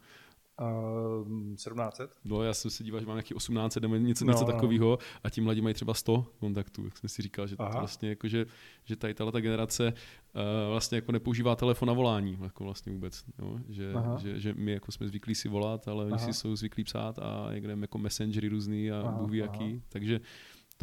Uh, 0.60 1.54
1700? 1.54 2.10
No, 2.24 2.42
já 2.42 2.54
jsem 2.54 2.70
se 2.70 2.84
díval, 2.84 3.00
že 3.00 3.06
mám 3.06 3.16
nějaký 3.16 3.34
1800 3.34 3.82
nebo 3.82 3.96
něco, 3.96 4.24
no, 4.24 4.32
něco 4.32 4.44
no. 4.44 4.52
takového 4.52 4.98
a 5.24 5.30
ti 5.30 5.40
mladí 5.40 5.60
mají 5.60 5.74
třeba 5.74 5.94
100 5.94 6.26
kontaktů. 6.40 6.84
Jak 6.84 6.98
jsem 6.98 7.08
si 7.08 7.22
říkal, 7.22 7.46
že, 7.46 7.56
to 7.56 7.68
vlastně 7.72 8.08
jako, 8.08 8.28
že, 8.28 8.46
že 8.84 8.96
tady 8.96 9.14
tato 9.14 9.40
generace 9.40 9.92
uh, 9.92 10.42
vlastně 10.70 10.96
jako 10.96 11.12
nepoužívá 11.12 11.56
telefon 11.56 11.88
na 11.88 11.92
volání 11.92 12.38
jako 12.42 12.64
vlastně 12.64 12.92
vůbec. 12.92 13.24
Jo? 13.38 13.58
Že, 13.68 13.92
že, 14.18 14.40
že, 14.40 14.54
my 14.54 14.72
jako 14.72 14.92
jsme 14.92 15.08
zvyklí 15.08 15.34
si 15.34 15.48
volat, 15.48 15.88
ale 15.88 16.04
oni 16.04 16.18
si 16.18 16.32
jsou 16.32 16.56
zvyklí 16.56 16.84
psát 16.84 17.18
a 17.18 17.48
někde 17.52 17.76
jako 17.80 17.98
messengery 17.98 18.48
různý 18.48 18.90
a 18.90 19.12
Bůh 19.12 19.30
ví 19.30 19.38
jaký. 19.38 19.82
Takže 19.88 20.20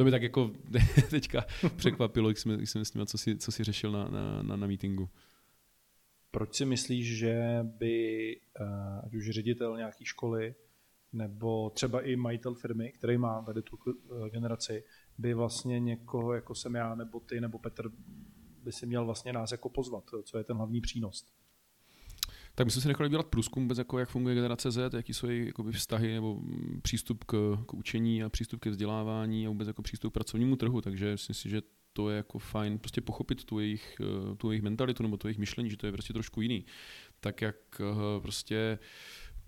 to 0.00 0.04
mi 0.04 0.10
tak 0.10 0.22
jako 0.22 0.50
teďka 1.10 1.44
překvapilo, 1.76 2.28
když 2.28 2.44
když 2.44 2.70
jsem 2.70 2.84
s 2.84 2.94
ním, 2.94 3.06
co 3.06 3.18
si, 3.18 3.36
co 3.36 3.52
si 3.52 3.64
řešil 3.64 3.92
na, 3.92 4.08
na, 4.08 4.42
na, 4.42 4.56
na 4.56 4.66
meetingu. 4.66 5.08
Proč 6.30 6.54
si 6.54 6.64
myslíš, 6.64 7.16
že 7.18 7.58
by 7.62 8.36
eh, 8.60 8.64
ať 9.04 9.14
už 9.14 9.30
ředitel 9.30 9.76
nějaké 9.76 10.04
školy 10.04 10.54
nebo 11.12 11.70
třeba 11.70 12.00
i 12.00 12.16
majitel 12.16 12.54
firmy, 12.54 12.92
který 12.92 13.18
má 13.18 13.42
tady 13.42 13.62
tu 13.62 13.78
eh, 13.88 14.30
generaci, 14.30 14.84
by 15.18 15.34
vlastně 15.34 15.80
někoho, 15.80 16.34
jako 16.34 16.54
jsem 16.54 16.74
já, 16.74 16.94
nebo 16.94 17.20
ty, 17.20 17.40
nebo 17.40 17.58
Petr, 17.58 17.90
by 18.62 18.72
si 18.72 18.86
měl 18.86 19.04
vlastně 19.04 19.32
nás 19.32 19.52
jako 19.52 19.68
pozvat, 19.68 20.04
co 20.24 20.38
je 20.38 20.44
ten 20.44 20.56
hlavní 20.56 20.80
přínos? 20.80 21.26
Tak 22.60 22.66
my 22.66 22.70
jsme 22.70 22.82
si 22.82 22.88
nechali 22.88 23.10
dělat 23.10 23.26
průzkum 23.26 23.62
vůbec, 23.62 23.78
jako 23.78 23.98
jak 23.98 24.08
funguje 24.08 24.34
generace 24.34 24.70
Z, 24.70 24.94
jaký 24.94 25.14
jsou 25.14 25.26
její 25.26 25.52
vztahy 25.70 26.14
nebo 26.14 26.40
přístup 26.82 27.24
k, 27.24 27.58
k 27.66 27.74
učení 27.74 28.22
a 28.22 28.28
přístup 28.28 28.60
ke 28.60 28.70
vzdělávání 28.70 29.46
a 29.46 29.48
vůbec 29.48 29.68
jako 29.68 29.82
přístup 29.82 30.12
k 30.12 30.14
pracovnímu 30.14 30.56
trhu, 30.56 30.80
takže 30.80 31.12
myslím 31.12 31.34
si, 31.34 31.48
že 31.48 31.62
to 31.92 32.10
je 32.10 32.16
jako 32.16 32.38
fajn 32.38 32.78
prostě 32.78 33.00
pochopit 33.00 33.44
tu 33.44 33.58
jejich, 33.58 34.00
eh, 34.00 34.36
tu 34.36 34.50
jejich 34.50 34.62
mentalitu 34.62 35.02
nebo 35.02 35.16
tu 35.16 35.28
jejich 35.28 35.38
myšlení, 35.38 35.70
že 35.70 35.76
to 35.76 35.86
je 35.86 35.92
prostě 35.92 36.12
trošku 36.12 36.40
jiný. 36.40 36.64
Tak 37.20 37.42
jak 37.42 37.56
eh, 37.80 38.20
prostě 38.20 38.78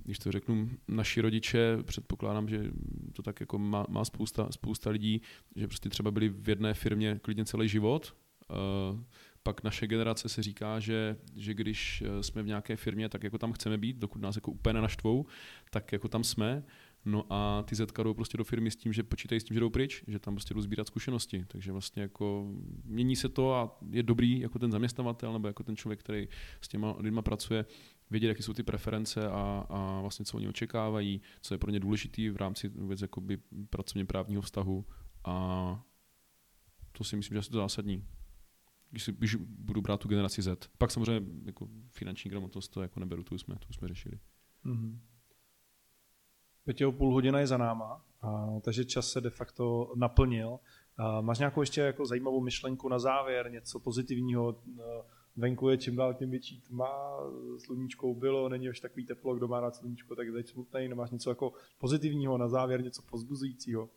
když 0.04 0.18
to 0.18 0.32
řeknu, 0.32 0.70
naši 0.88 1.20
rodiče, 1.20 1.78
předpokládám, 1.82 2.48
že 2.48 2.70
to 3.12 3.22
tak 3.22 3.40
jako 3.40 3.58
má, 3.58 3.86
má 3.88 4.04
spousta, 4.04 4.48
spousta 4.50 4.90
lidí, 4.90 5.22
že 5.56 5.66
prostě 5.66 5.88
třeba 5.88 6.10
byli 6.10 6.28
v 6.28 6.48
jedné 6.48 6.74
firmě 6.74 7.20
klidně 7.22 7.44
celý 7.44 7.68
život, 7.68 8.16
uh, 8.50 9.00
pak 9.42 9.62
naše 9.62 9.86
generace 9.86 10.28
se 10.28 10.42
říká, 10.42 10.80
že, 10.80 11.16
že 11.36 11.54
když 11.54 12.02
eh, 12.06 12.22
jsme 12.22 12.42
v 12.42 12.46
nějaké 12.46 12.76
firmě, 12.76 13.08
tak 13.08 13.24
jako 13.24 13.38
tam 13.38 13.52
chceme 13.52 13.78
být, 13.78 13.96
dokud 13.96 14.22
nás 14.22 14.36
jako 14.36 14.50
úplně 14.50 14.72
nenaštvou, 14.74 15.26
tak 15.70 15.92
jako 15.92 16.08
tam 16.08 16.24
jsme. 16.24 16.62
No 17.04 17.26
a 17.30 17.62
ty 17.62 17.74
zetka 17.74 18.02
jdou 18.02 18.14
prostě 18.14 18.38
do 18.38 18.44
firmy 18.44 18.70
s 18.70 18.76
tím, 18.76 18.92
že 18.92 19.02
počítají 19.02 19.40
s 19.40 19.44
tím, 19.44 19.54
že 19.54 19.60
jdou 19.60 19.70
pryč, 19.70 20.04
že 20.06 20.18
tam 20.18 20.34
prostě 20.34 20.54
jdou 20.54 20.60
sbírat 20.60 20.86
zkušenosti. 20.86 21.44
Takže 21.48 21.72
vlastně 21.72 22.02
jako 22.02 22.52
mění 22.84 23.16
se 23.16 23.28
to 23.28 23.54
a 23.54 23.78
je 23.90 24.02
dobrý 24.02 24.40
jako 24.40 24.58
ten 24.58 24.70
zaměstnavatel 24.72 25.32
nebo 25.32 25.48
jako 25.48 25.62
ten 25.62 25.76
člověk, 25.76 26.00
který 26.00 26.28
s 26.60 26.68
těma 26.68 26.94
lidma 26.98 27.22
pracuje, 27.22 27.64
vědět, 28.10 28.28
jaké 28.28 28.42
jsou 28.42 28.52
ty 28.52 28.62
preference 28.62 29.28
a, 29.28 29.66
a 29.68 30.00
vlastně 30.00 30.24
co 30.24 30.36
oni 30.36 30.48
očekávají, 30.48 31.20
co 31.40 31.54
je 31.54 31.58
pro 31.58 31.70
ně 31.70 31.80
důležitý 31.80 32.30
v 32.30 32.36
rámci 32.36 32.68
vůbec 32.68 33.02
jakoby 33.02 33.38
pracovně 33.70 34.04
právního 34.04 34.42
vztahu 34.42 34.86
a 35.24 35.84
to 36.92 37.04
si 37.04 37.16
myslím, 37.16 37.34
že 37.34 37.38
je 37.38 37.50
to 37.50 37.58
zásadní 37.58 38.04
když, 38.92 39.04
si, 39.04 39.12
když 39.12 39.34
budu 39.34 39.80
brát 39.80 40.00
tu 40.00 40.08
generaci 40.08 40.42
Z. 40.42 40.68
Pak 40.78 40.90
samozřejmě 40.90 41.30
jako 41.44 41.68
finanční 41.90 42.30
gramotnost 42.30 42.68
to 42.68 42.82
jako 42.82 43.00
neberu, 43.00 43.22
tu 43.22 43.38
jsme, 43.38 43.56
tu 43.56 43.72
jsme 43.72 43.88
řešili. 43.88 44.18
Mm-hmm. 44.64 44.98
Pěti 46.64 46.84
půl 46.86 47.14
hodina 47.14 47.40
je 47.40 47.46
za 47.46 47.56
náma, 47.56 48.04
a, 48.20 48.60
takže 48.60 48.84
čas 48.84 49.08
se 49.08 49.20
de 49.20 49.30
facto 49.30 49.92
naplnil. 49.96 50.58
A, 50.96 51.20
máš 51.20 51.38
nějakou 51.38 51.60
ještě 51.60 51.80
jako 51.80 52.06
zajímavou 52.06 52.40
myšlenku 52.40 52.88
na 52.88 52.98
závěr, 52.98 53.50
něco 53.50 53.80
pozitivního? 53.80 54.62
Venku 55.36 55.68
je 55.68 55.78
čím 55.78 55.96
dál 55.96 56.14
tím 56.14 56.30
větší 56.30 56.60
tma, 56.60 57.18
sluníčko 57.58 58.14
bylo, 58.14 58.48
není 58.48 58.68
už 58.68 58.80
takový 58.80 59.06
teplo, 59.06 59.34
kdo 59.34 59.48
má 59.48 59.60
rád 59.60 59.76
sluníčko, 59.76 60.16
tak 60.16 60.26
je 60.26 60.32
teď 60.32 60.48
smutný, 60.48 60.88
nemáš 60.88 61.10
něco 61.10 61.30
jako 61.30 61.52
pozitivního 61.78 62.38
na 62.38 62.48
závěr, 62.48 62.82
něco 62.82 63.02
pozbuzujícího? 63.02 63.88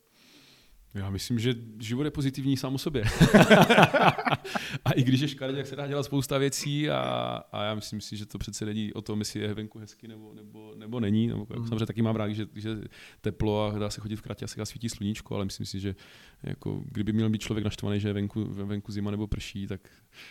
Já 0.96 1.10
myslím, 1.10 1.38
že 1.38 1.54
život 1.78 2.04
je 2.04 2.10
pozitivní 2.10 2.56
sám 2.56 2.74
o 2.74 2.78
sobě. 2.78 3.04
a 4.84 4.92
i 4.94 5.02
když 5.02 5.20
je 5.20 5.28
škaredě, 5.28 5.58
tak 5.58 5.66
se 5.66 5.76
dá 5.76 5.86
dělat 5.86 6.02
spousta 6.02 6.38
věcí 6.38 6.90
a, 6.90 7.00
a 7.52 7.64
já 7.64 7.74
myslím 7.74 8.00
si, 8.00 8.16
že 8.16 8.26
to 8.26 8.38
přece 8.38 8.64
není 8.64 8.92
o 8.92 9.02
tom, 9.02 9.18
jestli 9.18 9.40
je 9.40 9.54
venku 9.54 9.78
hezky 9.78 10.08
nebo, 10.08 10.34
nebo, 10.34 10.74
nebo 10.76 11.00
není. 11.00 11.26
Nebo, 11.26 11.40
jako, 11.40 11.62
mm. 11.62 11.68
Samozřejmě 11.68 11.86
taky 11.86 12.02
mám 12.02 12.16
rád, 12.16 12.28
že, 12.28 12.46
že 12.54 12.76
teplo 13.20 13.64
a 13.64 13.78
dá 13.78 13.90
se 13.90 14.00
chodit 14.00 14.16
v 14.16 14.22
kratě 14.22 14.44
a 14.44 14.48
se 14.48 14.66
svítí 14.66 14.88
sluníčko, 14.88 15.34
ale 15.34 15.44
myslím 15.44 15.66
si, 15.66 15.80
že 15.80 15.94
jako, 16.42 16.82
kdyby 16.92 17.12
měl 17.12 17.30
být 17.30 17.42
člověk 17.42 17.64
naštvaný, 17.64 18.00
že 18.00 18.08
je 18.08 18.12
venku, 18.12 18.44
venku 18.44 18.92
zima 18.92 19.10
nebo 19.10 19.26
prší, 19.26 19.66
tak, 19.66 19.80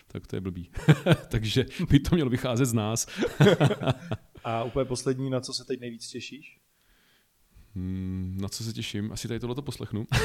tak 0.07 0.27
to 0.27 0.35
je 0.35 0.41
blbý. 0.41 0.69
Takže 1.29 1.65
by 1.89 1.99
to 1.99 2.15
mělo 2.15 2.29
vycházet 2.29 2.65
z 2.65 2.73
nás. 2.73 3.07
a 4.43 4.63
úplně 4.63 4.85
poslední, 4.85 5.29
na 5.29 5.41
co 5.41 5.53
se 5.53 5.65
teď 5.65 5.79
nejvíc 5.79 6.07
těšíš? 6.07 6.64
Hmm, 7.75 8.37
na 8.41 8.49
co 8.49 8.63
se 8.63 8.73
těším? 8.73 9.11
Asi 9.11 9.27
tady 9.27 9.39
tohle 9.39 9.61
poslechnu. 9.61 10.07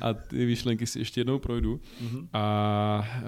a 0.00 0.14
ty 0.14 0.46
výšlenky 0.46 0.86
si 0.86 0.98
ještě 0.98 1.20
jednou 1.20 1.38
projdu. 1.38 1.80
Mm-hmm. 2.02 2.28
A 2.32 3.08
uh, 3.18 3.24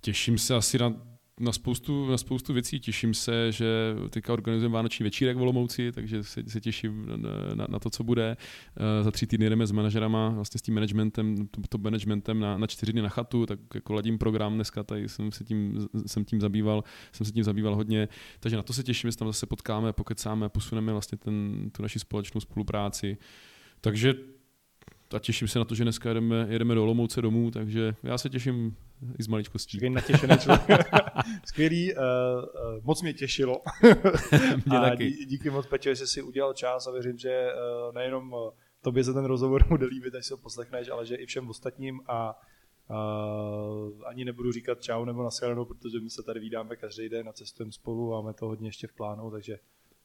těším 0.00 0.38
se 0.38 0.54
asi 0.54 0.78
na 0.78 1.09
na 1.40 1.52
spoustu, 1.52 2.10
na 2.10 2.18
spoustu 2.18 2.52
věcí. 2.52 2.80
Těším 2.80 3.14
se, 3.14 3.52
že 3.52 3.66
teďka 4.10 4.32
organizujeme 4.32 4.74
Vánoční 4.74 5.04
večírek 5.04 5.36
v 5.36 5.42
Olomouci, 5.42 5.92
takže 5.92 6.22
se, 6.22 6.42
se 6.48 6.60
těším 6.60 7.06
na, 7.54 7.66
na, 7.68 7.78
to, 7.78 7.90
co 7.90 8.04
bude. 8.04 8.36
Uh, 8.80 9.04
za 9.04 9.10
tři 9.10 9.26
týdny 9.26 9.48
jdeme 9.50 9.66
s 9.66 9.72
manažerama, 9.72 10.28
vlastně 10.28 10.58
s 10.58 10.62
tím 10.62 10.74
managementem, 10.74 11.48
top 11.68 11.82
managementem 11.82 12.40
na, 12.40 12.58
na 12.58 12.66
čtyři 12.66 12.92
dny 12.92 13.02
na 13.02 13.08
chatu, 13.08 13.46
tak 13.46 13.58
jako 13.74 13.92
ladím 13.92 14.18
program 14.18 14.54
dneska, 14.54 14.82
tady 14.82 15.08
jsem 15.08 15.32
se 15.32 15.44
tím, 15.44 15.88
jsem 16.06 16.24
tím 16.24 16.40
zabýval, 16.40 16.84
jsem 17.12 17.26
se 17.26 17.32
tím 17.32 17.44
zabýval 17.44 17.74
hodně, 17.74 18.08
takže 18.40 18.56
na 18.56 18.62
to 18.62 18.72
se 18.72 18.82
těším, 18.82 19.10
že 19.10 19.16
tam 19.16 19.28
zase 19.28 19.46
potkáme, 19.46 19.92
pokecáme, 19.92 20.48
posuneme 20.48 20.92
vlastně 20.92 21.18
ten, 21.18 21.70
tu 21.72 21.82
naši 21.82 21.98
společnou 21.98 22.40
spolupráci. 22.40 23.16
Takže 23.80 24.14
a 25.14 25.18
těším 25.18 25.48
se 25.48 25.58
na 25.58 25.64
to, 25.64 25.74
že 25.74 25.84
dneska 25.84 26.08
jedeme, 26.08 26.46
jedeme 26.50 26.74
do 26.74 26.82
Olomouce 26.82 27.22
domů, 27.22 27.50
takže 27.50 27.94
já 28.02 28.18
se 28.18 28.30
těším 28.30 28.76
i 29.18 29.22
z 29.22 29.26
maličkostí. 29.26 29.78
Takový 29.78 29.94
natěšený 29.94 30.38
člověk. 30.38 30.90
Skvělý, 31.44 31.94
uh, 31.94 32.00
uh, 32.00 32.84
moc 32.84 33.02
mě 33.02 33.12
těšilo. 33.12 33.60
mě 34.66 34.78
a 34.78 34.80
taky. 34.80 35.10
Dí, 35.10 35.24
díky 35.24 35.50
moc, 35.50 35.66
Peťo, 35.66 35.94
že 35.94 36.06
jsi 36.06 36.22
udělal 36.22 36.52
čas 36.52 36.86
a 36.86 36.90
věřím, 36.90 37.18
že 37.18 37.46
uh, 37.46 37.94
nejenom 37.94 38.34
tobě 38.82 39.04
se 39.04 39.12
ten 39.12 39.24
rozhovor 39.24 39.66
bude 39.68 39.86
líbit, 39.86 40.14
až 40.14 40.26
si 40.26 40.32
ho 40.32 40.36
poslechneš, 40.36 40.88
ale 40.88 41.06
že 41.06 41.14
i 41.14 41.26
všem 41.26 41.48
ostatním 41.48 42.00
a 42.08 42.40
Uh, 42.90 44.02
ani 44.04 44.24
nebudu 44.24 44.52
říkat 44.52 44.82
čau 44.82 45.04
nebo 45.04 45.22
nashledanou, 45.22 45.64
protože 45.64 46.00
my 46.00 46.10
se 46.10 46.22
tady 46.22 46.40
vídáme 46.40 46.76
každý 46.76 47.08
den 47.08 47.28
a 47.28 47.32
cestujeme 47.32 47.72
spolu 47.72 48.14
a 48.14 48.20
máme 48.20 48.34
to 48.34 48.46
hodně 48.46 48.68
ještě 48.68 48.86
v 48.86 48.92
plánu, 48.92 49.30
takže 49.30 49.58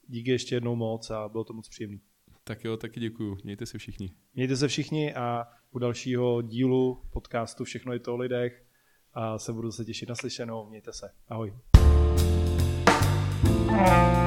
díky 0.07 0.31
ještě 0.31 0.55
jednou 0.55 0.75
moc 0.75 1.09
a 1.09 1.29
bylo 1.29 1.43
to 1.43 1.53
moc 1.53 1.69
příjemné. 1.69 1.99
Tak 2.47 2.63
jo, 2.63 2.77
taky 2.77 2.99
děkuju. 2.99 3.37
Mějte 3.43 3.65
se 3.65 3.77
všichni. 3.77 4.11
Mějte 4.33 4.57
se 4.57 4.67
všichni 4.67 5.13
a 5.13 5.47
u 5.71 5.79
dalšího 5.79 6.41
dílu 6.41 7.01
podcastu 7.13 7.63
Všechno 7.63 7.93
je 7.93 7.99
to 7.99 8.13
o 8.13 8.17
lidech 8.17 8.65
a 9.13 9.37
se 9.39 9.53
budu 9.53 9.71
se 9.71 9.85
těšit 9.85 10.09
na 10.09 10.15
slyšenou. 10.15 10.69
Mějte 10.69 10.93
se. 10.93 11.09
Ahoj. 11.29 11.53
thank 13.75 14.19
you 14.19 14.24